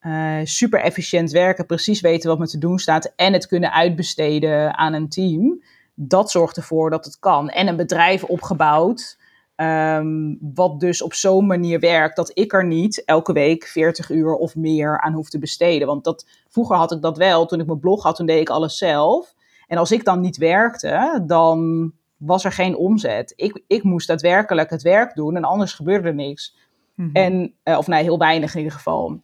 uh, 0.00 0.40
super 0.44 0.80
efficiënt 0.80 1.30
werken, 1.30 1.66
precies 1.66 2.00
weten 2.00 2.28
wat 2.28 2.38
me 2.38 2.46
te 2.46 2.58
doen 2.58 2.78
staat 2.78 3.12
en 3.16 3.32
het 3.32 3.46
kunnen 3.46 3.72
uitbesteden 3.72 4.78
aan 4.78 4.92
een 4.92 5.08
team. 5.08 5.62
Dat 5.94 6.30
zorgt 6.30 6.56
ervoor 6.56 6.90
dat 6.90 7.04
het 7.04 7.18
kan. 7.18 7.48
En 7.48 7.68
een 7.68 7.76
bedrijf 7.76 8.24
opgebouwd, 8.24 9.18
um, 9.56 10.38
wat 10.54 10.80
dus 10.80 11.02
op 11.02 11.14
zo'n 11.14 11.46
manier 11.46 11.80
werkt 11.80 12.16
dat 12.16 12.30
ik 12.34 12.52
er 12.52 12.66
niet 12.66 13.04
elke 13.04 13.32
week 13.32 13.64
40 13.64 14.10
uur 14.10 14.34
of 14.34 14.56
meer 14.56 15.00
aan 15.00 15.12
hoef 15.12 15.28
te 15.28 15.38
besteden. 15.38 15.86
Want 15.86 16.04
dat, 16.04 16.26
vroeger 16.48 16.76
had 16.76 16.92
ik 16.92 17.02
dat 17.02 17.16
wel, 17.16 17.46
toen 17.46 17.60
ik 17.60 17.66
mijn 17.66 17.80
blog 17.80 18.02
had, 18.02 18.16
toen 18.16 18.26
deed 18.26 18.40
ik 18.40 18.50
alles 18.50 18.78
zelf. 18.78 19.34
En 19.72 19.78
als 19.78 19.92
ik 19.92 20.04
dan 20.04 20.20
niet 20.20 20.36
werkte, 20.36 21.22
dan 21.26 21.92
was 22.16 22.44
er 22.44 22.52
geen 22.52 22.76
omzet. 22.76 23.32
Ik, 23.36 23.62
ik 23.66 23.82
moest 23.82 24.06
daadwerkelijk 24.06 24.70
het 24.70 24.82
werk 24.82 25.14
doen 25.14 25.36
en 25.36 25.44
anders 25.44 25.72
gebeurde 25.72 26.08
er 26.08 26.14
niks. 26.14 26.56
Mm 26.94 27.04
-hmm. 27.04 27.14
En, 27.14 27.54
uh, 27.64 27.78
of 27.78 27.86
nee, 27.86 28.02
heel 28.02 28.18
weinig 28.18 28.52
in 28.52 28.58
ieder 28.58 28.76
geval. 28.76 29.20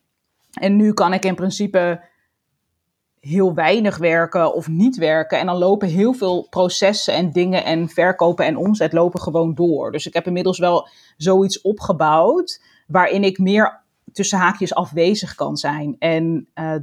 En 0.53 0.77
nu 0.77 0.93
kan 0.93 1.13
ik 1.13 1.25
in 1.25 1.35
principe 1.35 2.05
heel 3.21 3.55
weinig 3.55 3.97
werken 3.97 4.55
of 4.55 4.69
niet 4.69 4.97
werken. 4.97 5.39
En 5.39 5.47
dan 5.47 5.57
lopen 5.57 5.89
heel 5.89 6.13
veel 6.13 6.47
processen 6.51 7.15
en 7.15 7.33
dingen 7.33 7.65
en 7.65 7.89
verkopen 7.89 8.45
en 8.45 8.57
omzet 8.57 8.93
lopen 8.93 9.21
gewoon 9.21 9.55
door. 9.55 9.93
Dus 9.93 10.07
ik 10.07 10.15
heb 10.15 10.27
inmiddels 10.27 10.59
wel 10.59 10.89
zoiets 11.17 11.61
opgebouwd 11.61 12.63
waarin 12.87 13.25
ik 13.25 13.39
meer 13.39 13.81
tussen 14.13 14.39
haakjes 14.39 14.75
afwezig 14.75 15.35
kan 15.35 15.57
zijn. 15.57 15.97
En 15.99 16.49
uh, 16.55 16.75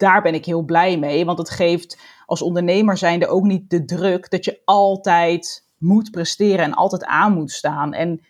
daar 0.00 0.22
ben 0.22 0.34
ik 0.34 0.44
heel 0.44 0.62
blij 0.62 0.98
mee, 0.98 1.24
want 1.24 1.38
het 1.38 1.50
geeft 1.50 1.98
als 2.30 2.42
ondernemer 2.42 2.96
zijnde 2.96 3.26
ook 3.26 3.44
niet 3.44 3.70
de 3.70 3.84
druk 3.84 4.30
dat 4.30 4.44
je 4.44 4.60
altijd 4.64 5.64
moet 5.78 6.10
presteren 6.10 6.64
en 6.64 6.74
altijd 6.74 7.04
aan 7.04 7.32
moet 7.32 7.50
staan. 7.50 7.92
En 7.92 8.20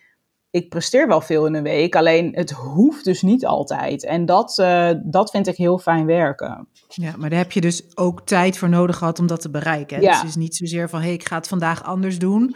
ik 0.49 0.69
presteer 0.69 1.07
wel 1.07 1.21
veel 1.21 1.45
in 1.45 1.53
een 1.53 1.63
week, 1.63 1.95
alleen 1.95 2.31
het 2.35 2.51
hoeft 2.51 3.05
dus 3.05 3.21
niet 3.21 3.45
altijd. 3.45 4.05
En 4.05 4.25
dat, 4.25 4.57
uh, 4.57 4.89
dat 5.03 5.31
vind 5.31 5.47
ik 5.47 5.55
heel 5.55 5.77
fijn 5.77 6.05
werken. 6.05 6.67
Ja, 6.87 7.13
maar 7.17 7.29
daar 7.29 7.39
heb 7.39 7.51
je 7.51 7.61
dus 7.61 7.97
ook 7.97 8.25
tijd 8.25 8.57
voor 8.57 8.69
nodig 8.69 8.97
gehad 8.97 9.19
om 9.19 9.27
dat 9.27 9.41
te 9.41 9.49
bereiken. 9.49 10.01
Ja. 10.01 10.09
Dus 10.09 10.19
het 10.19 10.29
is 10.29 10.35
niet 10.35 10.55
zozeer 10.55 10.89
van, 10.89 10.99
hé, 10.99 11.05
hey, 11.05 11.13
ik 11.13 11.27
ga 11.27 11.35
het 11.35 11.47
vandaag 11.47 11.83
anders 11.83 12.19
doen. 12.19 12.55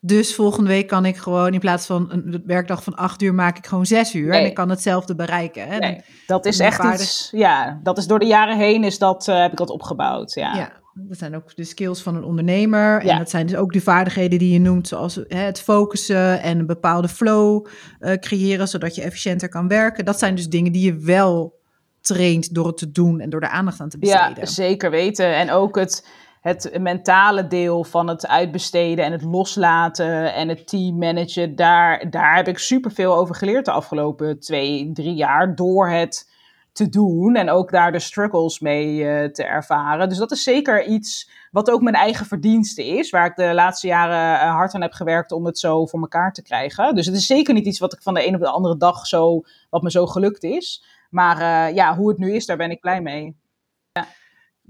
Dus 0.00 0.34
volgende 0.34 0.70
week 0.70 0.86
kan 0.86 1.04
ik 1.04 1.16
gewoon 1.16 1.52
in 1.52 1.60
plaats 1.60 1.86
van 1.86 2.12
een 2.12 2.42
werkdag 2.46 2.82
van 2.82 2.94
acht 2.94 3.22
uur, 3.22 3.34
maak 3.34 3.58
ik 3.58 3.66
gewoon 3.66 3.86
zes 3.86 4.14
uur. 4.14 4.28
Nee. 4.28 4.40
En 4.40 4.46
ik 4.46 4.54
kan 4.54 4.70
hetzelfde 4.70 5.14
bereiken. 5.14 5.68
Hè? 5.68 5.78
Nee, 5.78 6.00
dat 6.26 6.46
is 6.46 6.58
echt 6.58 6.76
vaardig... 6.76 7.00
iets, 7.00 7.28
ja, 7.32 7.80
dat 7.82 7.98
is 7.98 8.06
door 8.06 8.18
de 8.18 8.26
jaren 8.26 8.56
heen 8.56 8.84
is 8.84 8.98
dat, 8.98 9.28
uh, 9.28 9.40
heb 9.40 9.50
ik 9.50 9.58
dat 9.58 9.70
opgebouwd. 9.70 10.34
Ja. 10.34 10.54
ja. 10.54 10.72
Dat 10.94 11.18
zijn 11.18 11.36
ook 11.36 11.56
de 11.56 11.64
skills 11.64 12.02
van 12.02 12.16
een 12.16 12.24
ondernemer. 12.24 13.04
Ja. 13.04 13.12
En 13.12 13.18
dat 13.18 13.30
zijn 13.30 13.46
dus 13.46 13.56
ook 13.56 13.72
de 13.72 13.80
vaardigheden 13.80 14.38
die 14.38 14.52
je 14.52 14.60
noemt, 14.60 14.88
zoals 14.88 15.14
hè, 15.14 15.38
het 15.38 15.60
focussen 15.60 16.42
en 16.42 16.58
een 16.58 16.66
bepaalde 16.66 17.08
flow 17.08 17.66
uh, 18.00 18.12
creëren, 18.12 18.68
zodat 18.68 18.94
je 18.94 19.02
efficiënter 19.02 19.48
kan 19.48 19.68
werken. 19.68 20.04
Dat 20.04 20.18
zijn 20.18 20.34
dus 20.34 20.48
dingen 20.48 20.72
die 20.72 20.84
je 20.84 20.98
wel 20.98 21.56
traint 22.00 22.54
door 22.54 22.66
het 22.66 22.76
te 22.76 22.90
doen 22.90 23.20
en 23.20 23.30
door 23.30 23.40
de 23.40 23.48
aandacht 23.48 23.80
aan 23.80 23.88
te 23.88 23.98
besteden. 23.98 24.36
Ja, 24.36 24.46
zeker 24.46 24.90
weten. 24.90 25.36
En 25.36 25.50
ook 25.50 25.76
het, 25.76 26.08
het 26.48 26.78
mentale 26.78 27.46
deel 27.46 27.84
van 27.84 28.08
het 28.08 28.26
uitbesteden 28.26 29.04
en 29.04 29.12
het 29.12 29.22
loslaten 29.22 30.34
en 30.34 30.48
het 30.48 30.68
team 30.68 30.98
managen, 30.98 31.56
daar, 31.56 32.10
daar 32.10 32.36
heb 32.36 32.48
ik 32.48 32.58
superveel 32.58 33.14
over 33.14 33.34
geleerd 33.34 33.64
de 33.64 33.70
afgelopen 33.70 34.40
twee, 34.40 34.90
drie 34.92 35.14
jaar 35.14 35.54
door 35.54 35.88
het 35.88 36.36
te 36.72 36.88
doen 36.88 37.34
en 37.34 37.50
ook 37.50 37.70
daar 37.70 37.92
de 37.92 37.98
struggles 37.98 38.60
mee 38.60 38.94
uh, 38.94 39.24
te 39.24 39.44
ervaren. 39.44 40.08
Dus 40.08 40.18
dat 40.18 40.30
is 40.30 40.42
zeker 40.42 40.84
iets 40.84 41.30
wat 41.50 41.70
ook 41.70 41.82
mijn 41.82 41.94
eigen 41.94 42.26
verdienste 42.26 42.86
is, 42.86 43.10
waar 43.10 43.26
ik 43.26 43.36
de 43.36 43.54
laatste 43.54 43.86
jaren 43.86 44.46
uh, 44.46 44.54
hard 44.54 44.74
aan 44.74 44.82
heb 44.82 44.92
gewerkt 44.92 45.32
om 45.32 45.46
het 45.46 45.58
zo 45.58 45.86
voor 45.86 46.00
elkaar 46.00 46.32
te 46.32 46.42
krijgen. 46.42 46.94
Dus 46.94 47.06
het 47.06 47.14
is 47.14 47.26
zeker 47.26 47.54
niet 47.54 47.66
iets 47.66 47.78
wat 47.78 47.92
ik 47.92 48.02
van 48.02 48.14
de 48.14 48.26
een 48.26 48.34
op 48.34 48.40
de 48.40 48.48
andere 48.48 48.76
dag 48.76 49.06
zo, 49.06 49.40
wat 49.70 49.82
me 49.82 49.90
zo 49.90 50.06
gelukt 50.06 50.42
is. 50.42 50.84
Maar 51.10 51.40
uh, 51.40 51.74
ja, 51.74 51.96
hoe 51.96 52.08
het 52.08 52.18
nu 52.18 52.34
is, 52.34 52.46
daar 52.46 52.56
ben 52.56 52.70
ik 52.70 52.80
blij 52.80 53.00
mee. 53.00 53.36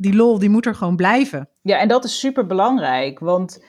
Die 0.01 0.14
lol, 0.14 0.38
die 0.38 0.49
moet 0.49 0.66
er 0.66 0.74
gewoon 0.74 0.96
blijven. 0.96 1.49
Ja, 1.62 1.78
en 1.78 1.88
dat 1.88 2.05
is 2.05 2.18
super 2.18 2.46
belangrijk, 2.46 3.18
want 3.18 3.64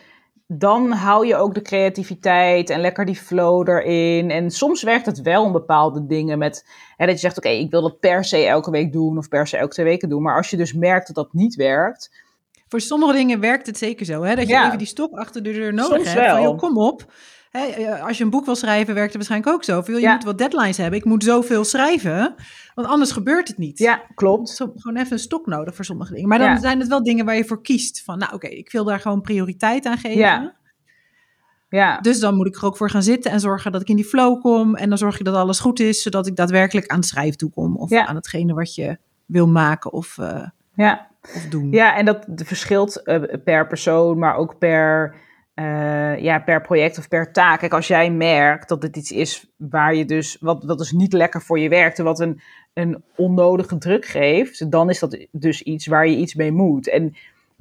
dan 0.47 0.91
hou 0.91 1.27
je 1.27 1.35
ook 1.35 1.53
de 1.53 1.61
creativiteit 1.61 2.69
en 2.69 2.81
lekker 2.81 3.05
die 3.05 3.15
flow 3.15 3.69
erin. 3.69 4.31
En 4.31 4.51
soms 4.51 4.83
werkt 4.83 5.05
het 5.05 5.21
wel 5.21 5.43
om 5.43 5.51
bepaalde 5.51 6.05
dingen 6.05 6.37
met 6.37 6.69
hè, 6.95 7.05
dat 7.05 7.15
je 7.15 7.21
zegt: 7.21 7.37
Oké, 7.37 7.47
okay, 7.47 7.59
ik 7.59 7.71
wil 7.71 7.81
dat 7.81 7.99
per 7.99 8.25
se 8.25 8.37
elke 8.37 8.71
week 8.71 8.91
doen 8.91 9.17
of 9.17 9.27
per 9.27 9.47
se 9.47 9.57
elke 9.57 9.73
twee 9.73 9.85
weken 9.85 10.09
doen. 10.09 10.21
Maar 10.21 10.35
als 10.35 10.49
je 10.49 10.57
dus 10.57 10.73
merkt 10.73 11.07
dat 11.07 11.15
dat 11.15 11.33
niet 11.33 11.55
werkt. 11.55 12.27
Voor 12.67 12.81
sommige 12.81 13.13
dingen 13.13 13.39
werkt 13.39 13.65
het 13.65 13.77
zeker 13.77 14.05
zo, 14.05 14.23
hè? 14.23 14.35
dat 14.35 14.47
je 14.47 14.53
ja, 14.53 14.65
even 14.65 14.77
die 14.77 14.87
stok 14.87 15.17
achter 15.17 15.43
de 15.43 15.51
deur 15.51 15.73
nodig 15.73 16.13
hebt. 16.13 16.29
Van, 16.29 16.41
joh, 16.41 16.57
kom 16.57 16.77
op. 16.77 17.13
Hè, 17.49 17.99
als 18.01 18.17
je 18.17 18.23
een 18.23 18.29
boek 18.29 18.45
wil 18.45 18.55
schrijven, 18.55 18.93
werkt 18.93 19.13
het 19.13 19.27
waarschijnlijk 19.27 19.53
ook 19.53 19.63
zo. 19.63 19.93
Je 19.93 20.01
ja. 20.01 20.13
moet 20.13 20.23
wat 20.23 20.37
deadlines 20.37 20.77
hebben. 20.77 20.99
Ik 20.99 21.05
moet 21.05 21.23
zoveel 21.23 21.63
schrijven, 21.63 22.35
want 22.75 22.87
anders 22.87 23.11
gebeurt 23.11 23.47
het 23.47 23.57
niet. 23.57 23.79
Ja, 23.79 24.01
klopt. 24.15 24.49
Zo, 24.49 24.71
gewoon 24.75 24.97
even 24.97 25.11
een 25.11 25.19
stok 25.19 25.45
nodig 25.45 25.75
voor 25.75 25.85
sommige 25.85 26.13
dingen. 26.13 26.29
Maar 26.29 26.39
dan 26.39 26.49
ja. 26.49 26.59
zijn 26.59 26.79
het 26.79 26.87
wel 26.87 27.03
dingen 27.03 27.25
waar 27.25 27.35
je 27.35 27.45
voor 27.45 27.61
kiest. 27.61 28.03
Van, 28.03 28.17
nou 28.17 28.33
oké, 28.33 28.45
okay, 28.45 28.57
ik 28.57 28.71
wil 28.71 28.83
daar 28.83 28.99
gewoon 28.99 29.21
prioriteit 29.21 29.85
aan 29.85 29.97
geven. 29.97 30.19
Ja. 30.19 30.57
Ja. 31.69 31.99
Dus 31.99 32.19
dan 32.19 32.35
moet 32.35 32.47
ik 32.47 32.55
er 32.55 32.65
ook 32.65 32.77
voor 32.77 32.89
gaan 32.89 33.03
zitten 33.03 33.31
en 33.31 33.39
zorgen 33.39 33.71
dat 33.71 33.81
ik 33.81 33.89
in 33.89 33.95
die 33.95 34.05
flow 34.05 34.41
kom. 34.41 34.75
En 34.75 34.89
dan 34.89 34.97
zorg 34.97 35.17
je 35.17 35.23
dat 35.23 35.35
alles 35.35 35.59
goed 35.59 35.79
is, 35.79 36.01
zodat 36.01 36.27
ik 36.27 36.35
daadwerkelijk 36.35 36.87
aan 36.87 36.97
het 36.97 37.07
schrijven 37.07 37.37
toe 37.37 37.49
kom. 37.49 37.77
Of 37.77 37.89
ja. 37.89 38.05
aan 38.05 38.15
hetgene 38.15 38.53
wat 38.53 38.75
je 38.75 38.97
wil 39.25 39.47
maken 39.47 39.91
of, 39.91 40.17
uh, 40.19 40.47
ja. 40.75 41.07
of 41.35 41.45
doen. 41.49 41.71
Ja, 41.71 41.95
en 41.95 42.05
dat 42.05 42.25
verschilt 42.35 43.01
uh, 43.03 43.23
per 43.43 43.67
persoon, 43.67 44.17
maar 44.17 44.35
ook 44.35 44.57
per, 44.57 45.15
uh, 45.59 46.19
ja, 46.19 46.39
per 46.39 46.61
project 46.61 46.97
of 46.97 47.07
per 47.07 47.31
taak. 47.31 47.59
Kijk, 47.59 47.73
als 47.73 47.87
jij 47.87 48.11
merkt 48.11 48.69
dat 48.69 48.83
het 48.83 48.95
iets 48.95 49.11
is 49.11 49.51
waar 49.55 49.95
je 49.95 50.05
dus, 50.05 50.37
wat, 50.39 50.63
wat 50.63 50.77
dus 50.77 50.91
niet 50.91 51.13
lekker 51.13 51.41
voor 51.41 51.59
je 51.59 51.69
werkt 51.69 51.99
en 51.99 52.03
wat 52.03 52.19
een, 52.19 52.41
een 52.73 53.03
onnodige 53.15 53.77
druk 53.77 54.05
geeft, 54.05 54.71
dan 54.71 54.89
is 54.89 54.99
dat 54.99 55.25
dus 55.31 55.61
iets 55.61 55.87
waar 55.87 56.07
je 56.07 56.15
iets 56.15 56.35
mee 56.35 56.51
moet. 56.51 56.89
En 56.89 57.15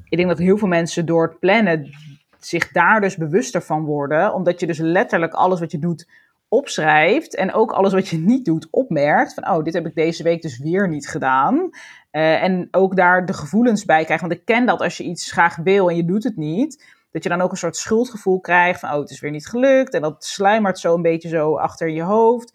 ik 0.09 0.16
denk 0.16 0.28
dat 0.28 0.38
heel 0.38 0.59
veel 0.59 0.68
mensen 0.68 1.07
door 1.07 1.22
het 1.22 1.38
plannen 1.38 1.90
zich 2.38 2.72
daar 2.72 3.01
dus 3.01 3.16
bewuster 3.16 3.62
van 3.62 3.84
worden. 3.84 4.34
Omdat 4.34 4.61
je 4.61 4.66
dus 4.66 4.78
letterlijk 4.78 5.32
alles 5.32 5.61
wat 5.61 5.70
je 5.70 5.78
doet 5.78 6.09
opschrijft. 6.49 7.34
En 7.34 7.53
ook 7.53 7.72
alles 7.72 7.92
wat 7.92 8.09
je 8.09 8.18
niet 8.18 8.44
doet 8.44 8.68
opmerkt. 8.70 9.34
Van, 9.34 9.49
oh, 9.49 9.64
dit 9.64 9.74
heb 9.74 9.86
ik 9.86 9.94
deze 9.94 10.22
week 10.22 10.42
dus 10.42 10.59
weer 10.59 10.88
niet 10.88 11.09
gedaan. 11.09 11.55
Uh, 12.12 12.42
en 12.42 12.68
ook 12.70 12.96
daar 12.96 13.26
de 13.26 13.32
gevoelens 13.32 13.84
bij 13.84 14.05
krijgt. 14.05 14.22
Want 14.22 14.34
ik 14.34 14.44
ken 14.44 14.66
dat 14.66 14.80
als 14.80 14.96
je 14.96 15.05
iets 15.05 15.32
graag 15.32 15.57
wil 15.57 15.90
en 15.90 15.96
je 15.96 16.05
doet 16.05 16.24
het 16.24 16.36
niet. 16.36 16.96
Dat 17.11 17.22
je 17.22 17.28
dan 17.28 17.40
ook 17.40 17.50
een 17.50 17.56
soort 17.56 17.76
schuldgevoel 17.76 18.40
krijgt. 18.40 18.80
Van, 18.80 18.92
oh, 18.92 18.98
het 18.98 19.11
is 19.11 19.20
weer 19.20 19.30
niet 19.30 19.48
gelukt. 19.48 19.94
En 19.94 20.02
dat 20.02 20.24
sluimert 20.24 20.78
zo 20.78 20.94
een 20.94 21.02
beetje 21.02 21.28
zo 21.28 21.56
achter 21.56 21.88
je 21.88 22.02
hoofd. 22.02 22.52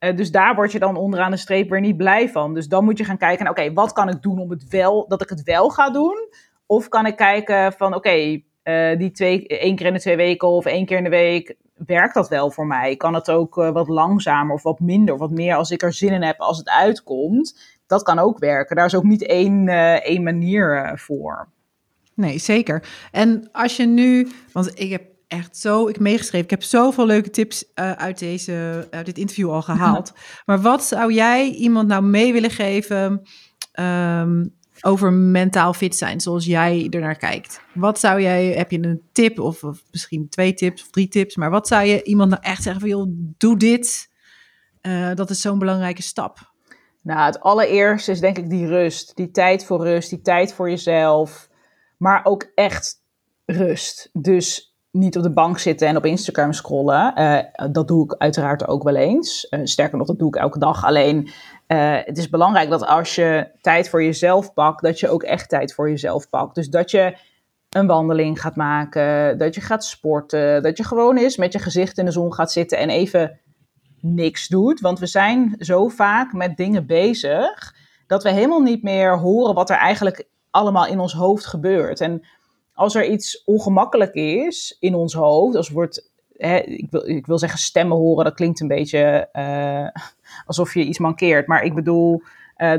Uh, 0.00 0.16
dus 0.16 0.30
daar 0.30 0.54
word 0.54 0.72
je 0.72 0.78
dan 0.78 0.96
onderaan 0.96 1.30
de 1.30 1.36
streep 1.36 1.70
weer 1.70 1.80
niet 1.80 1.96
blij 1.96 2.28
van. 2.28 2.54
Dus 2.54 2.68
dan 2.68 2.84
moet 2.84 2.98
je 2.98 3.04
gaan 3.04 3.18
kijken, 3.18 3.48
oké, 3.48 3.72
wat 3.72 3.92
kan 3.92 4.08
ik 4.08 4.22
doen 4.22 4.38
om 4.38 4.50
het 4.50 4.68
wel, 4.68 5.08
dat 5.08 5.22
ik 5.22 5.28
het 5.28 5.42
wel 5.42 5.68
ga 5.68 5.90
doen? 5.90 6.28
Of 6.66 6.88
kan 6.88 7.06
ik 7.06 7.16
kijken 7.16 7.72
van, 7.72 7.94
oké, 7.94 8.40
uh, 8.64 8.98
die 8.98 9.10
twee, 9.10 9.46
één 9.46 9.76
keer 9.76 9.86
in 9.86 9.92
de 9.92 10.00
twee 10.00 10.16
weken 10.16 10.48
of 10.48 10.64
één 10.64 10.86
keer 10.86 10.96
in 10.96 11.04
de 11.04 11.10
week, 11.10 11.56
werkt 11.74 12.14
dat 12.14 12.28
wel 12.28 12.50
voor 12.50 12.66
mij? 12.66 12.96
Kan 12.96 13.14
het 13.14 13.30
ook 13.30 13.56
uh, 13.56 13.70
wat 13.70 13.88
langzamer 13.88 14.54
of 14.54 14.62
wat 14.62 14.80
minder, 14.80 15.14
of 15.14 15.20
wat 15.20 15.30
meer 15.30 15.54
als 15.54 15.70
ik 15.70 15.82
er 15.82 15.92
zin 15.92 16.12
in 16.12 16.22
heb 16.22 16.40
als 16.40 16.58
het 16.58 16.68
uitkomt? 16.68 17.78
Dat 17.86 18.02
kan 18.02 18.18
ook 18.18 18.38
werken. 18.38 18.76
Daar 18.76 18.84
is 18.84 18.94
ook 18.94 19.04
niet 19.04 19.26
één, 19.26 19.68
één 20.02 20.22
manier 20.22 20.92
voor. 20.94 21.48
Nee, 22.20 22.38
zeker. 22.38 22.88
En 23.10 23.48
als 23.52 23.76
je 23.76 23.86
nu, 23.86 24.28
want 24.52 24.80
ik 24.80 24.90
heb 24.90 25.02
echt 25.28 25.56
zo, 25.56 25.88
ik 25.88 25.98
meegeschreven, 25.98 26.44
ik 26.44 26.50
heb 26.50 26.62
zoveel 26.62 27.06
leuke 27.06 27.30
tips 27.30 27.64
uh, 27.74 27.92
uit, 27.92 28.18
deze, 28.18 28.86
uit 28.90 29.06
dit 29.06 29.18
interview 29.18 29.50
al 29.50 29.62
gehaald. 29.62 30.12
maar 30.46 30.60
wat 30.60 30.84
zou 30.84 31.12
jij 31.12 31.50
iemand 31.50 31.88
nou 31.88 32.02
mee 32.02 32.32
willen 32.32 32.50
geven 32.50 33.22
um, 33.80 34.54
over 34.80 35.12
mentaal 35.12 35.72
fit 35.72 35.96
zijn, 35.96 36.20
zoals 36.20 36.44
jij 36.44 36.86
er 36.90 37.00
naar 37.00 37.16
kijkt? 37.16 37.60
Wat 37.74 38.00
zou 38.00 38.20
jij, 38.20 38.46
heb 38.46 38.70
je 38.70 38.82
een 38.82 39.02
tip 39.12 39.38
of, 39.38 39.64
of, 39.64 39.82
misschien 39.90 40.28
twee 40.28 40.54
tips 40.54 40.82
of 40.82 40.90
drie 40.90 41.08
tips, 41.08 41.36
maar 41.36 41.50
wat 41.50 41.68
zou 41.68 41.84
je 41.84 42.02
iemand 42.02 42.30
nou 42.30 42.42
echt 42.42 42.62
zeggen 42.62 42.80
van, 42.80 42.90
joh, 42.90 43.06
doe 43.38 43.56
dit. 43.56 44.10
Uh, 44.82 45.14
dat 45.14 45.30
is 45.30 45.40
zo'n 45.40 45.58
belangrijke 45.58 46.02
stap. 46.02 46.50
Nou, 47.02 47.26
het 47.26 47.40
allereerste 47.40 48.10
is 48.10 48.20
denk 48.20 48.38
ik 48.38 48.50
die 48.50 48.66
rust. 48.66 49.16
Die 49.16 49.30
tijd 49.30 49.64
voor 49.64 49.84
rust, 49.84 50.10
die 50.10 50.20
tijd 50.20 50.54
voor 50.54 50.70
jezelf. 50.70 51.49
Maar 52.00 52.24
ook 52.24 52.50
echt 52.54 53.02
rust. 53.44 54.10
Dus 54.12 54.74
niet 54.90 55.16
op 55.16 55.22
de 55.22 55.32
bank 55.32 55.58
zitten 55.58 55.88
en 55.88 55.96
op 55.96 56.04
Instagram 56.04 56.52
scrollen. 56.52 57.12
Uh, 57.18 57.72
dat 57.72 57.88
doe 57.88 58.04
ik 58.04 58.14
uiteraard 58.18 58.68
ook 58.68 58.82
wel 58.82 58.94
eens. 58.94 59.46
Uh, 59.50 59.60
sterker 59.64 59.98
nog, 59.98 60.06
dat 60.06 60.18
doe 60.18 60.28
ik 60.28 60.36
elke 60.36 60.58
dag. 60.58 60.84
Alleen 60.84 61.28
uh, 61.68 61.96
het 62.04 62.18
is 62.18 62.28
belangrijk 62.28 62.70
dat 62.70 62.86
als 62.86 63.14
je 63.14 63.50
tijd 63.60 63.88
voor 63.88 64.02
jezelf 64.02 64.54
pakt, 64.54 64.82
dat 64.82 65.00
je 65.00 65.08
ook 65.08 65.22
echt 65.22 65.48
tijd 65.48 65.74
voor 65.74 65.88
jezelf 65.90 66.28
pakt. 66.28 66.54
Dus 66.54 66.68
dat 66.68 66.90
je 66.90 67.16
een 67.70 67.86
wandeling 67.86 68.40
gaat 68.40 68.56
maken, 68.56 69.38
dat 69.38 69.54
je 69.54 69.60
gaat 69.60 69.84
sporten, 69.84 70.62
dat 70.62 70.76
je 70.76 70.84
gewoon 70.84 71.16
eens 71.16 71.36
met 71.36 71.52
je 71.52 71.58
gezicht 71.58 71.98
in 71.98 72.04
de 72.04 72.10
zon 72.10 72.34
gaat 72.34 72.52
zitten 72.52 72.78
en 72.78 72.90
even 72.90 73.38
niks 74.00 74.48
doet. 74.48 74.80
Want 74.80 74.98
we 74.98 75.06
zijn 75.06 75.54
zo 75.58 75.88
vaak 75.88 76.32
met 76.32 76.56
dingen 76.56 76.86
bezig 76.86 77.74
dat 78.06 78.22
we 78.22 78.30
helemaal 78.30 78.62
niet 78.62 78.82
meer 78.82 79.18
horen 79.18 79.54
wat 79.54 79.70
er 79.70 79.76
eigenlijk 79.76 80.28
allemaal 80.50 80.86
in 80.86 81.00
ons 81.00 81.12
hoofd 81.12 81.46
gebeurt. 81.46 82.00
En 82.00 82.26
als 82.74 82.94
er 82.94 83.06
iets 83.06 83.42
ongemakkelijk 83.44 84.14
is 84.14 84.76
in 84.80 84.94
ons 84.94 85.14
hoofd, 85.14 85.56
als 85.56 85.68
wordt, 85.68 86.10
hè, 86.36 86.56
ik, 86.58 86.86
wil, 86.90 87.08
ik 87.08 87.26
wil 87.26 87.38
zeggen 87.38 87.58
stemmen 87.58 87.96
horen, 87.96 88.24
dat 88.24 88.34
klinkt 88.34 88.60
een 88.60 88.68
beetje 88.68 89.28
uh, 89.32 90.02
alsof 90.46 90.74
je 90.74 90.84
iets 90.84 90.98
mankeert. 90.98 91.46
Maar 91.46 91.64
ik 91.64 91.74
bedoel, 91.74 92.22
uh, 92.56 92.74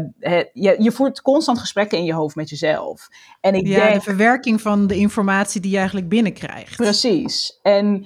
je, 0.54 0.76
je, 0.80 0.92
voert 0.92 1.22
constant 1.22 1.60
gesprekken 1.60 1.98
in 1.98 2.04
je 2.04 2.14
hoofd 2.14 2.36
met 2.36 2.50
jezelf. 2.50 3.08
En 3.42 3.56
ik 3.56 3.68
ja, 3.68 3.84
denk, 3.84 3.94
de 3.94 4.02
verwerking 4.02 4.62
van 4.62 4.88
de 4.88 4.96
informatie 4.96 5.62
die 5.62 5.72
je 5.72 5.78
eigenlijk 5.78 6.10
binnenkrijgt. 6.10 6.76
Precies. 6.76 7.60
En 7.62 8.06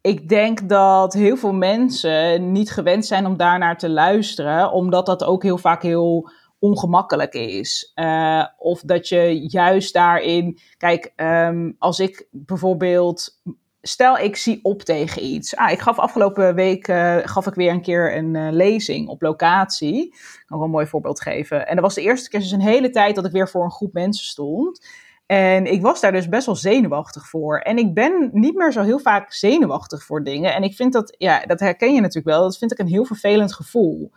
ik 0.00 0.28
denk 0.28 0.68
dat 0.68 1.12
heel 1.12 1.36
veel 1.36 1.52
mensen 1.52 2.52
niet 2.52 2.70
gewend 2.70 3.06
zijn 3.06 3.26
om 3.26 3.36
daarnaar 3.36 3.78
te 3.78 3.88
luisteren, 3.88 4.72
omdat 4.72 5.06
dat 5.06 5.24
ook 5.24 5.42
heel 5.42 5.58
vaak 5.58 5.82
heel 5.82 6.30
ongemakkelijk 6.58 7.34
is. 7.34 7.92
Uh, 7.94 8.46
of 8.58 8.80
dat 8.80 9.08
je 9.08 9.48
juist 9.48 9.92
daarin, 9.92 10.58
kijk, 10.76 11.12
um, 11.16 11.76
als 11.78 12.00
ik 12.00 12.28
bijvoorbeeld, 12.30 13.40
stel 13.82 14.18
ik 14.18 14.36
zie 14.36 14.58
op 14.62 14.82
tegen 14.82 15.24
iets. 15.24 15.56
Ah, 15.56 15.70
ik 15.70 15.80
gaf 15.80 15.98
afgelopen 15.98 16.54
week, 16.54 16.88
uh, 16.88 17.16
gaf 17.22 17.46
ik 17.46 17.54
weer 17.54 17.70
een 17.70 17.82
keer 17.82 18.16
een 18.16 18.34
uh, 18.34 18.48
lezing 18.50 19.08
op 19.08 19.22
locatie. 19.22 20.06
Ik 20.06 20.44
kan 20.46 20.56
wel 20.58 20.66
een 20.66 20.72
mooi 20.72 20.86
voorbeeld 20.86 21.20
geven. 21.20 21.66
En 21.66 21.74
dat 21.74 21.84
was 21.84 21.94
de 21.94 22.02
eerste 22.02 22.28
keer 22.28 22.40
dus 22.40 22.50
een 22.50 22.60
hele 22.60 22.90
tijd 22.90 23.14
dat 23.14 23.24
ik 23.26 23.32
weer 23.32 23.48
voor 23.48 23.64
een 23.64 23.70
groep 23.70 23.92
mensen 23.92 24.24
stond. 24.24 24.86
En 25.26 25.72
ik 25.72 25.82
was 25.82 26.00
daar 26.00 26.12
dus 26.12 26.28
best 26.28 26.46
wel 26.46 26.56
zenuwachtig 26.56 27.28
voor. 27.28 27.58
En 27.58 27.78
ik 27.78 27.94
ben 27.94 28.30
niet 28.32 28.54
meer 28.54 28.72
zo 28.72 28.82
heel 28.82 28.98
vaak 28.98 29.32
zenuwachtig 29.32 30.04
voor 30.04 30.24
dingen. 30.24 30.54
En 30.54 30.62
ik 30.62 30.74
vind 30.74 30.92
dat, 30.92 31.14
ja, 31.18 31.46
dat 31.46 31.60
herken 31.60 31.94
je 31.94 32.00
natuurlijk 32.00 32.36
wel. 32.36 32.42
Dat 32.42 32.58
vind 32.58 32.72
ik 32.72 32.78
een 32.78 32.86
heel 32.86 33.04
vervelend 33.04 33.54
gevoel. 33.54 34.10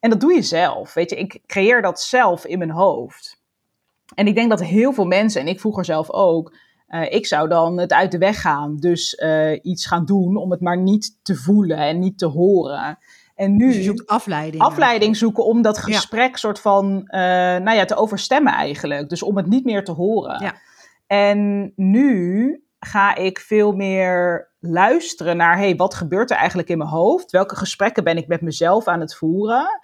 En 0.00 0.10
dat 0.10 0.20
doe 0.20 0.34
je 0.34 0.42
zelf. 0.42 0.94
Weet 0.94 1.10
je, 1.10 1.16
ik 1.16 1.40
creëer 1.46 1.82
dat 1.82 2.00
zelf 2.00 2.44
in 2.46 2.58
mijn 2.58 2.70
hoofd. 2.70 3.42
En 4.14 4.26
ik 4.26 4.34
denk 4.34 4.50
dat 4.50 4.60
heel 4.60 4.92
veel 4.92 5.04
mensen, 5.04 5.40
en 5.40 5.48
ik 5.48 5.60
vroeger 5.60 5.84
zelf 5.84 6.10
ook, 6.10 6.54
uh, 6.88 7.12
ik 7.12 7.26
zou 7.26 7.48
dan 7.48 7.78
het 7.78 7.92
uit 7.92 8.12
de 8.12 8.18
weg 8.18 8.40
gaan. 8.40 8.76
Dus 8.76 9.14
uh, 9.14 9.58
iets 9.62 9.86
gaan 9.86 10.04
doen 10.04 10.36
om 10.36 10.50
het 10.50 10.60
maar 10.60 10.78
niet 10.78 11.18
te 11.22 11.34
voelen 11.34 11.76
en 11.76 11.98
niet 11.98 12.18
te 12.18 12.26
horen. 12.26 12.98
En 13.34 13.56
nu 13.56 13.66
dus 13.66 13.76
je 13.76 13.82
zoekt 13.82 14.06
afleiding. 14.06 14.62
Afleiding 14.62 15.16
zoeken 15.16 15.44
om 15.44 15.62
dat 15.62 15.78
gesprek 15.78 16.36
soort 16.36 16.60
van, 16.60 16.86
uh, 16.86 17.20
nou 17.56 17.72
ja, 17.72 17.84
te 17.84 17.96
overstemmen 17.96 18.52
eigenlijk. 18.52 19.08
Dus 19.08 19.22
om 19.22 19.36
het 19.36 19.46
niet 19.46 19.64
meer 19.64 19.84
te 19.84 19.92
horen. 19.92 20.42
Ja. 20.42 20.54
En 21.06 21.72
nu 21.76 22.64
ga 22.78 23.14
ik 23.14 23.38
veel 23.38 23.72
meer 23.72 24.48
luisteren 24.60 25.36
naar, 25.36 25.56
hey, 25.56 25.76
wat 25.76 25.94
gebeurt 25.94 26.30
er 26.30 26.36
eigenlijk 26.36 26.68
in 26.68 26.78
mijn 26.78 26.90
hoofd? 26.90 27.30
Welke 27.30 27.56
gesprekken 27.56 28.04
ben 28.04 28.16
ik 28.16 28.26
met 28.26 28.40
mezelf 28.40 28.86
aan 28.86 29.00
het 29.00 29.14
voeren? 29.14 29.80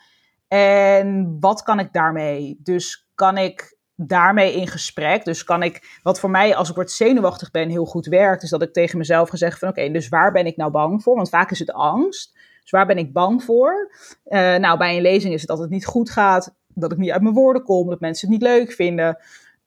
En 0.49 1.37
wat 1.41 1.63
kan 1.63 1.79
ik 1.79 1.93
daarmee? 1.93 2.59
Dus 2.63 3.09
kan 3.15 3.39
ik 3.39 3.77
daarmee 3.95 4.55
in 4.55 4.67
gesprek? 4.67 5.25
Dus 5.25 5.45
kan 5.45 5.63
ik, 5.63 5.99
wat 6.03 6.21
voor 6.21 6.31
mij 6.31 6.57
als 6.57 6.69
ik 6.69 6.75
word 6.75 6.91
zenuwachtig 6.91 7.51
ben 7.51 7.69
heel 7.69 7.85
goed 7.85 8.07
werkt, 8.07 8.43
is 8.43 8.51
dat 8.51 8.63
ik 8.63 8.73
tegen 8.73 8.99
mezelf 8.99 9.29
ga 9.29 9.37
zeggen 9.37 9.59
van 9.59 9.69
oké, 9.69 9.91
dus 9.91 10.09
waar 10.09 10.33
ben 10.33 10.47
ik 10.47 10.57
nou 10.57 10.71
bang 10.71 11.03
voor? 11.03 11.17
Want 11.17 11.29
vaak 11.29 11.51
is 11.51 11.59
het 11.59 11.73
angst. 11.73 12.39
Dus 12.61 12.71
waar 12.71 12.87
ben 12.87 12.99
ik 12.99 13.13
bang 13.13 13.43
voor? 13.43 13.91
Uh, 14.27 14.57
nou, 14.57 14.79
bij 14.79 14.97
een 14.97 15.03
lezing 15.03 15.35
is 15.35 15.41
het 15.41 15.51
dat 15.51 15.59
het 15.59 15.71
niet 15.71 15.87
goed 15.87 16.11
gaat, 16.11 16.55
dat 16.75 16.93
ik 16.93 16.99
niet 16.99 17.11
uit 17.11 17.23
mijn 17.23 17.35
woorden 17.35 17.63
kom, 17.63 17.89
dat 17.89 18.01
mensen 18.01 18.29
het 18.29 18.39
niet 18.39 18.49
leuk 18.49 18.73
vinden. 18.73 19.19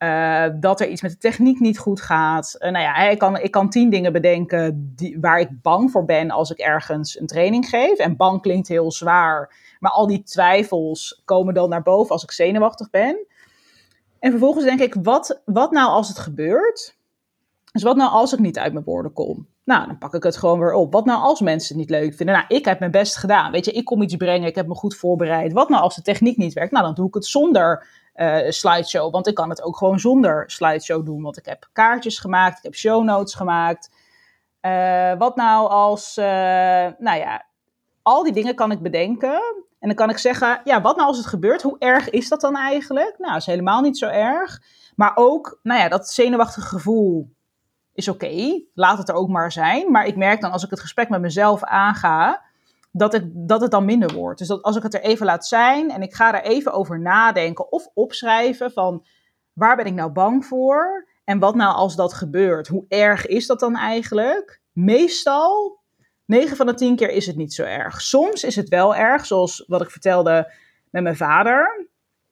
Uh, 0.04 0.46
dat 0.56 0.80
er 0.80 0.88
iets 0.88 1.02
met 1.02 1.12
de 1.12 1.18
techniek 1.18 1.60
niet 1.60 1.80
goed 1.80 2.02
gaat. 2.02 2.56
Uh, 2.60 2.72
nou 2.72 2.84
ja, 2.84 3.10
ik 3.10 3.18
kan, 3.18 3.38
ik 3.38 3.52
kan 3.52 3.70
tien 3.70 3.90
dingen 3.90 4.14
bedenken 4.14 4.94
die, 4.96 5.20
waar 5.20 5.40
ik 5.40 5.62
bang 5.62 5.92
voor 5.92 6.06
ben 6.06 6.32
als 6.32 6.52
ik 6.52 6.58
ergens 6.58 7.20
een 7.20 7.28
training 7.28 7.66
geef. 7.70 7.98
En 7.98 8.16
bang 8.16 8.42
klinkt 8.42 8.68
heel 8.68 8.92
zwaar, 8.92 9.56
maar 9.80 9.92
al 9.92 10.08
die 10.08 10.24
twijfels 10.24 11.22
komen 11.26 11.54
dan 11.54 11.70
naar 11.70 11.82
boven 11.82 12.12
als 12.12 12.24
ik 12.24 12.32
zenuwachtig 12.32 12.90
ben. 12.90 13.26
En 14.20 14.32
vervolgens 14.32 14.66
denk 14.66 14.80
ik, 14.80 14.96
wat, 15.04 15.42
wat 15.46 15.72
nou 15.72 15.90
als 15.90 16.08
het 16.08 16.20
gebeurt? 16.20 16.98
Dus 17.72 17.84
wat 17.84 17.96
nou 17.96 18.12
als 18.12 18.34
ik 18.34 18.40
niet 18.40 18.60
uit 18.60 18.74
mijn 18.74 18.86
woorden 18.86 19.14
kom? 19.14 19.48
Nou, 19.70 19.88
dan 19.88 19.98
pak 19.98 20.14
ik 20.14 20.24
het 20.24 20.38
gewoon 20.38 20.60
weer 20.60 20.74
op. 20.74 20.92
Wat 20.94 21.06
nou 21.06 21.22
als 21.22 21.42
mensen 21.42 21.68
het 21.68 21.78
niet 21.78 22.00
leuk 22.00 22.16
vinden? 22.16 22.36
Nou, 22.36 22.46
ik 22.48 22.66
heb 22.66 22.80
mijn 22.80 22.92
best 22.92 23.18
gedaan. 23.18 23.52
Weet 23.52 23.66
je, 23.66 23.72
ik 23.72 23.86
kom 23.86 24.02
iets 24.02 24.16
brengen, 24.16 24.48
ik 24.48 24.56
heb 24.56 24.68
me 24.68 24.76
goed 24.76 24.96
voorbereid. 24.96 25.54
Wat 25.54 25.70
nou 25.70 25.82
als 25.82 25.96
de 25.96 26.02
techniek 26.02 26.38
niet 26.38 26.54
werkt? 26.54 26.72
Nou, 26.72 26.86
dan 26.86 26.94
doe 26.94 27.08
ik 27.08 27.14
het 27.14 27.26
zonder 27.26 27.88
uh, 28.16 28.50
slideshow. 28.50 29.12
Want 29.12 29.28
ik 29.28 29.36
kan 29.36 29.50
het 29.50 29.64
ook 29.64 29.78
gewoon 29.78 30.00
zonder 30.00 30.44
slideshow 30.52 31.06
doen. 31.06 31.22
Want 31.22 31.38
ik 31.38 31.46
heb 31.46 31.70
kaartjes 31.74 32.20
gemaakt, 32.20 32.58
ik 32.58 32.64
heb 32.64 32.76
show 32.76 33.04
notes 33.04 33.34
gemaakt. 33.34 33.92
Uh, 34.62 35.14
wat 35.18 35.36
nou 35.36 35.70
als, 35.70 36.18
uh, 36.18 36.26
nou 36.98 37.18
ja, 37.18 37.46
al 38.02 38.24
die 38.24 38.34
dingen 38.34 38.56
kan 38.56 38.72
ik 38.72 38.82
bedenken. 38.82 39.42
En 39.80 39.88
dan 39.88 39.96
kan 39.96 40.10
ik 40.10 40.18
zeggen, 40.18 40.62
ja, 40.64 40.82
wat 40.82 40.96
nou 40.96 41.08
als 41.08 41.18
het 41.18 41.28
gebeurt? 41.28 41.62
Hoe 41.62 41.80
erg 41.80 42.10
is 42.10 42.30
dat 42.30 42.42
dan 42.42 42.56
eigenlijk? 42.56 43.16
Nou, 43.18 43.36
is 43.36 43.46
helemaal 43.46 43.82
niet 43.82 43.98
zo 43.98 44.08
erg. 44.08 44.62
Maar 44.96 45.12
ook, 45.16 45.60
nou 45.64 45.80
ja, 45.80 45.90
dat 45.90 46.10
zenuwachtige 46.10 46.68
gevoel 46.68 47.38
is 48.00 48.08
oké. 48.08 48.62
Laat 48.74 48.98
het 48.98 49.10
er 49.10 49.16
ook 49.16 49.30
maar 49.30 49.52
zijn. 49.52 49.92
Maar 49.92 50.06
ik 50.06 50.16
merk 50.16 50.42
dan 50.42 50.52
als 50.52 50.64
ik 50.64 50.70
het 50.70 50.80
gesprek 50.80 51.10
met 51.10 51.22
mezelf 51.22 51.64
aanga, 51.64 52.42
dat, 52.92 53.14
ik, 53.14 53.24
dat 53.34 53.62
het 53.62 53.72
dan 53.72 53.86
minder 53.86 54.14
wordt. 54.14 54.40
Dus 54.40 54.48
dat 54.48 54.62
als 54.62 54.76
ik 54.76 54.84
het 54.84 54.94
er 54.94 55.02
even 55.02 55.26
laat 55.26 55.46
zijn 55.46 55.92
en 55.92 56.02
ik 56.02 56.14
ga 56.14 56.34
er 56.34 56.52
even 56.52 56.74
over 56.74 57.00
nadenken 57.00 57.72
of 57.72 57.88
opschrijven 57.94 58.72
van 58.72 59.06
waar 59.54 59.76
ben 59.76 59.86
ik 59.86 59.94
nou 59.94 60.12
bang 60.12 60.46
voor 60.46 61.08
en 61.24 61.40
wat 61.40 61.56
nou 61.56 61.76
als 61.76 61.96
dat 61.96 62.14
gebeurt? 62.14 62.68
Hoe 62.68 62.86
erg 62.88 63.26
is 63.26 63.48
dat 63.48 63.60
dan 63.60 63.76
eigenlijk? 63.76 64.62
Meestal, 64.72 65.80
9 66.26 66.58
van 66.58 66.66
de 66.66 66.74
10 66.74 66.96
keer 66.96 67.10
is 67.10 67.26
het 67.26 67.36
niet 67.36 67.54
zo 67.54 67.64
erg. 67.64 68.02
Soms 68.02 68.44
is 68.44 68.56
het 68.56 68.70
wel 68.70 68.96
erg, 68.96 69.26
zoals 69.26 69.64
wat 69.68 69.82
ik 69.82 69.90
vertelde 69.90 70.54
met 70.90 71.04
mijn 71.04 71.18
vader, 71.18 71.88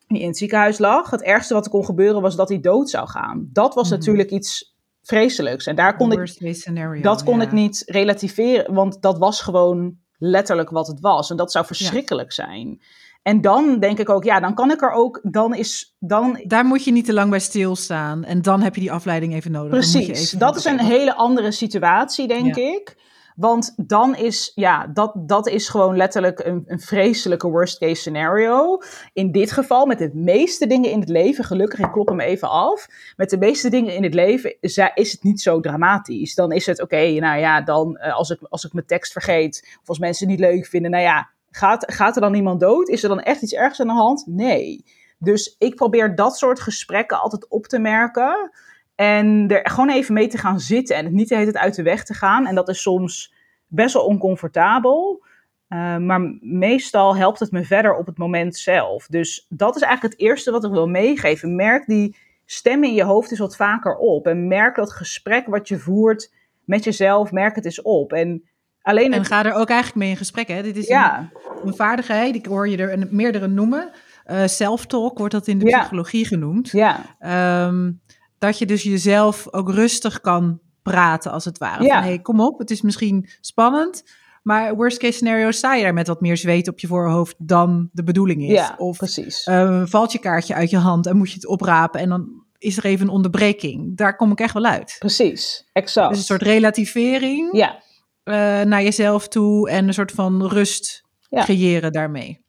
die 0.08 0.22
in 0.22 0.28
het 0.28 0.38
ziekenhuis 0.38 0.78
lag. 0.78 1.10
Het 1.10 1.24
ergste 1.24 1.54
wat 1.54 1.66
er 1.66 1.72
kon 1.72 1.86
gebeuren 1.86 2.22
was 2.22 2.36
dat 2.36 2.50
hij 2.50 2.60
dood 2.60 2.90
zou 2.90 3.08
gaan. 3.08 3.50
Dat 3.54 3.74
was 3.74 3.90
mhm. 3.90 3.98
natuurlijk 3.98 4.30
iets 4.30 4.77
vreselijks. 5.08 5.66
En 5.66 5.76
daar 5.76 5.96
kon 5.96 6.12
ik, 6.12 6.54
scenario, 6.54 7.02
dat 7.02 7.24
kon 7.24 7.42
ik 7.42 7.52
niet 7.52 7.84
relativeren, 7.86 8.74
want 8.74 9.02
dat 9.02 9.18
was 9.18 9.42
gewoon 9.42 9.98
letterlijk 10.18 10.70
wat 10.70 10.88
het 10.88 11.00
was. 11.00 11.30
En 11.30 11.38
dat 11.38 11.52
zou 11.52 11.66
verschrikkelijk 11.66 12.32
zijn. 12.32 12.82
En 13.22 13.42
dan 13.42 13.80
denk 13.80 14.00
ik 14.00 14.10
ook, 14.10 14.24
ja, 14.24 14.40
dan 14.40 14.54
kan 14.54 14.72
ik 14.72 14.82
er 14.82 14.92
ook, 14.92 15.20
dan 15.24 15.56
is, 15.56 15.96
dan... 16.00 16.44
Daar 16.44 16.66
moet 16.66 16.84
je 16.84 16.92
niet 16.92 17.06
te 17.06 17.14
lang 17.14 17.30
bij 17.30 17.40
stilstaan. 17.40 18.24
En 18.24 18.42
dan 18.42 18.62
heb 18.62 18.76
je 18.76 18.82
die 18.82 18.92
afleiding 18.92 19.34
even 19.34 19.52
nodig. 19.52 19.70
Precies, 19.70 20.32
dat 20.32 20.56
is 20.56 20.66
een 20.66 20.80
hele 20.80 21.16
andere 21.16 21.52
situatie, 21.52 22.28
denk 22.28 22.56
ik. 22.56 22.96
Want 23.38 23.74
dan 23.76 24.16
is, 24.16 24.52
ja, 24.56 24.88
dat, 24.88 25.14
dat 25.16 25.48
is 25.48 25.70
gewoon 25.70 25.98
letterlijk 25.98 26.40
een, 26.40 26.64
een 26.66 26.80
vreselijke 26.80 27.50
worst 27.50 27.78
case 27.78 27.96
scenario. 27.96 28.78
In 29.14 29.32
dit 29.32 29.52
geval, 29.52 29.86
met 29.86 29.98
de 29.98 30.10
meeste 30.14 30.68
dingen 30.68 30.92
in 30.92 31.00
het 31.00 31.10
leven, 31.10 31.44
gelukkig, 31.44 31.80
ik 31.80 31.92
klop 31.92 32.08
hem 32.08 32.20
even 32.20 32.50
af. 32.50 32.88
Met 33.16 33.30
de 33.30 33.38
meeste 33.38 33.70
dingen 33.70 33.96
in 33.96 34.04
het 34.04 34.14
leven 34.14 34.56
is 34.62 34.76
het 35.12 35.24
niet 35.24 35.42
zo 35.42 35.60
dramatisch. 35.60 36.36
Dan 36.36 36.52
is 36.52 36.66
het, 36.66 36.82
oké, 36.82 37.20
nou 37.20 37.40
ja, 37.40 37.62
dan 37.62 37.98
eh, 37.98 38.16
als 38.16 38.30
ik, 38.30 38.40
als 38.50 38.66
ik 38.66 38.74
mijn 38.74 38.86
tekst 38.86 39.12
vergeet, 39.12 39.78
of 39.82 39.90
als 39.90 40.00
mensen 40.00 40.30
het 40.30 40.40
niet 40.40 40.50
leuk 40.50 40.66
vinden, 40.66 40.92
nou 40.92 41.04
ja, 41.04 41.30
gaat, 41.52 41.94
gaat 41.94 42.16
er 42.16 42.22
dan 42.22 42.34
iemand 42.34 42.60
dood? 42.60 42.90
Is 42.90 43.04
er 43.04 43.10
dan 43.10 43.22
echt 43.22 43.42
iets 43.42 43.54
ergs 43.54 43.80
aan 43.80 43.88
de 43.88 43.94
hand? 43.94 44.24
Nee. 44.28 44.86
Dus 45.20 45.56
ik 45.60 45.76
probeer 45.76 46.16
dat 46.16 46.38
soort 46.38 46.60
gesprekken 46.60 47.20
altijd 47.20 47.50
op 47.50 47.66
te 47.66 47.80
merken. 47.80 48.52
En 48.98 49.48
er 49.48 49.70
gewoon 49.70 49.90
even 49.90 50.14
mee 50.14 50.28
te 50.28 50.38
gaan 50.38 50.60
zitten 50.60 50.96
en 50.96 51.04
het 51.06 51.14
niet 51.14 51.30
de 51.30 51.36
hele 51.36 51.52
tijd 51.52 51.64
uit 51.64 51.76
de 51.76 51.84
weg 51.84 52.04
te 52.04 52.14
gaan. 52.14 52.48
En 52.48 52.56
dat 52.56 52.70
is 52.70 52.82
soms 52.82 53.34
best 53.68 53.94
wel 53.94 54.06
oncomfortabel. 54.06 55.26
Uh, 55.70 55.98
maar 55.98 56.38
meestal 56.42 57.16
helpt 57.16 57.40
het 57.40 57.52
me 57.52 57.64
verder 57.64 57.96
op 57.96 58.06
het 58.06 58.18
moment 58.18 58.56
zelf. 58.56 59.08
Dus 59.08 59.46
dat 59.50 59.76
is 59.76 59.82
eigenlijk 59.82 60.14
het 60.14 60.24
eerste 60.24 60.52
wat 60.52 60.64
ik 60.64 60.72
wil 60.72 60.88
meegeven. 60.88 61.56
Merk 61.56 61.86
die 61.86 62.16
stem 62.46 62.84
in 62.84 62.94
je 62.94 63.04
hoofd 63.04 63.32
eens 63.32 63.40
wat 63.40 63.56
vaker 63.56 63.96
op. 63.96 64.28
En 64.28 64.48
merk 64.48 64.76
dat 64.76 64.92
gesprek 64.92 65.48
wat 65.48 65.68
je 65.68 65.80
voert 65.80 66.34
met 66.66 66.84
jezelf, 66.84 67.32
merk 67.32 67.56
het 67.56 67.66
eens 67.66 67.82
op. 67.82 68.14
En, 68.14 68.44
alleen 68.82 69.14
en 69.14 69.26
ga 69.26 69.46
er 69.46 69.54
ook 69.54 69.70
eigenlijk 69.70 70.00
mee 70.00 70.10
in 70.10 70.18
gesprek. 70.18 70.48
Hè? 70.48 70.62
Dit 70.62 70.78
is 70.78 70.88
ja. 70.88 71.20
een, 71.20 71.68
een 71.68 71.76
vaardigheid, 71.76 72.36
ik 72.36 72.46
hoor 72.46 72.70
je 72.70 72.78
er 72.78 72.94
een, 72.94 73.08
meerdere 73.12 73.48
noemen. 73.48 73.92
Uh, 74.32 74.46
self-talk 74.46 75.18
wordt 75.18 75.34
dat 75.34 75.48
in 75.48 75.60
de 75.60 75.66
psychologie 75.66 76.26
genoemd. 76.26 76.70
Ja. 76.72 77.16
Ehm, 77.20 77.92
dat 78.38 78.58
je 78.58 78.66
dus 78.66 78.84
jezelf 78.84 79.54
ook 79.54 79.72
rustig 79.72 80.22
kan 80.22 80.60
praten, 80.82 81.32
als 81.32 81.46
het 81.46 81.58
ware. 81.58 81.84
Ja. 81.84 81.94
Van, 81.94 82.04
hey, 82.04 82.20
kom 82.20 82.42
op, 82.42 82.60
het 82.60 82.72
is 82.72 82.82
misschien 82.82 83.30
spannend, 83.42 84.04
maar 84.44 84.76
worst 84.76 84.98
case 84.98 85.14
scenario 85.14 85.52
sta 85.52 85.76
je 85.76 85.84
daar 85.84 85.94
met 85.94 86.08
wat 86.08 86.22
meer 86.22 86.38
zweet 86.38 86.68
op 86.68 86.80
je 86.80 86.88
voorhoofd 86.88 87.36
dan 87.38 87.90
de 87.92 88.04
bedoeling 88.04 88.44
is. 88.44 88.52
Ja, 88.52 88.76
of 88.78 88.98
precies. 88.98 89.48
Uh, 89.48 89.82
valt 89.86 90.12
je 90.12 90.20
kaartje 90.20 90.54
uit 90.54 90.70
je 90.70 90.78
hand 90.78 91.06
en 91.08 91.18
moet 91.18 91.30
je 91.30 91.36
het 91.36 91.48
oprapen 91.48 92.00
en 92.00 92.10
dan 92.10 92.46
is 92.58 92.78
er 92.78 92.86
even 92.86 93.06
een 93.06 93.14
onderbreking. 93.14 93.98
Daar 93.98 94.16
kom 94.16 94.32
ik 94.32 94.40
echt 94.40 94.54
wel 94.54 94.66
uit. 94.66 94.96
Precies, 95.00 95.70
exact. 95.74 96.10
Dus 96.10 96.18
een 96.18 96.24
soort 96.24 96.42
relativering 96.42 97.58
ja. 97.58 97.76
uh, 98.24 98.34
naar 98.66 98.84
jezelf 98.84 99.28
toe 99.28 99.70
en 99.70 99.88
een 99.88 99.94
soort 99.94 100.12
van 100.12 100.48
rust 100.48 101.06
Ja. 101.30 101.44
creëren 101.44 101.92
daarmee. 101.92 102.46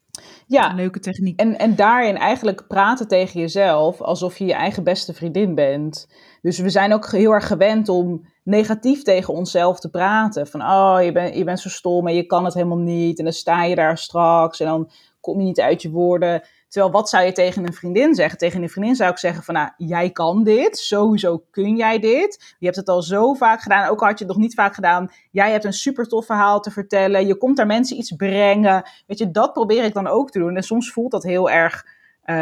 Ja, 0.51 0.71
Een 0.71 0.77
leuke 0.77 1.01
techniek. 1.01 1.41
En, 1.41 1.59
en 1.59 1.77
daarin 1.77 2.17
eigenlijk 2.17 2.67
praten 2.67 3.09
tegen 3.09 3.41
jezelf 3.41 4.01
alsof 4.01 4.39
je 4.39 4.45
je 4.45 4.53
eigen 4.53 4.85
beste 4.85 5.15
vriendin 5.15 5.55
bent. 5.55 6.09
Dus 6.43 6.59
we 6.59 6.69
zijn 6.69 6.93
ook 6.93 7.11
heel 7.11 7.33
erg 7.33 7.47
gewend 7.47 7.89
om 7.89 8.27
negatief 8.45 9.03
tegen 9.03 9.35
onszelf 9.35 9.81
te 9.81 9.91
praten. 9.91 10.47
Van, 10.47 10.63
oh, 10.63 10.99
je, 11.03 11.13
bent 11.13 11.35
je 11.35 11.45
bent 11.45 11.61
zo 11.61 11.69
stom 11.69 12.07
en 12.07 12.15
je 12.15 12.27
kan 12.27 12.45
het 12.45 12.55
helemaal 12.55 12.79
niet. 12.79 13.19
En 13.19 13.25
dan 13.25 13.33
sta 13.33 13.65
je 13.65 13.75
daar 13.75 13.99
straks 13.99 14.61
en 14.61 14.67
dan 14.67 14.91
kom 15.21 15.39
je 15.39 15.45
niet 15.45 15.61
uit 15.61 15.83
je 15.83 15.91
woorden. 15.91 16.43
Terwijl, 16.69 16.93
wat 16.93 17.09
zou 17.09 17.25
je 17.25 17.33
tegen 17.33 17.67
een 17.67 17.73
vriendin 17.73 18.15
zeggen? 18.15 18.39
Tegen 18.39 18.63
een 18.63 18.69
vriendin 18.69 18.95
zou 18.95 19.11
ik 19.11 19.19
zeggen 19.19 19.45
van, 19.45 19.55
nou, 19.55 19.71
jij 19.77 20.11
kan 20.11 20.45
dit. 20.45 20.79
Sowieso 20.79 21.45
kun 21.51 21.77
jij 21.77 21.99
dit. 21.99 22.55
Je 22.59 22.65
hebt 22.65 22.77
het 22.77 22.89
al 22.89 23.03
zo 23.03 23.35
vaak 23.35 23.61
gedaan. 23.61 23.89
Ook 23.89 24.01
al 24.01 24.07
had 24.07 24.19
je 24.19 24.25
het 24.25 24.35
nog 24.35 24.43
niet 24.43 24.55
vaak 24.55 24.75
gedaan. 24.75 25.11
Jij 25.31 25.51
hebt 25.51 25.65
een 25.65 25.73
super 25.73 26.07
tof 26.07 26.27
verhaal 26.27 26.61
te 26.61 26.71
vertellen. 26.71 27.27
Je 27.27 27.37
komt 27.37 27.57
daar 27.57 27.67
mensen 27.67 27.97
iets 27.97 28.13
brengen. 28.13 28.83
Weet 29.07 29.19
je, 29.19 29.31
dat 29.31 29.53
probeer 29.53 29.85
ik 29.85 29.95
dan 29.95 30.07
ook 30.07 30.31
te 30.31 30.39
doen. 30.39 30.57
En 30.57 30.63
soms 30.63 30.93
voelt 30.93 31.11
dat 31.11 31.23
heel 31.23 31.51
erg 31.51 31.85
uh, 32.25 32.35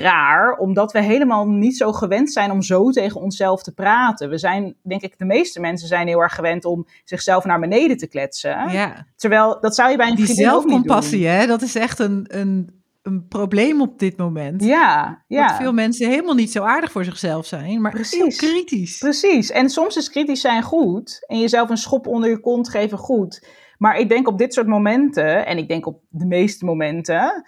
raar. 0.00 0.56
Omdat 0.58 0.92
we 0.92 1.02
helemaal 1.02 1.48
niet 1.48 1.76
zo 1.76 1.92
gewend 1.92 2.32
zijn 2.32 2.50
om 2.50 2.62
zo 2.62 2.90
tegen 2.90 3.20
onszelf 3.20 3.62
te 3.62 3.74
praten. 3.74 4.28
We 4.28 4.38
zijn, 4.38 4.74
denk 4.82 5.02
ik, 5.02 5.18
de 5.18 5.24
meeste 5.24 5.60
mensen 5.60 5.88
zijn 5.88 6.06
heel 6.06 6.20
erg 6.20 6.34
gewend 6.34 6.64
om 6.64 6.86
zichzelf 7.04 7.44
naar 7.44 7.60
beneden 7.60 7.96
te 7.96 8.06
kletsen. 8.06 8.70
Ja. 8.70 9.06
Terwijl, 9.16 9.60
dat 9.60 9.74
zou 9.74 9.90
je 9.90 9.96
bij 9.96 10.08
een 10.08 10.14
Die 10.16 10.24
vriendin 10.24 10.46
ook 10.50 10.52
niet 10.52 10.62
doen. 10.62 10.72
zelfcompassie, 10.72 11.26
hè, 11.26 11.46
dat 11.46 11.62
is 11.62 11.74
echt 11.74 11.98
een, 11.98 12.24
een, 12.28 12.84
een 13.06 13.26
probleem 13.28 13.80
op 13.80 13.98
dit 13.98 14.16
moment. 14.16 14.64
Ja, 14.64 15.24
ja. 15.28 15.46
Dat 15.46 15.56
veel 15.56 15.72
mensen 15.72 16.08
helemaal 16.08 16.34
niet 16.34 16.52
zo 16.52 16.62
aardig 16.62 16.92
voor 16.92 17.04
zichzelf 17.04 17.46
zijn, 17.46 17.80
maar 17.80 17.90
Precies. 17.92 18.40
heel 18.40 18.50
kritisch. 18.50 18.98
Precies. 18.98 19.50
En 19.50 19.70
soms 19.70 19.96
is 19.96 20.10
kritisch 20.10 20.40
zijn 20.40 20.62
goed. 20.62 21.24
En 21.26 21.38
jezelf 21.40 21.70
een 21.70 21.76
schop 21.76 22.06
onder 22.06 22.30
je 22.30 22.40
kont 22.40 22.68
geven 22.68 22.98
goed. 22.98 23.46
Maar 23.78 23.98
ik 23.98 24.08
denk 24.08 24.28
op 24.28 24.38
dit 24.38 24.54
soort 24.54 24.66
momenten, 24.66 25.46
en 25.46 25.58
ik 25.58 25.68
denk 25.68 25.86
op 25.86 26.00
de 26.08 26.26
meeste 26.26 26.64
momenten, 26.64 27.46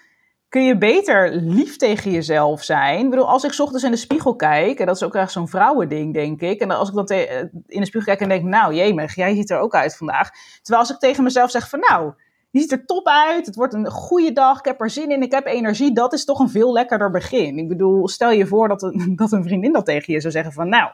kun 0.48 0.64
je 0.64 0.78
beter 0.78 1.30
lief 1.34 1.76
tegen 1.76 2.10
jezelf 2.10 2.62
zijn. 2.62 3.04
Ik 3.04 3.10
bedoel, 3.10 3.28
als 3.28 3.44
ik 3.44 3.52
's 3.52 3.60
ochtends 3.60 3.84
in 3.84 3.90
de 3.90 3.96
spiegel 3.96 4.36
kijk, 4.36 4.78
en 4.78 4.86
dat 4.86 4.96
is 4.96 5.02
ook 5.02 5.14
echt 5.14 5.32
zo'n 5.32 5.48
vrouwending, 5.48 6.14
denk 6.14 6.40
ik. 6.40 6.60
En 6.60 6.70
als 6.70 6.88
ik 6.88 6.94
dan 6.94 7.06
te- 7.06 7.50
in 7.66 7.80
de 7.80 7.86
spiegel 7.86 8.08
kijk 8.14 8.20
en 8.20 8.28
denk, 8.28 8.44
nou 8.44 8.74
jemig, 8.74 9.14
jij 9.14 9.34
ziet 9.34 9.50
er 9.50 9.58
ook 9.58 9.74
uit 9.74 9.96
vandaag. 9.96 10.30
Terwijl 10.62 10.84
als 10.86 10.92
ik 10.92 10.98
tegen 10.98 11.24
mezelf 11.24 11.50
zeg 11.50 11.68
van, 11.68 11.80
nou, 11.88 12.12
je 12.58 12.64
ziet 12.64 12.78
er 12.78 12.86
top 12.86 13.06
uit, 13.06 13.46
het 13.46 13.54
wordt 13.54 13.74
een 13.74 13.90
goede 13.90 14.32
dag, 14.32 14.58
ik 14.58 14.64
heb 14.64 14.80
er 14.80 14.90
zin 14.90 15.10
in, 15.10 15.22
ik 15.22 15.32
heb 15.32 15.46
energie. 15.46 15.92
Dat 15.92 16.12
is 16.12 16.24
toch 16.24 16.38
een 16.38 16.48
veel 16.48 16.72
lekkerder 16.72 17.10
begin. 17.10 17.58
Ik 17.58 17.68
bedoel, 17.68 18.08
stel 18.08 18.30
je 18.30 18.46
voor 18.46 18.68
dat 18.68 18.82
een, 18.82 19.12
dat 19.16 19.32
een 19.32 19.44
vriendin 19.44 19.72
dat 19.72 19.84
tegen 19.84 20.12
je 20.12 20.20
zou 20.20 20.32
zeggen 20.32 20.52
van, 20.52 20.68
nou, 20.68 20.90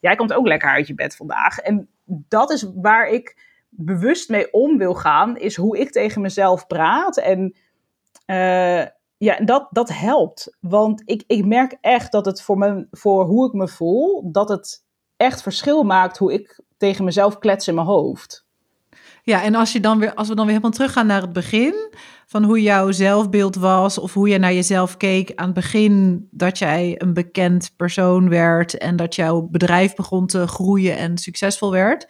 jij 0.00 0.16
komt 0.16 0.32
ook 0.32 0.46
lekker 0.46 0.70
uit 0.70 0.86
je 0.86 0.94
bed 0.94 1.16
vandaag. 1.16 1.58
En 1.58 1.88
dat 2.04 2.50
is 2.50 2.70
waar 2.74 3.08
ik 3.08 3.48
bewust 3.68 4.28
mee 4.28 4.52
om 4.52 4.78
wil 4.78 4.94
gaan, 4.94 5.36
is 5.36 5.56
hoe 5.56 5.78
ik 5.78 5.90
tegen 5.90 6.20
mezelf 6.20 6.66
praat. 6.66 7.16
En 7.16 7.56
uh, 8.26 8.84
ja, 9.16 9.40
dat, 9.44 9.68
dat 9.70 9.88
helpt. 9.88 10.56
Want 10.60 11.02
ik, 11.04 11.24
ik 11.26 11.46
merk 11.46 11.76
echt 11.80 12.12
dat 12.12 12.26
het 12.26 12.42
voor, 12.42 12.58
me, 12.58 12.86
voor 12.90 13.24
hoe 13.24 13.46
ik 13.46 13.52
me 13.52 13.68
voel, 13.68 14.32
dat 14.32 14.48
het 14.48 14.84
echt 15.16 15.42
verschil 15.42 15.82
maakt 15.82 16.18
hoe 16.18 16.32
ik 16.32 16.60
tegen 16.76 17.04
mezelf 17.04 17.38
klets 17.38 17.68
in 17.68 17.74
mijn 17.74 17.86
hoofd. 17.86 18.48
Ja, 19.22 19.42
en 19.42 19.54
als, 19.54 19.72
je 19.72 19.80
dan 19.80 19.98
weer, 19.98 20.14
als 20.14 20.28
we 20.28 20.34
dan 20.34 20.44
weer 20.44 20.54
helemaal 20.54 20.76
teruggaan 20.76 21.06
naar 21.06 21.22
het 21.22 21.32
begin, 21.32 21.74
van 22.26 22.44
hoe 22.44 22.62
jouw 22.62 22.90
zelfbeeld 22.90 23.56
was, 23.56 23.98
of 23.98 24.14
hoe 24.14 24.28
je 24.28 24.38
naar 24.38 24.52
jezelf 24.52 24.96
keek 24.96 25.32
aan 25.34 25.44
het 25.44 25.54
begin 25.54 26.28
dat 26.30 26.58
jij 26.58 26.94
een 26.98 27.14
bekend 27.14 27.72
persoon 27.76 28.28
werd 28.28 28.78
en 28.78 28.96
dat 28.96 29.14
jouw 29.14 29.42
bedrijf 29.42 29.94
begon 29.94 30.26
te 30.26 30.46
groeien 30.46 30.96
en 30.96 31.18
succesvol 31.18 31.70
werd. 31.70 32.08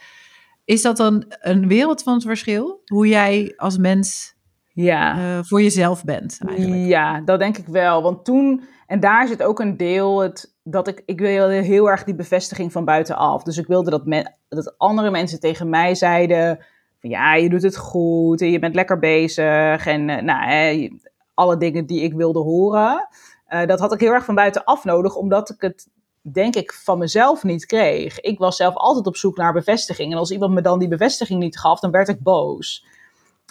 Is 0.65 0.83
dat 0.83 0.97
dan 0.97 1.25
een 1.29 1.69
wereld 1.69 2.03
van 2.03 2.15
het 2.15 2.23
verschil? 2.23 2.83
Hoe 2.85 3.09
jij 3.09 3.53
als 3.57 3.79
mens 3.79 4.35
ja. 4.73 5.19
uh, 5.19 5.39
voor 5.43 5.63
jezelf 5.63 6.05
bent 6.05 6.39
eigenlijk? 6.47 6.87
Ja, 6.87 7.21
dat 7.21 7.39
denk 7.39 7.59
ik 7.59 7.67
wel. 7.67 8.03
Want 8.03 8.25
toen, 8.25 8.63
en 8.87 9.01
daar 9.01 9.27
zit 9.27 9.43
ook 9.43 9.61
een 9.61 9.77
deel, 9.77 10.21
het, 10.21 10.55
dat 10.63 10.89
ik, 10.89 11.03
ik 11.07 11.21
wilde 11.21 11.55
heel 11.55 11.91
erg 11.91 12.05
die 12.05 12.15
bevestiging 12.15 12.73
van 12.73 12.85
buitenaf. 12.85 13.43
Dus 13.43 13.59
ik 13.59 13.67
wilde 13.67 13.91
dat, 13.91 14.27
dat 14.49 14.79
andere 14.79 15.11
mensen 15.11 15.41
tegen 15.41 15.69
mij 15.69 15.95
zeiden 15.95 16.59
ja, 17.01 17.35
je 17.35 17.49
doet 17.49 17.63
het 17.63 17.77
goed 17.77 18.41
en 18.41 18.51
je 18.51 18.59
bent 18.59 18.75
lekker 18.75 18.99
bezig. 18.99 19.87
En 19.87 20.09
uh, 20.09 20.21
nou, 20.21 20.49
hè, 20.49 20.89
alle 21.35 21.57
dingen 21.57 21.87
die 21.87 22.03
ik 22.03 22.13
wilde 22.13 22.39
horen. 22.39 23.09
Uh, 23.49 23.67
dat 23.67 23.81
had 23.81 23.93
ik 23.93 24.01
heel 24.01 24.13
erg 24.13 24.25
van 24.25 24.35
buitenaf 24.35 24.85
nodig, 24.85 25.17
omdat 25.17 25.51
ik 25.51 25.61
het 25.61 25.89
denk 26.23 26.57
ik 26.57 26.73
van 26.73 26.99
mezelf 26.99 27.43
niet 27.43 27.67
kreeg. 27.67 28.21
Ik 28.21 28.39
was 28.39 28.57
zelf 28.57 28.75
altijd 28.75 29.07
op 29.07 29.17
zoek 29.17 29.37
naar 29.37 29.53
bevestiging. 29.53 30.13
En 30.13 30.19
als 30.19 30.31
iemand 30.31 30.53
me 30.53 30.61
dan 30.61 30.79
die 30.79 30.89
bevestiging 30.89 31.41
niet 31.41 31.59
gaf, 31.59 31.81
dan 31.81 31.91
werd 31.91 32.09
ik 32.09 32.23
boos. 32.23 32.87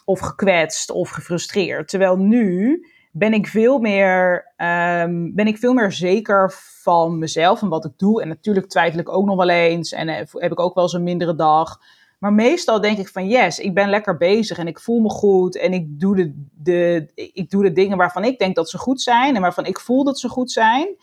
Of 0.05 0.19
gekwetst 0.19 0.91
of 0.91 1.09
gefrustreerd. 1.09 1.87
Terwijl 1.87 2.17
nu 2.17 2.83
ben 3.11 3.33
ik 3.33 3.47
veel 3.47 3.79
meer, 3.79 4.45
um, 4.57 5.35
ben 5.35 5.47
ik 5.47 5.57
veel 5.57 5.73
meer 5.73 5.91
zeker 5.91 6.53
van 6.81 7.19
mezelf 7.19 7.61
en 7.61 7.69
wat 7.69 7.85
ik 7.85 7.91
doe. 7.97 8.21
En 8.21 8.27
natuurlijk 8.27 8.69
twijfel 8.69 8.99
ik 8.99 9.09
ook 9.09 9.25
nog 9.25 9.35
wel 9.35 9.49
eens. 9.49 9.91
En 9.91 10.07
heb 10.07 10.51
ik 10.51 10.59
ook 10.59 10.75
wel 10.75 10.83
eens 10.83 10.93
een 10.93 11.03
mindere 11.03 11.35
dag. 11.35 11.79
Maar 12.19 12.33
meestal 12.33 12.81
denk 12.81 12.97
ik 12.97 13.07
van 13.07 13.27
yes, 13.27 13.59
ik 13.59 13.73
ben 13.73 13.89
lekker 13.89 14.17
bezig 14.17 14.57
en 14.57 14.67
ik 14.67 14.79
voel 14.79 14.99
me 14.99 15.09
goed. 15.09 15.57
En 15.57 15.73
ik 15.73 15.99
doe 15.99 16.15
de, 16.15 16.45
de, 16.53 17.11
ik 17.15 17.49
doe 17.49 17.63
de 17.63 17.71
dingen 17.71 17.97
waarvan 17.97 18.23
ik 18.23 18.39
denk 18.39 18.55
dat 18.55 18.69
ze 18.69 18.77
goed 18.77 19.01
zijn. 19.01 19.35
En 19.35 19.41
waarvan 19.41 19.65
ik 19.65 19.79
voel 19.79 20.03
dat 20.03 20.19
ze 20.19 20.29
goed 20.29 20.51
zijn. 20.51 20.95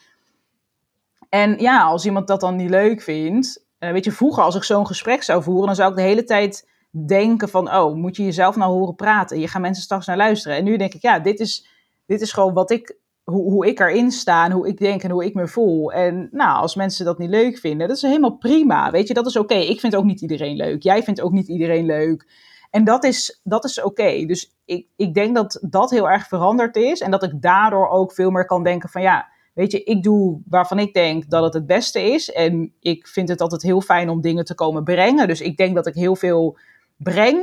En 1.28 1.58
ja, 1.58 1.82
als 1.82 2.04
iemand 2.04 2.26
dat 2.26 2.40
dan 2.40 2.56
niet 2.56 2.70
leuk 2.70 3.02
vindt. 3.02 3.64
Uh, 3.78 3.90
weet 3.90 4.04
je, 4.04 4.12
vroeger 4.12 4.42
als 4.42 4.54
ik 4.54 4.62
zo'n 4.62 4.86
gesprek 4.86 5.22
zou 5.22 5.42
voeren, 5.42 5.66
dan 5.66 5.74
zou 5.74 5.90
ik 5.90 5.96
de 5.96 6.02
hele 6.02 6.24
tijd 6.24 6.68
denken 7.06 7.48
van, 7.48 7.74
oh, 7.74 7.94
moet 7.94 8.16
je 8.16 8.24
jezelf 8.24 8.56
nou 8.56 8.72
horen 8.72 8.94
praten? 8.94 9.40
Je 9.40 9.48
gaat 9.48 9.62
mensen 9.62 9.82
straks 9.82 10.06
naar 10.06 10.16
luisteren. 10.16 10.56
En 10.56 10.64
nu 10.64 10.76
denk 10.76 10.94
ik, 10.94 11.02
ja, 11.02 11.18
dit 11.18 11.40
is, 11.40 11.68
dit 12.06 12.20
is 12.20 12.32
gewoon 12.32 12.54
wat 12.54 12.70
ik, 12.70 12.96
hoe, 13.30 13.50
hoe 13.50 13.66
ik 13.66 13.80
erin 13.80 14.10
sta 14.10 14.44
en 14.44 14.52
hoe 14.52 14.68
ik 14.68 14.78
denk 14.78 15.02
en 15.02 15.10
hoe 15.10 15.24
ik 15.24 15.34
me 15.34 15.48
voel. 15.48 15.92
En 15.92 16.28
nou, 16.32 16.60
als 16.60 16.74
mensen 16.74 17.04
dat 17.04 17.18
niet 17.18 17.30
leuk 17.30 17.58
vinden, 17.58 17.88
dat 17.88 17.96
is 17.96 18.02
helemaal 18.02 18.36
prima. 18.36 18.90
Weet 18.90 19.08
je, 19.08 19.14
dat 19.14 19.26
is 19.26 19.36
oké. 19.36 19.54
Ik 19.54 19.80
vind 19.80 19.96
ook 19.96 20.04
niet 20.04 20.20
iedereen 20.20 20.56
leuk. 20.56 20.82
Jij 20.82 21.02
vindt 21.02 21.20
ook 21.20 21.32
niet 21.32 21.48
iedereen 21.48 21.86
leuk. 21.86 22.26
En 22.70 22.84
dat 22.84 23.04
is, 23.04 23.40
dat 23.44 23.64
is 23.64 23.82
oké. 23.82 24.24
Dus 24.26 24.56
ik, 24.64 24.86
ik 24.96 25.14
denk 25.14 25.34
dat 25.34 25.58
dat 25.68 25.90
heel 25.90 26.10
erg 26.10 26.26
veranderd 26.26 26.76
is. 26.76 27.00
En 27.00 27.10
dat 27.10 27.22
ik 27.22 27.42
daardoor 27.42 27.88
ook 27.88 28.12
veel 28.12 28.30
meer 28.30 28.46
kan 28.46 28.62
denken 28.62 28.88
van, 28.88 29.02
ja, 29.02 29.28
weet 29.54 29.72
je, 29.72 29.82
ik 29.82 30.02
doe 30.02 30.40
waarvan 30.48 30.78
ik 30.78 30.94
denk 30.94 31.30
dat 31.30 31.44
het 31.44 31.54
het 31.54 31.66
beste 31.66 32.02
is. 32.02 32.32
En 32.32 32.72
ik 32.80 33.06
vind 33.06 33.28
het 33.28 33.40
altijd 33.40 33.62
heel 33.62 33.80
fijn 33.80 34.08
om 34.08 34.20
dingen 34.20 34.44
te 34.44 34.54
komen 34.54 34.84
brengen. 34.84 35.28
Dus 35.28 35.40
ik 35.40 35.56
denk 35.56 35.74
dat 35.74 35.86
ik 35.86 35.94
heel 35.94 36.16
veel 36.16 36.58
breng 36.96 37.36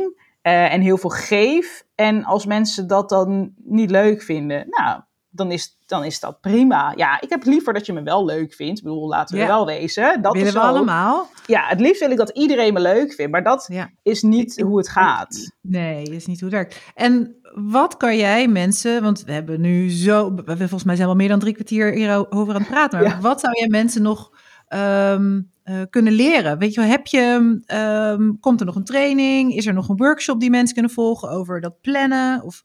uh, 0.43 0.73
en 0.73 0.81
heel 0.81 0.97
veel 0.97 1.09
geef. 1.09 1.85
En 1.95 2.23
als 2.23 2.45
mensen 2.45 2.87
dat 2.87 3.09
dan 3.09 3.53
niet 3.57 3.91
leuk 3.91 4.21
vinden, 4.21 4.65
nou, 4.69 5.01
dan 5.35 5.51
is, 5.51 5.77
dan 5.85 6.03
is 6.03 6.19
dat 6.19 6.41
prima. 6.41 6.93
Ja, 6.95 7.21
ik 7.21 7.29
heb 7.29 7.43
liever 7.45 7.73
dat 7.73 7.85
je 7.85 7.93
me 7.93 8.03
wel 8.03 8.25
leuk 8.25 8.53
vindt. 8.53 8.77
Ik 8.77 8.83
bedoel, 8.83 9.07
laten 9.07 9.35
we 9.35 9.41
Ja. 9.41 9.47
wel 9.47 9.65
wezen. 9.65 10.21
Dat 10.21 10.31
Willen 10.33 10.47
is 10.47 10.53
we 10.53 10.59
ook- 10.59 10.65
allemaal? 10.65 11.29
Ja, 11.45 11.67
het 11.67 11.79
liefst 11.79 11.99
wil 11.99 12.11
ik 12.11 12.17
dat 12.17 12.29
iedereen 12.29 12.73
me 12.73 12.79
leuk 12.79 13.13
vindt. 13.13 13.31
Maar 13.31 13.43
dat 13.43 13.65
Ja. 13.71 13.89
is 14.03 14.21
niet 14.21 14.61
hoe 14.61 14.77
het 14.77 14.89
gaat. 14.89 15.51
Nee, 15.61 16.03
dat 16.05 16.13
is 16.13 16.25
niet 16.25 16.39
hoe 16.41 16.49
het 16.49 16.57
werkt. 16.57 16.81
En 16.95 17.35
wat 17.55 17.97
kan 17.97 18.17
jij 18.17 18.47
mensen, 18.47 19.03
want 19.03 19.23
we 19.23 19.31
hebben 19.31 19.61
nu 19.61 19.89
zo, 19.91 20.29
we 20.29 20.35
hebben 20.45 20.57
volgens 20.57 20.83
mij 20.83 20.95
zijn 20.95 21.07
we 21.07 21.13
al 21.13 21.19
meer 21.19 21.29
dan 21.29 21.39
drie 21.39 21.53
kwartier 21.53 21.91
hierover 21.93 22.53
aan 22.53 22.61
het 22.61 22.69
praten, 22.69 22.99
maar 22.99 23.07
Ja. 23.09 23.19
wat 23.19 23.39
zou 23.39 23.53
jij 23.59 23.67
mensen 23.67 24.01
nog 24.01 24.31
ehm, 24.67 25.41
eh, 25.63 25.81
kunnen 25.89 26.13
leren? 26.13 26.57
Weet 26.57 26.73
je, 26.73 26.81
wel, 26.81 26.89
heb 26.89 27.07
je, 27.07 27.59
ehm, 27.65 28.31
komt 28.39 28.59
er 28.59 28.65
nog 28.65 28.75
een 28.75 28.83
training? 28.83 29.53
Is 29.55 29.65
er 29.65 29.73
nog 29.73 29.89
een 29.89 29.97
workshop 29.97 30.39
die 30.39 30.49
mensen 30.49 30.73
kunnen 30.73 30.91
volgen 30.91 31.29
over 31.29 31.61
dat 31.61 31.81
plannen? 31.81 32.41
Of, 32.43 32.63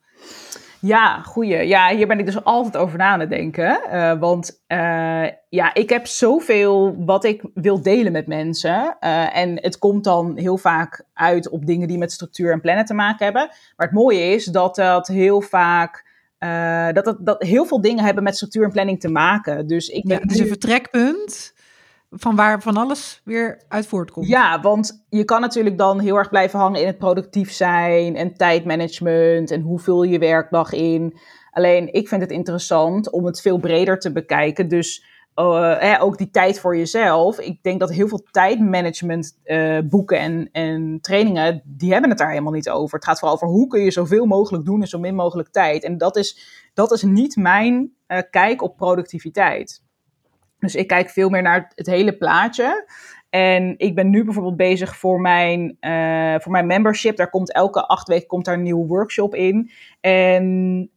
Ja, 0.80 1.22
goeie. 1.22 1.66
Ja, 1.66 1.94
hier 1.94 2.06
ben 2.06 2.18
ik 2.18 2.26
dus 2.26 2.44
altijd 2.44 2.76
over 2.76 2.98
na 2.98 3.06
aan 3.06 3.20
het 3.20 3.30
denken. 3.30 3.82
Eh, 3.90 4.18
want 4.18 4.62
eh, 4.66 5.26
ja, 5.48 5.74
ik 5.74 5.88
heb 5.88 6.06
zoveel 6.06 7.04
wat 7.04 7.24
ik 7.24 7.42
wil 7.54 7.82
delen 7.82 8.12
met 8.12 8.26
mensen. 8.26 8.96
Eh, 9.00 9.36
en 9.36 9.62
het 9.62 9.78
komt 9.78 10.04
dan 10.04 10.36
heel 10.36 10.58
vaak 10.58 11.04
uit 11.14 11.48
op 11.48 11.66
dingen 11.66 11.88
die 11.88 11.98
met 11.98 12.12
structuur 12.12 12.52
en 12.52 12.60
plannen 12.60 12.84
te 12.84 12.94
maken 12.94 13.24
hebben. 13.24 13.48
Maar 13.76 13.86
het 13.86 13.96
mooie 13.96 14.20
is 14.20 14.44
dat 14.44 14.74
dat 14.74 15.06
heel 15.06 15.40
vaak 15.40 16.06
dat, 16.92 17.04
dat, 17.04 17.16
dat 17.20 17.42
heel 17.42 17.64
veel 17.64 17.80
dingen 17.80 18.04
hebben 18.04 18.22
met 18.22 18.36
structuur 18.36 18.64
en 18.64 18.70
planning 18.70 19.00
te 19.00 19.08
maken. 19.08 19.66
Dus 19.66 19.88
ik 19.88 20.04
ben 20.04 20.18
ja, 20.18 20.26
dus 20.26 20.38
een 20.38 20.46
vertrekpunt 20.46 21.54
van 22.11 22.36
waar 22.36 22.62
van 22.62 22.76
alles 22.76 23.20
weer 23.24 23.62
uit 23.68 23.86
voortkomt. 23.86 24.28
Ja, 24.28 24.61
want 24.61 25.04
je 25.09 25.24
kan 25.24 25.40
natuurlijk 25.40 25.78
dan 25.78 26.00
heel 26.00 26.16
erg 26.16 26.28
blijven 26.28 26.59
hangen 26.59 26.80
in 26.80 26.86
het 26.86 26.98
productief 26.98 27.52
zijn 27.52 28.16
en 28.16 28.34
tijdmanagement 28.34 29.50
en 29.50 29.61
hoe 29.61 29.78
vul 29.78 30.02
je 30.02 30.18
werkdag 30.18 30.72
in. 30.72 31.18
Alleen 31.50 31.92
ik 31.92 32.09
vind 32.09 32.20
het 32.20 32.30
interessant 32.30 33.11
om 33.11 33.24
het 33.24 33.40
veel 33.40 33.59
breder 33.59 33.98
te 33.98 34.12
bekijken. 34.12 34.68
Dus 34.68 35.04
uh, 35.36 35.78
hè, 35.78 36.02
ook 36.02 36.18
die 36.18 36.30
tijd 36.30 36.61
voor 36.61 36.76
jezelf. 36.76 37.40
Ik 37.40 37.62
denk 37.62 37.80
dat 37.80 37.90
heel 37.90 38.09
veel 38.09 38.22
tijdmanagement 38.30 39.38
uh, 39.44 39.78
boeken 39.84 40.18
en, 40.18 40.48
en 40.52 40.98
trainingen, 41.00 41.62
die 41.64 41.92
hebben 41.92 42.11
het 42.11 42.18
daar 42.18 42.30
helemaal 42.30 42.52
niet 42.52 42.70
over. 42.70 42.94
Het 42.94 43.04
gaat 43.04 43.18
vooral 43.18 43.36
over 43.36 43.48
hoe 43.48 43.66
kun 43.66 43.80
je 43.80 43.90
zoveel 43.90 44.26
mogelijk 44.26 44.64
doen 44.64 44.80
in 44.80 44.86
zo 44.86 44.98
min 44.98 45.14
mogelijk 45.14 45.48
tijd. 45.48 45.84
En 45.84 45.98
dat 45.98 46.16
is, 46.16 46.38
dat 46.74 46.92
is 46.92 47.02
niet 47.02 47.36
mijn 47.36 47.92
uh, 48.09 48.18
kijk 48.30 48.62
op 48.62 48.76
productiviteit. 48.76 49.82
Dus 50.59 50.74
ik 50.74 50.86
kijk 50.86 51.11
veel 51.11 51.28
meer 51.28 51.42
naar 51.42 51.72
het 51.74 51.86
hele 51.86 52.16
plaatje. 52.16 52.86
En 53.30 53.74
ik 53.76 53.94
ben 53.94 54.11
nu 54.11 54.24
bijvoorbeeld 54.24 54.56
bezig 54.56 54.96
voor 54.96 55.20
mijn, 55.20 55.76
uh, 55.80 56.34
voor 56.38 56.52
mijn 56.52 56.66
membership. 56.66 57.16
Daar 57.16 57.30
komt 57.30 57.52
elke 57.52 57.86
acht 57.86 58.09
weken 58.09 58.26
komt 58.26 58.44
daar 58.44 58.54
een 58.54 58.62
nieuwe 58.62 58.86
workshop 58.86 59.34
in. 59.34 59.70
En 60.00 60.44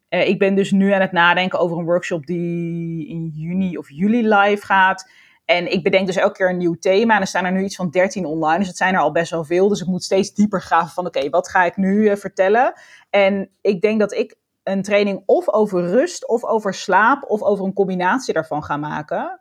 uh, 0.10 0.28
ik 0.28 0.40
ben 0.40 0.56
dus 0.56 0.72
nu 0.72 0.92
aan 0.92 1.02
het 1.02 1.12
nadenken 1.12 1.60
over 1.60 1.78
een 1.78 1.86
workshop 1.86 2.26
die 2.26 3.08
in 3.08 3.32
juni 3.34 3.78
of 3.78 3.90
juli 3.90 4.28
live 4.28 4.66
gaat. 4.66 5.12
En 5.46 5.72
ik 5.72 5.84
bedenk 5.84 6.06
dus 6.06 6.16
elke 6.16 6.34
keer 6.34 6.50
een 6.50 6.58
nieuw 6.58 6.78
thema. 6.80 7.16
En 7.16 7.22
er 7.22 7.28
staan 7.28 7.46
er 7.46 7.52
nu 7.52 7.64
iets 7.64 7.76
van 7.76 7.90
13 7.90 8.26
online. 8.26 8.58
Dus 8.58 8.68
het 8.68 8.78
zijn 8.78 8.94
er 8.94 9.00
al 9.00 9.12
best 9.12 9.32
wel 9.32 9.44
veel. 9.44 9.68
Dus 9.68 9.82
ik 9.82 9.88
moet 9.88 10.04
steeds 10.04 10.34
dieper 10.34 10.62
graven 10.62 10.90
van 10.90 11.06
oké, 11.06 11.30
wat 11.30 11.50
ga 11.50 11.64
ik 11.64 11.78
nu 11.78 12.10
uh, 12.10 12.16
vertellen? 12.16 12.74
En 13.10 13.50
ik 13.62 13.82
denk 13.82 14.00
dat 14.00 14.14
ik 14.14 14.36
een 14.64 14.82
training 14.82 15.24
of 15.26 15.50
over 15.50 15.88
rust, 15.88 16.28
of 16.28 16.44
over 16.44 16.74
slaap, 16.74 17.24
of 17.28 17.42
over 17.42 17.66
een 17.66 17.74
combinatie 17.74 18.34
daarvan 18.34 18.64
ga 18.64 18.78
maken. 18.78 19.40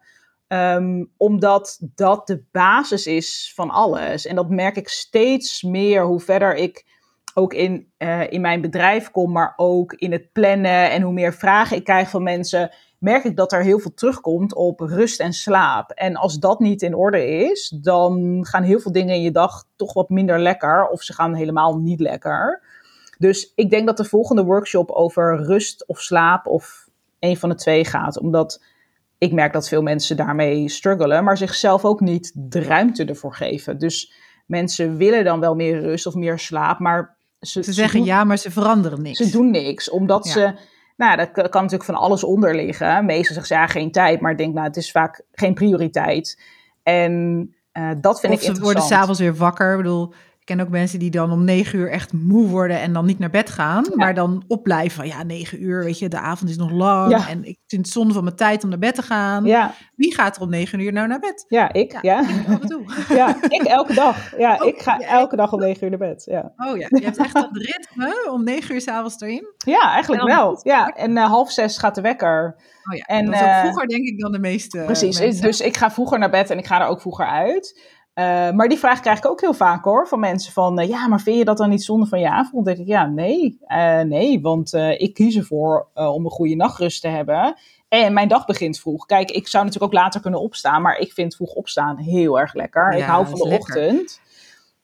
Um, 0.53 1.13
omdat 1.17 1.79
dat 1.95 2.27
de 2.27 2.45
basis 2.53 3.07
is 3.07 3.53
van 3.55 3.71
alles. 3.71 4.27
En 4.27 4.37
dat 4.37 4.49
merk 4.49 4.77
ik 4.77 4.89
steeds 4.89 5.63
meer 5.63 6.05
hoe 6.05 6.21
verder 6.21 6.55
ik 6.55 6.85
ook 7.35 7.55
in, 7.55 7.93
uh, 7.99 8.33
in 8.33 8.41
mijn 8.41 8.61
bedrijf 8.61 9.11
kom, 9.11 9.33
maar 9.33 9.53
ook 9.57 9.93
in 9.93 10.13
het 10.13 10.33
plannen 10.33 10.91
en 10.91 11.03
hoe 11.03 11.13
meer 11.13 11.35
vragen 11.35 11.77
ik 11.77 11.85
krijg 11.85 12.11
van 12.11 12.23
mensen, 12.23 12.71
merk 12.99 13.25
ik 13.25 13.37
dat 13.37 13.53
er 13.53 13.63
heel 13.63 13.79
veel 13.79 13.95
terugkomt 13.95 14.55
op 14.55 14.81
rust 14.81 15.21
en 15.21 15.33
slaap. 15.33 15.91
En 15.91 16.17
als 16.17 16.39
dat 16.39 16.61
niet 16.61 16.83
in 16.83 16.95
orde 16.95 17.27
is, 17.27 17.69
dan 17.83 18.39
gaan 18.47 18.63
heel 18.63 18.81
veel 18.81 18.93
dingen 18.93 19.15
in 19.15 19.23
je 19.23 19.31
dag 19.31 19.65
toch 19.77 19.93
wat 19.93 20.09
minder 20.09 20.41
lekker 20.41 20.89
of 20.89 21.03
ze 21.03 21.13
gaan 21.13 21.35
helemaal 21.35 21.79
niet 21.79 22.01
lekker. 22.01 22.63
Dus 23.19 23.53
ik 23.55 23.71
denk 23.71 23.87
dat 23.87 23.97
de 23.97 24.05
volgende 24.05 24.45
workshop 24.45 24.91
over 24.91 25.45
rust 25.45 25.87
of 25.87 26.01
slaap 26.01 26.47
of 26.47 26.89
een 27.19 27.37
van 27.37 27.49
de 27.49 27.55
twee 27.55 27.85
gaat, 27.85 28.19
omdat 28.19 28.63
ik 29.21 29.33
merk 29.33 29.53
dat 29.53 29.69
veel 29.69 29.83
mensen 29.83 30.17
daarmee 30.17 30.69
struggelen, 30.69 31.25
maar 31.25 31.37
zichzelf 31.37 31.85
ook 31.85 32.01
niet 32.01 32.33
de 32.35 32.63
ruimte 32.63 33.05
ervoor 33.05 33.35
geven. 33.35 33.79
Dus 33.79 34.13
mensen 34.47 34.97
willen 34.97 35.25
dan 35.25 35.41
wel 35.41 35.55
meer 35.55 35.81
rust 35.81 36.07
of 36.07 36.15
meer 36.15 36.39
slaap, 36.39 36.79
maar 36.79 37.17
ze, 37.41 37.63
ze 37.63 37.73
zeggen 37.73 38.05
ja, 38.05 38.25
maar 38.25 38.37
ze 38.37 38.51
veranderen 38.51 39.03
niks. 39.03 39.19
Ze 39.19 39.31
doen 39.31 39.51
niks, 39.51 39.91
omdat 39.91 40.27
ze, 40.27 40.55
nou, 40.97 41.17
dat 41.17 41.31
kan 41.33 41.63
natuurlijk 41.63 41.85
van 41.85 41.95
alles 41.95 42.25
onder 42.25 42.55
liggen. 42.55 43.05
Meestal 43.05 43.35
zeggen 43.35 43.47
ze 43.47 43.55
ja, 43.55 43.67
geen 43.67 43.93
tijd, 43.93 44.21
maar 44.21 44.31
ik 44.31 44.39
denk, 44.39 44.55
nou, 44.55 44.67
het 44.67 44.77
is 44.77 44.91
vaak 44.91 45.23
geen 45.33 45.55
prioriteit. 45.55 46.43
En 46.83 47.13
uh, 47.73 47.91
dat 48.01 48.21
vind 48.21 48.33
of 48.33 48.39
ik 48.39 48.47
interessant. 48.47 48.57
ze 48.57 48.63
worden 48.63 48.83
s'avonds 48.83 49.21
weer 49.21 49.35
wakker. 49.35 49.71
Ik 49.71 49.77
bedoel, 49.77 50.15
ken 50.51 50.61
ook 50.61 50.69
mensen 50.69 50.99
die 50.99 51.11
dan 51.11 51.33
om 51.33 51.45
negen 51.45 51.79
uur 51.79 51.91
echt 51.91 52.13
moe 52.13 52.49
worden 52.49 52.81
en 52.81 52.93
dan 52.93 53.07
niet 53.07 53.19
naar 53.19 53.31
bed 53.31 53.51
gaan, 53.51 53.85
ja. 53.89 53.97
maar 53.97 54.15
dan 54.15 54.45
opblijven 54.49 54.97
van 54.97 55.07
ja, 55.07 55.23
negen 55.23 55.63
uur, 55.63 55.85
weet 55.85 55.99
je, 55.99 56.09
de 56.09 56.19
avond 56.19 56.51
is 56.51 56.57
nog 56.57 56.71
lang 56.71 57.11
ja. 57.11 57.29
en 57.29 57.45
ik 57.45 57.59
vind 57.67 57.85
het 57.85 57.95
zonde 57.95 58.15
van 58.15 58.25
mijn 58.25 58.37
tijd 58.37 58.63
om 58.63 58.69
naar 58.69 58.79
bed 58.79 58.95
te 58.95 59.03
gaan. 59.03 59.45
Ja. 59.45 59.75
Wie 59.97 60.15
gaat 60.15 60.37
er 60.37 60.43
om 60.43 60.51
negen 60.51 60.81
uur 60.81 60.93
nou 60.93 61.09
naar 61.09 61.19
bed? 61.19 61.45
Ja, 61.49 61.73
ik. 61.73 61.99
Ja, 62.03 62.21
Ik 62.21 63.09
ja, 63.19 63.37
ik 63.43 63.63
elke 63.63 63.95
dag. 63.95 64.39
Ja, 64.39 64.59
oh, 64.61 64.67
ik 64.67 64.83
ga 64.83 64.99
elke 64.99 65.37
dag 65.37 65.53
om 65.53 65.61
negen 65.61 65.85
uur 65.85 65.91
naar 65.91 66.09
bed. 66.09 66.25
Ja. 66.31 66.53
Oh 66.57 66.77
ja, 66.77 66.87
je 66.91 67.05
hebt 67.05 67.17
echt 67.17 67.35
dat 67.35 67.51
ritme 67.53 68.31
om 68.33 68.45
negen 68.45 68.75
uur 68.75 68.81
s'avonds 68.81 69.21
erin? 69.21 69.55
Ja, 69.57 69.93
eigenlijk 69.93 70.23
wel. 70.23 70.61
Ja, 70.63 70.89
en 70.89 71.11
uh, 71.11 71.25
half 71.25 71.51
zes 71.51 71.79
gaat 71.79 71.95
de 71.95 72.01
wekker. 72.01 72.57
Oh 72.91 72.97
ja, 72.97 73.03
en, 73.03 73.25
dat 73.25 73.35
is 73.35 73.41
ook 73.41 73.61
vroeger 73.61 73.89
denk 73.89 74.07
ik 74.07 74.21
dan 74.21 74.33
de 74.33 74.39
meeste 74.39 74.83
Precies, 74.85 75.21
mensen. 75.21 75.43
dus 75.43 75.61
ik 75.61 75.77
ga 75.77 75.91
vroeger 75.91 76.19
naar 76.19 76.31
bed 76.31 76.51
en 76.51 76.59
ik 76.59 76.67
ga 76.67 76.81
er 76.81 76.87
ook 76.87 77.01
vroeger 77.01 77.27
uit. 77.27 77.99
Uh, 78.15 78.51
maar 78.51 78.69
die 78.69 78.79
vraag 78.79 79.01
krijg 79.01 79.19
ik 79.19 79.27
ook 79.27 79.41
heel 79.41 79.55
vaak 79.55 79.85
hoor, 79.85 80.09
van 80.09 80.21
mensen 80.21 80.53
van, 80.53 80.81
uh, 80.81 80.89
ja, 80.89 81.09
maar 81.09 81.21
vind 81.21 81.39
je 81.39 81.45
dat 81.45 81.57
dan 81.57 81.71
niet 81.71 81.85
zonde 81.85 82.07
van 82.07 82.21
je 82.21 82.31
avond? 82.31 82.53
Dan 82.53 82.65
denk 82.65 82.79
ik, 82.79 82.87
ja, 82.87 83.07
nee, 83.07 83.59
uh, 83.67 84.01
nee, 84.01 84.41
want 84.41 84.73
ik 84.73 85.15
kies 85.15 85.37
ervoor 85.37 85.89
om 85.95 86.25
een 86.25 86.31
goede 86.31 86.55
nachtrust 86.55 87.01
te 87.01 87.09
hebben. 87.09 87.55
En 87.89 88.13
mijn 88.13 88.29
dag 88.29 88.45
begint 88.45 88.81
vroeg. 88.81 89.07
Kijk, 89.07 89.31
ik 89.31 89.49
zou 89.49 89.65
natuurlijk 89.65 89.93
ook 89.93 90.01
later 90.01 90.21
kunnen 90.21 90.41
opstaan, 90.41 90.83
maar 90.83 90.99
ik 90.99 91.13
vind 91.13 91.37
vroeg 91.37 91.53
opstaan 91.53 91.99
heel 91.99 92.41
erg 92.41 92.55
lekker. 92.55 92.93
Ja, 92.93 92.99
ik 92.99 93.05
hou 93.05 93.27
van 93.27 93.39
de 93.39 93.49
lekker. 93.49 93.77
ochtend. 93.77 94.21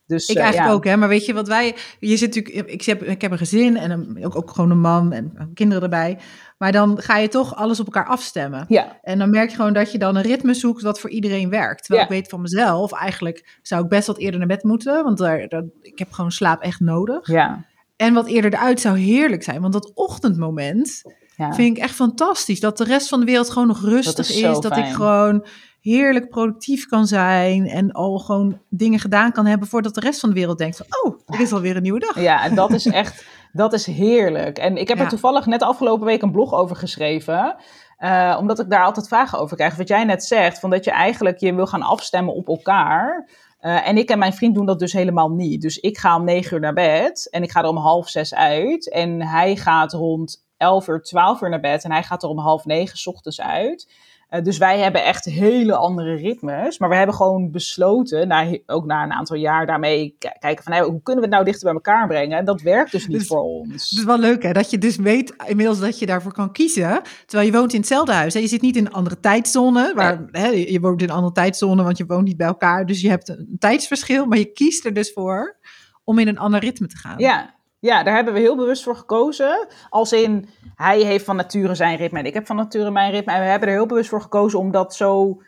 Dus, 0.07 0.29
ik 0.29 0.37
eigenlijk 0.37 0.69
ja. 0.69 0.75
ook, 0.75 0.85
hè. 0.85 0.97
Maar 0.97 1.09
weet 1.09 1.27
je 1.27 1.35
wat 1.35 1.49
wij... 1.49 1.77
Je 2.01 2.17
zit 2.17 2.35
natuurlijk... 2.35 2.71
Ik 2.71 2.83
heb, 2.85 3.03
ik 3.03 3.23
heb 3.23 3.31
een 3.31 3.39
gezin 3.39 3.77
en 3.77 3.91
een, 3.91 4.25
ook, 4.25 4.37
ook 4.37 4.51
gewoon 4.51 4.71
een 4.71 4.81
man 4.81 5.13
en 5.13 5.51
kinderen 5.55 5.83
erbij. 5.83 6.19
Maar 6.59 6.73
dan 6.73 7.01
ga 7.01 7.17
je 7.17 7.29
toch 7.29 7.55
alles 7.55 7.81
op 7.81 7.87
elkaar 7.87 8.07
afstemmen. 8.07 8.65
Ja. 8.69 8.99
En 9.03 9.19
dan 9.19 9.31
merk 9.31 9.51
je 9.51 9.57
gewoon 9.57 9.73
dat 9.73 9.93
je 9.93 9.99
dan 9.99 10.17
een 10.17 10.23
ritme 10.23 10.55
zoekt 10.55 10.83
wat 10.83 11.01
voor 11.01 11.11
iedereen 11.11 11.51
werkt. 11.51 11.85
Terwijl 11.85 12.07
ja. 12.07 12.15
ik 12.15 12.21
weet 12.21 12.31
van 12.31 12.41
mezelf, 12.41 12.93
eigenlijk 12.93 13.59
zou 13.63 13.83
ik 13.83 13.89
best 13.89 14.07
wat 14.07 14.19
eerder 14.19 14.39
naar 14.39 14.49
bed 14.49 14.63
moeten. 14.63 15.05
Want 15.05 15.19
daar, 15.19 15.49
daar, 15.49 15.65
ik 15.81 15.99
heb 15.99 16.13
gewoon 16.13 16.33
slaap 16.33 16.63
echt 16.63 16.81
nodig. 16.81 17.27
Ja. 17.27 17.65
En 17.97 18.15
wat 18.15 18.27
eerder 18.27 18.55
eruit 18.55 18.81
zou 18.81 18.99
heerlijk 18.99 19.43
zijn. 19.43 19.61
Want 19.61 19.73
dat 19.73 19.93
ochtendmoment 19.95 21.03
ja. 21.37 21.55
vind 21.55 21.77
ik 21.77 21.83
echt 21.83 21.95
fantastisch. 21.95 22.61
Dat 22.61 22.79
de 22.79 22.85
rest 22.85 23.09
van 23.09 23.21
de 23.21 23.27
wereld 23.27 23.51
gewoon 23.51 23.69
nog 23.69 23.81
rustig 23.81 24.27
dat 24.27 24.29
is. 24.29 24.41
is 24.41 24.61
dat 24.61 24.77
ik 24.77 24.87
gewoon 24.87 25.47
heerlijk 25.91 26.29
productief 26.29 26.87
kan 26.87 27.07
zijn 27.07 27.69
en 27.69 27.93
al 27.93 28.19
gewoon 28.19 28.61
dingen 28.69 28.99
gedaan 28.99 29.33
kan 29.33 29.47
hebben 29.47 29.69
voordat 29.69 29.95
de 29.95 30.01
rest 30.01 30.21
van 30.21 30.29
de 30.29 30.35
wereld 30.35 30.59
denkt 30.59 30.77
van, 30.77 30.87
oh, 31.03 31.21
er 31.27 31.41
is 31.41 31.53
alweer 31.53 31.77
een 31.77 31.83
nieuwe 31.83 31.99
dag. 31.99 32.21
Ja, 32.21 32.45
en 32.45 32.55
dat 32.55 32.71
is 32.71 32.87
echt, 33.03 33.27
dat 33.53 33.73
is 33.73 33.87
heerlijk. 33.87 34.59
En 34.59 34.77
ik 34.77 34.89
heb 34.89 34.97
ja. 34.97 35.03
er 35.03 35.09
toevallig 35.09 35.47
net 35.47 35.63
afgelopen 35.63 36.07
week 36.07 36.23
een 36.23 36.33
blog 36.33 36.53
over 36.53 36.77
geschreven. 36.77 37.57
Uh, 37.99 38.37
omdat 38.41 38.59
ik 38.59 38.71
daar 38.71 38.85
altijd 38.85 39.09
vragen 39.09 39.39
over 39.39 39.57
krijg. 39.57 39.77
Wat 39.77 39.89
jij 39.89 40.05
net 40.05 40.25
zegt, 40.25 40.61
van 40.61 40.71
dat 40.71 40.85
je 40.85 40.91
eigenlijk 40.91 41.39
je 41.39 41.55
wil 41.55 41.67
gaan 41.67 41.83
afstemmen 41.83 42.35
op 42.35 42.49
elkaar. 42.49 43.29
Uh, 43.61 43.89
en 43.89 43.97
ik 43.97 44.11
en 44.11 44.19
mijn 44.19 44.33
vriend 44.33 44.55
doen 44.55 44.67
dat 44.67 44.79
dus 44.79 44.93
helemaal 44.93 45.31
niet. 45.31 45.63
Dus 45.63 45.79
ik 45.79 45.99
ga 45.99 46.17
om 46.17 46.25
negen 46.25 46.55
uur 46.55 46.61
naar 46.61 46.75
bed 46.75 47.29
en 47.31 47.43
ik 47.43 47.51
ga 47.51 47.63
er 47.63 47.69
om 47.69 47.77
half 47.77 48.09
zes 48.09 48.35
uit. 48.35 48.91
En 48.91 49.23
hij 49.23 49.57
gaat 49.57 49.93
rond 49.93 50.47
elf 50.57 50.89
uur, 50.89 51.03
twaalf 51.03 51.41
uur 51.41 51.51
naar 51.51 51.61
bed 51.61 51.85
en 51.85 51.93
hij 51.93 52.03
gaat 52.03 52.23
er 52.23 52.29
om 52.29 52.39
half 52.39 52.65
negen 52.65 52.99
s 52.99 53.07
ochtends 53.07 53.41
uit. 53.41 53.89
Uh, 54.37 54.43
dus 54.43 54.59
wij 54.59 54.79
hebben 54.79 55.05
echt 55.05 55.25
hele 55.25 55.77
andere 55.77 56.15
ritmes. 56.15 56.79
Maar 56.79 56.89
we 56.89 56.97
hebben 56.97 57.15
gewoon 57.15 57.51
besloten, 57.51 58.29
na, 58.29 58.59
ook 58.67 58.85
na 58.85 59.03
een 59.03 59.13
aantal 59.13 59.37
jaar 59.37 59.67
daarmee 59.67 60.17
kijken 60.39 60.65
van 60.65 60.73
hey, 60.73 60.83
hoe 60.83 61.03
kunnen 61.03 61.23
we 61.23 61.29
het 61.29 61.31
nou 61.31 61.45
dichter 61.45 61.65
bij 61.65 61.75
elkaar 61.75 62.07
brengen. 62.07 62.39
En 62.39 62.45
dat 62.45 62.61
werkt 62.61 62.93
dus 62.93 63.07
niet 63.07 63.19
dus, 63.19 63.27
voor 63.27 63.43
ons. 63.43 63.91
Het 63.91 63.99
is 63.99 64.05
wel 64.05 64.19
leuk 64.19 64.43
hè, 64.43 64.53
dat 64.53 64.71
je 64.71 64.79
dus 64.79 64.97
weet 64.97 65.35
inmiddels 65.47 65.81
dat 65.81 65.99
je 65.99 66.07
daarvoor 66.07 66.33
kan 66.33 66.53
kiezen. 66.53 67.01
Terwijl 67.27 67.51
je 67.51 67.57
woont 67.59 67.73
in 67.73 67.79
hetzelfde 67.79 68.13
huis. 68.13 68.35
Hè? 68.35 68.41
Je 68.41 68.47
zit 68.47 68.61
niet 68.61 68.77
in 68.77 68.87
een 68.87 68.93
andere 68.93 69.21
tijdzone. 69.21 69.93
Waar, 69.95 70.29
nee. 70.31 70.43
hè, 70.43 70.49
je 70.49 70.81
woont 70.81 71.03
in 71.03 71.09
een 71.09 71.15
andere 71.15 71.35
tijdzone, 71.35 71.83
want 71.83 71.99
je 71.99 72.07
woont 72.07 72.25
niet 72.25 72.37
bij 72.37 72.47
elkaar. 72.47 72.87
Dus 72.87 73.01
je 73.01 73.09
hebt 73.09 73.29
een 73.29 73.57
tijdsverschil. 73.59 74.27
Maar 74.27 74.39
je 74.39 74.53
kiest 74.53 74.85
er 74.85 74.95
dus 74.95 75.13
voor 75.13 75.57
om 76.05 76.19
in 76.19 76.29
een 76.29 76.39
ander 76.39 76.61
ritme 76.61 76.87
te 76.87 76.97
gaan. 76.97 77.19
Ja, 77.19 77.56
ja, 77.79 78.03
daar 78.03 78.15
hebben 78.15 78.35
we 78.35 78.41
heel 78.41 78.57
bewust 78.57 78.83
voor 78.83 78.97
gekozen. 78.97 79.69
Als 79.89 80.13
in, 80.13 80.49
hij 80.75 81.01
heeft 81.01 81.25
van 81.25 81.37
nature 81.37 81.75
zijn 81.75 81.97
ritme 81.97 82.19
en 82.19 82.27
ik 82.27 82.35
heb 82.35 82.47
van 82.47 82.57
nature 82.57 82.91
mijn 82.91 83.11
ritme. 83.11 83.33
En 83.33 83.41
we 83.41 83.47
hebben 83.47 83.69
er 83.69 83.75
heel 83.75 83.87
bewust 83.87 84.09
voor 84.09 84.23
gekozen 84.23 84.59
om 84.59 84.71
dat 84.71 84.95
zo 84.95 85.43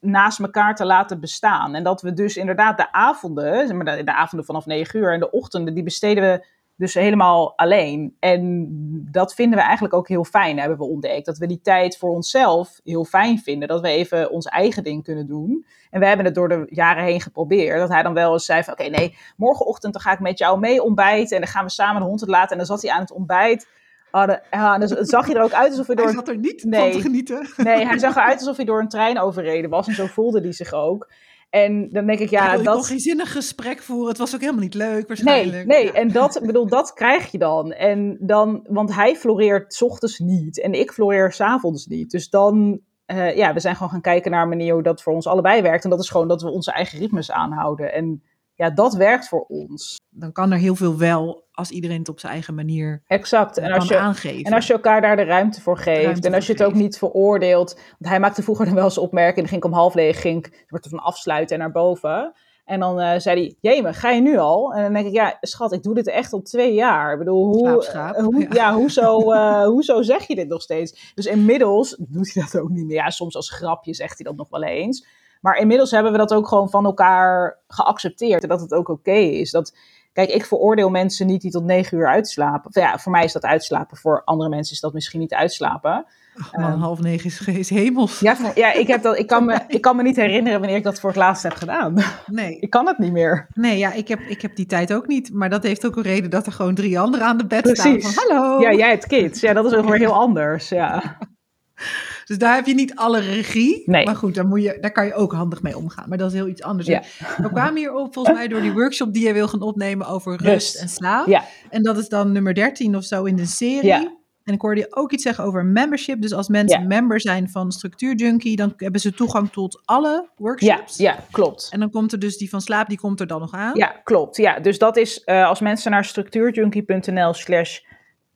naast 0.00 0.38
elkaar 0.38 0.74
te 0.74 0.84
laten 0.84 1.20
bestaan. 1.20 1.74
En 1.74 1.82
dat 1.82 2.02
we 2.02 2.12
dus 2.12 2.36
inderdaad 2.36 2.76
de 2.76 2.92
avonden, 2.92 3.84
de, 3.84 4.04
de 4.04 4.14
avonden 4.14 4.46
vanaf 4.46 4.66
9 4.66 4.98
uur 4.98 5.12
en 5.12 5.20
de 5.20 5.30
ochtenden, 5.30 5.74
die 5.74 5.82
besteden 5.82 6.22
we 6.22 6.46
dus 6.78 6.94
helemaal 6.94 7.56
alleen. 7.56 8.16
En 8.20 8.66
dat 9.10 9.34
vinden 9.34 9.58
we 9.58 9.64
eigenlijk 9.64 9.94
ook 9.94 10.08
heel 10.08 10.24
fijn, 10.24 10.58
hebben 10.58 10.78
we 10.78 10.84
ontdekt. 10.84 11.26
Dat 11.26 11.38
we 11.38 11.46
die 11.46 11.60
tijd 11.60 11.96
voor 11.98 12.10
onszelf 12.10 12.80
heel 12.84 13.04
fijn 13.04 13.38
vinden. 13.38 13.68
Dat 13.68 13.80
we 13.80 13.88
even 13.88 14.30
ons 14.30 14.46
eigen 14.46 14.82
ding 14.82 15.04
kunnen 15.04 15.26
doen. 15.26 15.66
En 15.90 16.00
we 16.00 16.06
hebben 16.06 16.24
het 16.24 16.34
door 16.34 16.48
de 16.48 16.66
jaren 16.70 17.04
heen 17.04 17.20
geprobeerd. 17.20 17.78
Dat 17.78 17.88
hij 17.88 18.02
dan 18.02 18.14
wel 18.14 18.32
eens 18.32 18.44
zei 18.44 18.62
van, 18.62 18.72
oké, 18.72 18.84
okay, 18.84 18.98
nee, 18.98 19.16
morgenochtend 19.36 19.92
dan 19.92 20.02
ga 20.02 20.12
ik 20.12 20.20
met 20.20 20.38
jou 20.38 20.58
mee 20.58 20.82
ontbijten. 20.82 21.36
En 21.36 21.42
dan 21.42 21.52
gaan 21.52 21.64
we 21.64 21.70
samen 21.70 22.00
de 22.00 22.06
hond 22.06 22.20
het 22.20 22.30
laten. 22.30 22.50
En 22.50 22.56
dan 22.56 22.66
zat 22.66 22.82
hij 22.82 22.90
aan 22.90 23.00
het 23.00 23.12
ontbijt. 23.12 23.68
Oh, 24.10 24.26
de, 24.26 24.40
ja, 24.50 24.78
dan 24.78 25.04
zag 25.06 25.28
je 25.28 25.34
er 25.34 25.42
ook 25.42 25.52
uit 25.52 25.70
alsof 25.70 25.86
hij 25.86 25.96
door... 25.96 26.04
Hij 26.04 26.14
zat 26.14 26.28
er 26.28 26.38
niet 26.38 26.64
nee, 26.64 26.80
van 26.80 26.90
te 26.90 27.00
genieten. 27.00 27.48
Nee, 27.56 27.86
hij 27.86 27.98
zag 27.98 28.16
eruit 28.16 28.38
alsof 28.38 28.56
hij 28.56 28.64
door 28.64 28.80
een 28.80 28.88
trein 28.88 29.20
overreden 29.20 29.70
was. 29.70 29.86
En 29.86 29.94
zo 29.94 30.06
voelde 30.06 30.40
hij 30.40 30.52
zich 30.52 30.72
ook. 30.72 31.08
En 31.50 31.88
dan 31.90 32.06
denk 32.06 32.18
ik, 32.18 32.30
ja, 32.30 32.54
ik 32.54 32.64
dat... 32.64 32.74
kon 32.74 32.84
geen 32.84 32.98
zinnig 32.98 33.32
gesprek 33.32 33.82
voeren. 33.82 34.08
Het 34.08 34.18
was 34.18 34.34
ook 34.34 34.40
helemaal 34.40 34.62
niet 34.62 34.74
leuk, 34.74 35.08
waarschijnlijk. 35.08 35.66
Nee, 35.66 35.84
nee. 35.84 35.92
en 35.92 36.12
dat, 36.12 36.40
bedoel, 36.42 36.66
dat 36.66 36.92
krijg 36.92 37.30
je 37.30 37.38
dan. 37.38 37.72
En 37.72 38.16
dan. 38.20 38.66
Want 38.68 38.94
hij 38.94 39.16
floreert 39.16 39.74
s 39.74 39.82
ochtends 39.82 40.18
niet. 40.18 40.60
En 40.60 40.72
ik 40.72 40.92
floreer 40.92 41.32
s'avonds 41.32 41.86
niet. 41.86 42.10
Dus 42.10 42.30
dan... 42.30 42.80
Uh, 43.12 43.36
ja, 43.36 43.54
we 43.54 43.60
zijn 43.60 43.74
gewoon 43.74 43.90
gaan 43.90 44.00
kijken 44.00 44.30
naar 44.30 44.42
een 44.42 44.48
manier 44.48 44.72
hoe 44.72 44.82
dat 44.82 45.02
voor 45.02 45.12
ons 45.12 45.26
allebei 45.26 45.62
werkt. 45.62 45.84
En 45.84 45.90
dat 45.90 46.00
is 46.00 46.10
gewoon 46.10 46.28
dat 46.28 46.42
we 46.42 46.50
onze 46.50 46.72
eigen 46.72 46.98
ritmes 46.98 47.30
aanhouden. 47.30 47.92
En 47.92 48.22
ja, 48.54 48.70
dat 48.70 48.94
werkt 48.94 49.28
voor 49.28 49.44
ons. 49.48 50.00
Dan 50.10 50.32
kan 50.32 50.52
er 50.52 50.58
heel 50.58 50.74
veel 50.74 50.98
wel 50.98 51.47
als 51.58 51.70
iedereen 51.70 51.98
het 51.98 52.08
op 52.08 52.20
zijn 52.20 52.32
eigen 52.32 52.54
manier 52.54 53.02
Exact. 53.06 53.56
En 53.56 53.68
kan 53.68 53.78
als, 53.78 53.88
je, 53.88 53.98
aangeven. 53.98 54.44
en 54.44 54.52
als 54.52 54.66
je 54.66 54.72
elkaar 54.72 55.00
daar 55.00 55.16
de 55.16 55.22
ruimte 55.22 55.60
voor 55.60 55.76
geeft. 55.76 56.04
Ruimte 56.04 56.28
en 56.28 56.34
als 56.34 56.46
je 56.46 56.52
het 56.52 56.62
ook 56.62 56.68
geeft. 56.68 56.82
niet 56.82 56.98
veroordeelt. 56.98 57.74
Want 57.74 58.10
hij 58.10 58.20
maakte 58.20 58.42
vroeger 58.42 58.64
dan 58.64 58.74
wel 58.74 58.84
eens 58.84 58.98
opmerkingen. 58.98 59.34
En 59.34 59.40
dan 59.40 59.48
ging 59.48 59.62
ik 59.62 59.70
om 59.70 59.78
half 59.78 59.94
leeg, 59.94 60.20
ging 60.20 60.46
ik 60.46 60.64
wordt 60.68 60.84
er 60.84 60.90
van 60.90 61.00
afsluiten 61.00 61.56
en 61.56 61.62
naar 61.62 61.72
boven. 61.72 62.32
En 62.64 62.80
dan 62.80 63.00
eh, 63.00 63.18
zei 63.18 63.40
hij, 63.40 63.56
Jeme, 63.60 63.92
ga 63.92 64.10
je 64.10 64.20
nu 64.20 64.38
al? 64.38 64.72
En 64.72 64.82
dan 64.82 64.92
denk 64.92 65.06
ik, 65.06 65.12
ja, 65.12 65.36
schat, 65.40 65.72
ik 65.72 65.82
doe 65.82 65.94
dit 65.94 66.08
echt 66.08 66.32
al 66.32 66.42
twee 66.42 66.74
jaar. 66.74 67.12
Ik 67.12 67.18
bedoel, 67.18 67.44
hoe, 67.44 67.86
eh, 67.86 68.10
hoe, 68.10 68.40
Ja. 68.40 68.48
ja. 68.50 68.74
hoezo, 68.74 69.18
eh, 69.32 69.64
hoezo 69.64 70.02
zeg 70.02 70.26
je 70.26 70.34
dit 70.34 70.48
nog 70.48 70.62
steeds? 70.62 71.12
Dus 71.14 71.26
inmiddels 71.26 71.96
doet 71.98 72.34
hij 72.34 72.42
dat 72.42 72.60
ook 72.60 72.68
niet 72.68 72.86
meer. 72.86 72.96
Ja, 72.96 73.10
soms 73.10 73.36
als 73.36 73.50
grapje 73.50 73.94
zegt 73.94 74.18
hij 74.18 74.26
dat 74.26 74.36
nog 74.36 74.48
wel 74.48 74.62
eens. 74.62 75.06
Maar 75.40 75.56
inmiddels 75.56 75.90
hebben 75.90 76.12
we 76.12 76.18
dat 76.18 76.34
ook 76.34 76.48
gewoon 76.48 76.70
van 76.70 76.84
elkaar 76.84 77.58
geaccepteerd. 77.68 78.42
En 78.42 78.48
dat 78.48 78.60
het 78.60 78.74
ook 78.74 78.88
oké 78.88 79.12
is. 79.12 79.50
Dat, 79.50 79.78
kijk, 80.24 80.30
ik 80.30 80.46
veroordeel 80.46 80.90
mensen 80.90 81.26
niet 81.26 81.40
die 81.40 81.50
tot 81.50 81.64
negen 81.64 81.98
uur 81.98 82.08
uitslapen. 82.08 82.68
Of 82.68 82.74
ja, 82.74 82.98
voor 82.98 83.12
mij 83.12 83.24
is 83.24 83.32
dat 83.32 83.44
uitslapen. 83.44 83.96
Voor 83.96 84.22
andere 84.24 84.48
mensen 84.48 84.74
is 84.74 84.80
dat 84.80 84.92
misschien 84.92 85.20
niet 85.20 85.34
uitslapen. 85.34 86.06
Ach, 86.36 86.52
man, 86.52 86.80
half 86.80 87.00
negen 87.00 87.26
is, 87.26 87.46
is 87.46 87.70
hemels. 87.70 88.20
Ja, 88.20 88.36
ja 88.54 88.72
ik, 88.72 88.86
heb 88.86 89.02
dat, 89.02 89.18
ik, 89.18 89.26
kan 89.26 89.44
me, 89.44 89.60
ik 89.68 89.80
kan 89.80 89.96
me 89.96 90.02
niet 90.02 90.16
herinneren 90.16 90.58
wanneer 90.58 90.76
ik 90.76 90.84
dat 90.84 91.00
voor 91.00 91.10
het 91.10 91.18
laatst 91.18 91.42
heb 91.42 91.52
gedaan. 91.52 91.94
Nee, 92.26 92.58
Ik 92.58 92.70
kan 92.70 92.86
het 92.86 92.98
niet 92.98 93.12
meer. 93.12 93.46
nee 93.54 93.78
ja, 93.78 93.92
ik 93.92 94.08
heb, 94.08 94.20
ik 94.20 94.42
heb 94.42 94.56
die 94.56 94.66
tijd 94.66 94.92
ook 94.92 95.06
niet. 95.06 95.32
Maar 95.32 95.50
dat 95.50 95.62
heeft 95.62 95.86
ook 95.86 95.96
een 95.96 96.02
reden 96.02 96.30
dat 96.30 96.46
er 96.46 96.52
gewoon 96.52 96.74
drie 96.74 96.98
anderen 96.98 97.26
aan 97.26 97.38
de 97.38 97.46
bed 97.46 97.62
Precies. 97.62 98.10
staan. 98.10 98.24
Van, 98.26 98.36
hallo. 98.36 98.60
Ja, 98.60 98.72
jij 98.72 98.88
hebt 98.88 99.06
kids. 99.06 99.40
Ja, 99.40 99.52
dat 99.52 99.64
is 99.64 99.74
ook 99.74 99.88
weer 99.88 99.98
heel 99.98 100.14
anders. 100.14 100.68
Ja. 100.68 101.02
Dus 102.28 102.38
daar 102.38 102.54
heb 102.54 102.66
je 102.66 102.74
niet 102.74 102.94
alle 102.94 103.18
regie. 103.20 103.82
Nee. 103.86 104.04
Maar 104.04 104.16
goed, 104.16 104.34
daar, 104.34 104.46
moet 104.46 104.62
je, 104.62 104.78
daar 104.80 104.92
kan 104.92 105.06
je 105.06 105.14
ook 105.14 105.32
handig 105.32 105.62
mee 105.62 105.76
omgaan. 105.76 106.08
Maar 106.08 106.18
dat 106.18 106.28
is 106.28 106.36
heel 106.36 106.48
iets 106.48 106.62
anders. 106.62 106.86
Ja. 106.88 107.02
We 107.36 107.48
kwamen 107.52 107.76
hier 107.76 107.94
op 107.94 108.14
volgens 108.14 108.36
mij 108.36 108.48
door 108.48 108.60
die 108.60 108.72
workshop 108.72 109.12
die 109.12 109.26
je 109.26 109.32
wil 109.32 109.48
gaan 109.48 109.60
opnemen 109.62 110.06
over 110.06 110.32
rust, 110.32 110.44
Rust. 110.48 110.76
en 110.80 110.88
slaap. 110.88 111.26
Ja. 111.26 111.44
En 111.70 111.82
dat 111.82 111.98
is 111.98 112.08
dan 112.08 112.32
nummer 112.32 112.54
13 112.54 112.96
of 112.96 113.04
zo 113.04 113.24
in 113.24 113.36
de 113.36 113.46
serie. 113.46 113.84
Ja. 113.86 114.16
En 114.44 114.54
ik 114.54 114.60
hoorde 114.60 114.80
je 114.80 114.96
ook 114.96 115.12
iets 115.12 115.22
zeggen 115.22 115.44
over 115.44 115.64
membership. 115.64 116.20
Dus 116.22 116.32
als 116.32 116.48
mensen 116.48 116.80
Ja. 116.80 116.86
member 116.86 117.20
zijn 117.20 117.48
van 117.48 117.72
Structuur 117.72 118.14
Junkie, 118.14 118.56
dan 118.56 118.72
hebben 118.76 119.00
ze 119.00 119.12
toegang 119.12 119.50
tot 119.50 119.82
alle 119.84 120.28
workshops. 120.36 120.96
ja, 120.96 121.18
klopt. 121.30 121.68
En 121.70 121.80
dan 121.80 121.90
komt 121.90 122.12
er 122.12 122.18
dus 122.18 122.36
die 122.36 122.48
van 122.48 122.60
slaap, 122.60 122.88
die 122.88 122.98
komt 122.98 123.20
er 123.20 123.26
dan 123.26 123.40
nog 123.40 123.52
aan. 123.52 123.76
Ja, 123.76 124.00
klopt. 124.04 124.36
Ja, 124.36 124.60
dus 124.60 124.78
dat 124.78 124.96
is 124.96 125.24
eh, 125.24 125.46
als 125.48 125.60
mensen 125.60 125.90
naar 125.90 126.04
structuurjunkie.nl 126.04 127.34
slash 127.34 127.78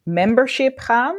membership 0.02 0.78
gaan. 0.78 1.14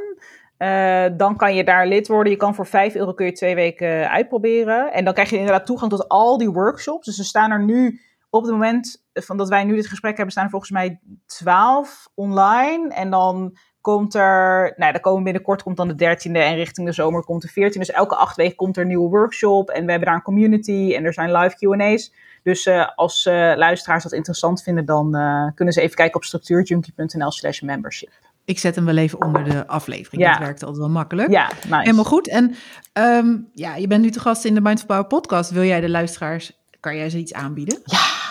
Eh, 0.57 1.05
dan 1.17 1.35
kan 1.35 1.55
je 1.55 1.63
daar 1.63 1.87
lid 1.87 2.07
worden. 2.07 2.31
Je 2.31 2.37
kan 2.37 2.55
voor 2.55 2.65
5 2.65 2.95
euro 2.95 3.13
kun 3.13 3.25
je 3.25 3.31
twee 3.31 3.55
weken 3.55 4.09
uitproberen. 4.09 4.93
En 4.93 5.05
dan 5.05 5.13
krijg 5.13 5.29
je 5.29 5.37
inderdaad 5.37 5.65
toegang 5.65 5.91
tot 5.91 6.09
al 6.09 6.37
die 6.37 6.49
workshops. 6.49 7.05
Dus 7.05 7.19
er 7.19 7.25
staan 7.25 7.51
er 7.51 7.63
nu, 7.63 8.01
op 8.29 8.41
het 8.41 8.51
moment 8.51 9.03
van 9.13 9.37
dat 9.37 9.49
wij 9.49 9.63
nu 9.63 9.75
dit 9.75 9.87
gesprek 9.87 10.15
hebben, 10.15 10.31
staan 10.31 10.43
er 10.43 10.49
volgens 10.49 10.71
mij 10.71 10.99
12 11.25 12.07
online. 12.15 12.93
En 12.93 13.09
dan 13.09 13.57
komt 13.81 14.13
er, 14.13 14.73
nou, 14.77 14.91
dan 14.91 15.01
komen 15.01 15.23
binnenkort 15.23 15.63
komt 15.63 15.77
dan 15.77 15.87
de 15.87 16.17
13e 16.17 16.31
en 16.31 16.55
richting 16.55 16.87
de 16.87 16.93
zomer 16.93 17.23
komt 17.23 17.41
de 17.41 17.71
14e. 17.71 17.77
Dus 17.77 17.91
elke 17.91 18.15
acht 18.15 18.35
weken 18.35 18.55
komt 18.55 18.75
er 18.75 18.81
een 18.81 18.87
nieuwe 18.87 19.09
workshop. 19.09 19.69
En 19.69 19.85
we 19.85 19.89
hebben 19.89 20.07
daar 20.07 20.17
een 20.17 20.23
community 20.23 20.93
en 20.95 21.05
er 21.05 21.13
zijn 21.13 21.31
live 21.31 21.55
QA's. 21.57 22.13
Dus 22.43 22.65
eh, 22.65 22.87
als 22.95 23.25
eh, 23.25 23.33
luisteraars 23.55 24.03
dat 24.03 24.11
interessant 24.11 24.63
vinden, 24.63 24.85
dan 24.85 25.11
kunnen 25.55 25.73
ze 25.73 25.81
even 25.81 25.95
kijken 25.95 26.15
op 26.15 26.23
structuurjunkie.nl 26.23 27.31
slash 27.31 27.61
membership. 27.61 28.11
Ik 28.45 28.59
zet 28.59 28.75
hem 28.75 28.85
wel 28.85 28.97
even 28.97 29.21
onder 29.21 29.43
de 29.43 29.67
aflevering. 29.67 30.21
Ja. 30.21 30.29
Dat 30.31 30.39
werkt 30.39 30.61
altijd 30.63 30.81
wel 30.81 30.89
makkelijk. 30.89 31.31
Ja, 31.31 31.51
nice. 31.63 31.77
Helemaal 31.77 32.03
goed. 32.03 32.27
En 32.27 32.55
ehm, 32.93 33.37
ja, 33.53 33.75
je 33.75 33.87
bent 33.87 34.01
nu 34.01 34.11
te 34.11 34.19
gast 34.19 34.45
in 34.45 34.53
de 34.53 34.61
Mindful 34.61 34.87
Power 34.87 35.05
podcast. 35.05 35.49
Wil 35.49 35.63
jij 35.63 35.81
de 35.81 35.89
luisteraars, 35.89 36.51
kan 36.79 36.95
jij 36.95 37.09
ze 37.09 37.17
iets 37.17 37.33
aanbieden? 37.33 37.81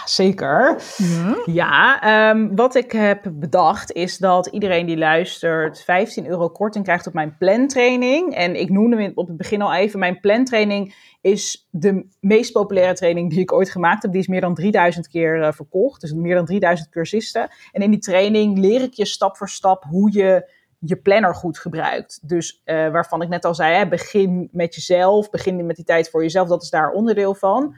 Zeker. 0.05 0.81
Ja. 0.97 1.63
Ja, 1.63 2.01
ehm, 2.01 2.55
wat 2.55 2.75
ik 2.75 2.93
heb 2.93 3.31
bedacht 3.33 3.93
is 3.93 4.19
dat 4.19 4.47
iedereen 4.47 4.87
die 4.87 4.97
luistert 4.97 5.83
15 5.83 6.27
euro 6.27 6.49
korting 6.49 6.85
krijgt 6.85 7.07
op 7.07 7.13
mijn 7.13 7.37
plantraining. 7.39 8.35
En 8.35 8.61
ik 8.61 8.71
noemde 8.71 8.97
hem 8.97 9.13
op 9.15 9.27
het 9.29 9.37
begin 9.37 9.63
al 9.63 9.75
even. 9.75 9.99
Mijn 9.99 10.21
plantraining 10.21 10.95
is 11.21 11.69
de 11.71 12.07
meest 12.21 12.53
populaire 12.53 12.95
training 12.95 13.31
die 13.31 13.41
ik 13.41 13.53
ooit 13.53 13.71
gemaakt 13.71 14.03
heb. 14.03 14.13
Die 14.13 14.21
is 14.21 14.27
meer 14.27 14.41
dan 14.41 14.55
3000 14.55 15.09
keer 15.09 15.43
eh, 15.43 15.53
verkocht. 15.53 16.01
Dus 16.01 16.13
meer 16.13 16.35
dan 16.35 16.45
3000 16.45 16.89
cursisten. 16.89 17.49
En 17.73 17.83
in 17.83 17.91
die 17.91 18.01
training 18.01 18.59
leer 18.59 18.83
ik 18.83 18.95
je 18.95 19.07
stap 19.07 19.37
voor 19.37 19.49
stap 19.49 19.85
hoe 19.85 20.13
je 20.13 20.51
je 20.79 20.97
planner 20.97 21.35
goed 21.35 21.59
gebruikt. 21.59 22.29
Dus 22.29 22.61
eh, 22.65 22.91
waarvan 22.91 23.23
ik 23.23 23.29
net 23.29 23.45
al 23.45 23.55
zei, 23.55 23.75
hè, 23.75 23.89
begin 23.89 24.49
met 24.53 24.75
jezelf. 24.75 25.31
Begin 25.31 25.67
met 25.67 25.77
die 25.77 25.85
tijd 25.85 26.11
voor 26.11 26.23
jezelf. 26.23 26.49
Dat 26.49 26.63
is 26.63 26.71
daar 26.71 26.91
onderdeel 26.91 27.35
van. 27.35 27.77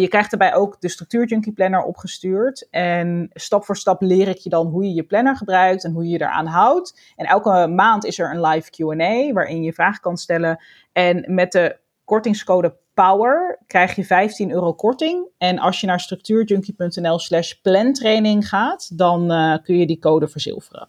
Je 0.00 0.08
krijgt 0.08 0.30
daarbij 0.30 0.54
ook 0.54 0.80
de 0.80 0.88
Structuur 0.88 1.26
Junkie 1.26 1.52
Planner 1.52 1.82
opgestuurd. 1.82 2.68
En 2.70 3.30
stap 3.32 3.64
voor 3.64 3.76
stap 3.76 4.02
leer 4.02 4.28
ik 4.28 4.38
je 4.38 4.50
dan 4.50 4.66
hoe 4.66 4.84
je 4.84 4.94
je 4.94 5.02
planner 5.02 5.36
gebruikt 5.36 5.84
en 5.84 5.92
hoe 5.92 6.04
je 6.04 6.10
je 6.10 6.20
eraan 6.20 6.46
houdt. 6.46 7.12
En 7.16 7.26
elke 7.26 7.66
maand 7.66 8.04
is 8.04 8.18
er 8.18 8.30
een 8.30 8.40
live 8.40 8.70
QA 8.70 9.32
waarin 9.32 9.62
je 9.62 9.72
vragen 9.72 10.00
kan 10.00 10.16
stellen. 10.16 10.64
En 10.92 11.34
met 11.34 11.52
de 11.52 11.76
kortingscode 12.04 12.76
POWER 12.94 13.58
krijg 13.66 13.96
je 13.96 14.04
15 14.04 14.50
euro 14.50 14.72
korting. 14.72 15.28
En 15.38 15.58
als 15.58 15.80
je 15.80 15.86
naar 15.86 16.00
structuurjunkie.nl 16.00 17.18
slash 17.18 17.52
plantraining 17.52 18.48
gaat, 18.48 18.98
dan 18.98 19.30
eh, 19.30 19.56
kun 19.62 19.78
je 19.78 19.86
die 19.86 19.98
code 19.98 20.28
verzilveren. 20.28 20.88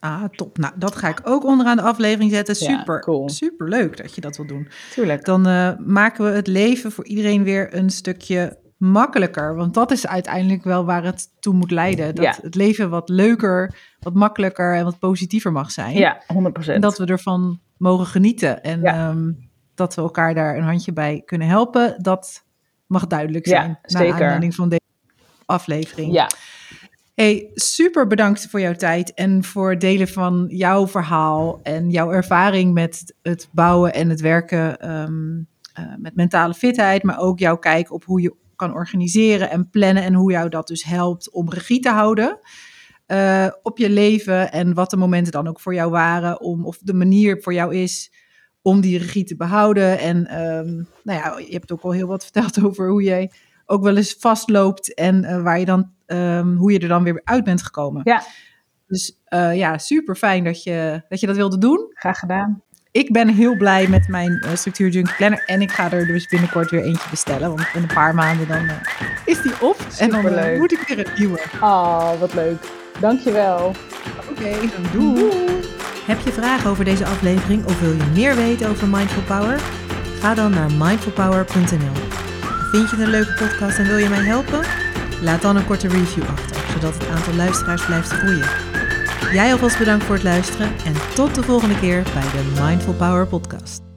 Ah, 0.00 0.24
top. 0.24 0.58
Nou, 0.58 0.72
dat 0.76 0.96
ga 0.96 1.08
ik 1.08 1.20
ook 1.24 1.44
onderaan 1.44 1.76
de 1.76 1.82
aflevering 1.82 2.30
zetten. 2.30 2.56
Ja, 2.58 2.78
Super, 2.78 3.00
cool. 3.00 3.28
super 3.28 3.68
leuk 3.68 3.96
dat 3.96 4.14
je 4.14 4.20
dat 4.20 4.36
wil 4.36 4.46
doen. 4.46 4.68
Tuurlijk. 4.94 5.24
Dan 5.24 5.46
eh, 5.46 5.70
maken 5.78 6.24
we 6.24 6.30
het 6.30 6.46
leven 6.46 6.92
voor 6.92 7.04
iedereen 7.06 7.42
weer 7.44 7.74
een 7.74 7.90
stukje 7.90 8.58
makkelijker. 8.76 9.54
Want 9.54 9.74
dat 9.74 9.90
is 9.90 10.06
uiteindelijk 10.06 10.64
wel 10.64 10.84
waar 10.84 11.04
het 11.04 11.28
toe 11.40 11.54
moet 11.54 11.70
leiden. 11.70 12.14
Dat 12.14 12.24
Ja. 12.24 12.36
het 12.42 12.54
leven 12.54 12.90
wat 12.90 13.08
leuker, 13.08 13.74
wat 14.00 14.14
makkelijker 14.14 14.74
en 14.76 14.84
wat 14.84 14.98
positiever 14.98 15.52
mag 15.52 15.70
zijn. 15.70 15.96
Ja, 15.96 16.22
100%. 16.26 16.74
En 16.74 16.80
dat 16.80 16.98
we 16.98 17.04
ervan 17.06 17.60
mogen 17.76 18.06
genieten. 18.06 18.62
En 18.62 18.80
Ja. 18.80 18.94
ehm, 19.08 19.32
dat 19.74 19.94
we 19.94 20.02
elkaar 20.02 20.34
daar 20.34 20.56
een 20.56 20.62
handje 20.64 20.92
bij 20.92 21.22
kunnen 21.24 21.48
helpen. 21.48 21.94
Dat 22.02 22.44
mag 22.86 23.06
duidelijk 23.06 23.46
Ja, 23.46 23.50
zijn. 23.52 23.68
Naar 23.68 24.02
zeker. 24.02 24.12
aanleiding 24.14 24.54
van 24.54 24.68
deze 24.68 24.80
aflevering. 25.46 26.12
Ja, 26.12 26.28
Hey, 27.20 27.50
super 27.54 28.06
bedankt 28.06 28.46
voor 28.50 28.60
jouw 28.60 28.74
tijd 28.74 29.14
en 29.14 29.44
voor 29.44 29.70
het 29.70 29.80
delen 29.80 30.08
van 30.08 30.46
jouw 30.48 30.88
verhaal 30.88 31.60
en 31.62 31.90
jouw 31.90 32.12
ervaring 32.12 32.72
met 32.72 33.14
het 33.22 33.48
bouwen 33.52 33.94
en 33.94 34.08
het 34.08 34.20
werken 34.20 34.78
ehm, 34.78 35.42
eh, 35.72 35.84
met 35.98 36.14
mentale 36.14 36.54
fitheid, 36.54 37.02
maar 37.02 37.18
ook 37.18 37.38
jouw 37.38 37.56
kijk 37.56 37.92
op 37.92 38.04
hoe 38.04 38.20
je 38.20 38.34
kan 38.56 38.74
organiseren 38.74 39.50
en 39.50 39.70
plannen 39.70 40.02
en 40.02 40.14
hoe 40.14 40.30
jou 40.30 40.48
dat 40.48 40.66
dus 40.66 40.84
helpt 40.84 41.30
om 41.30 41.50
regie 41.50 41.80
te 41.80 41.88
houden 41.88 42.38
eh, 43.06 43.46
op 43.62 43.78
je 43.78 43.90
leven 43.90 44.52
en 44.52 44.74
wat 44.74 44.90
de 44.90 44.96
momenten 44.96 45.32
dan 45.32 45.48
ook 45.48 45.60
voor 45.60 45.74
jou 45.74 45.90
waren 45.90 46.40
om 46.40 46.66
of 46.66 46.78
de 46.78 46.94
manier 46.94 47.42
voor 47.42 47.54
jou 47.54 47.74
is 47.74 48.12
om 48.62 48.80
die 48.80 48.98
regie 48.98 49.24
te 49.24 49.36
behouden. 49.36 49.98
En 49.98 50.26
ehm, 50.26 50.74
nou 51.02 51.18
ja, 51.18 51.38
je 51.38 51.52
hebt 51.52 51.72
ook 51.72 51.82
al 51.82 51.92
heel 51.92 52.06
wat 52.06 52.22
verteld 52.22 52.62
over 52.64 52.88
hoe 52.88 53.02
jij 53.02 53.30
ook 53.70 53.82
wel 53.82 53.96
eens 53.96 54.16
vastloopt 54.18 54.94
en 54.94 55.24
eh, 55.24 55.42
waar 55.42 55.58
je 55.58 55.64
dan, 55.64 55.90
ehm, 56.06 56.54
hoe 56.54 56.72
je 56.72 56.78
er 56.78 56.88
dan 56.88 57.04
weer 57.04 57.20
uit 57.24 57.44
bent 57.44 57.62
gekomen. 57.62 58.00
Ja. 58.04 58.22
Dus 58.86 59.20
eh, 59.24 59.56
ja, 59.56 59.78
super 59.78 60.16
fijn 60.16 60.44
dat 60.44 60.62
je, 60.62 61.02
dat 61.08 61.20
je 61.20 61.26
dat 61.26 61.36
wilde 61.36 61.58
doen. 61.58 61.90
graag 61.94 62.18
gedaan. 62.18 62.62
Ik 62.92 63.12
ben 63.12 63.28
heel 63.28 63.56
blij 63.56 63.88
met 63.88 64.08
mijn 64.08 64.44
uh, 64.44 64.54
Structuur 64.54 64.88
Junk 64.88 65.16
Planner 65.16 65.42
en 65.46 65.60
ik 65.60 65.70
ga 65.70 65.92
er 65.92 66.06
dus 66.06 66.28
binnenkort 66.28 66.70
weer 66.70 66.82
eentje 66.82 67.10
bestellen, 67.10 67.48
want 67.48 67.68
in 67.74 67.82
een 67.82 67.94
paar 67.94 68.14
maanden 68.14 68.48
dan 68.48 68.70
is 69.24 69.42
die 69.42 69.52
op 69.60 69.76
en 69.98 70.10
dan 70.10 70.58
moet 70.58 70.72
ik 70.72 70.84
weer 70.88 70.98
een 70.98 71.12
nieuwe. 71.18 71.40
Oh, 71.60 72.20
wat 72.20 72.34
leuk. 72.34 72.56
Dankjewel. 73.00 73.74
Oké, 74.30 74.50
dan 74.50 74.84
doei. 74.92 75.30
Heb 76.06 76.20
je 76.20 76.32
vragen 76.32 76.70
over 76.70 76.84
deze 76.84 77.06
aflevering 77.06 77.64
of 77.64 77.80
wil 77.80 77.92
je 77.92 78.10
meer 78.14 78.36
weten 78.36 78.68
over 78.68 78.88
Mindful 78.88 79.22
Power? 79.22 79.60
Ga 80.20 80.34
dan 80.34 80.50
naar 80.50 80.70
mindfulpower.nl. 80.72 82.29
Vind 82.70 82.90
je 82.90 82.96
het 82.96 83.04
een 83.04 83.10
leuke 83.10 83.32
podcast 83.32 83.78
en 83.78 83.86
wil 83.86 83.96
je 83.96 84.08
mij 84.08 84.24
helpen? 84.24 84.60
Laat 85.22 85.42
dan 85.42 85.56
een 85.56 85.66
korte 85.66 85.88
review 85.88 86.24
achter, 86.24 86.56
zodat 86.72 86.94
het 86.94 87.08
aantal 87.08 87.34
luisteraars 87.34 87.86
blijft 87.86 88.10
groeien. 88.10 88.48
Jij 89.32 89.52
alvast 89.52 89.78
bedankt 89.78 90.04
voor 90.04 90.14
het 90.14 90.24
luisteren 90.24 90.72
en 90.84 90.94
tot 91.14 91.34
de 91.34 91.42
volgende 91.42 91.78
keer 91.78 92.02
bij 92.02 92.22
de 92.22 92.60
Mindful 92.62 92.94
Power 92.94 93.26
podcast. 93.26 93.89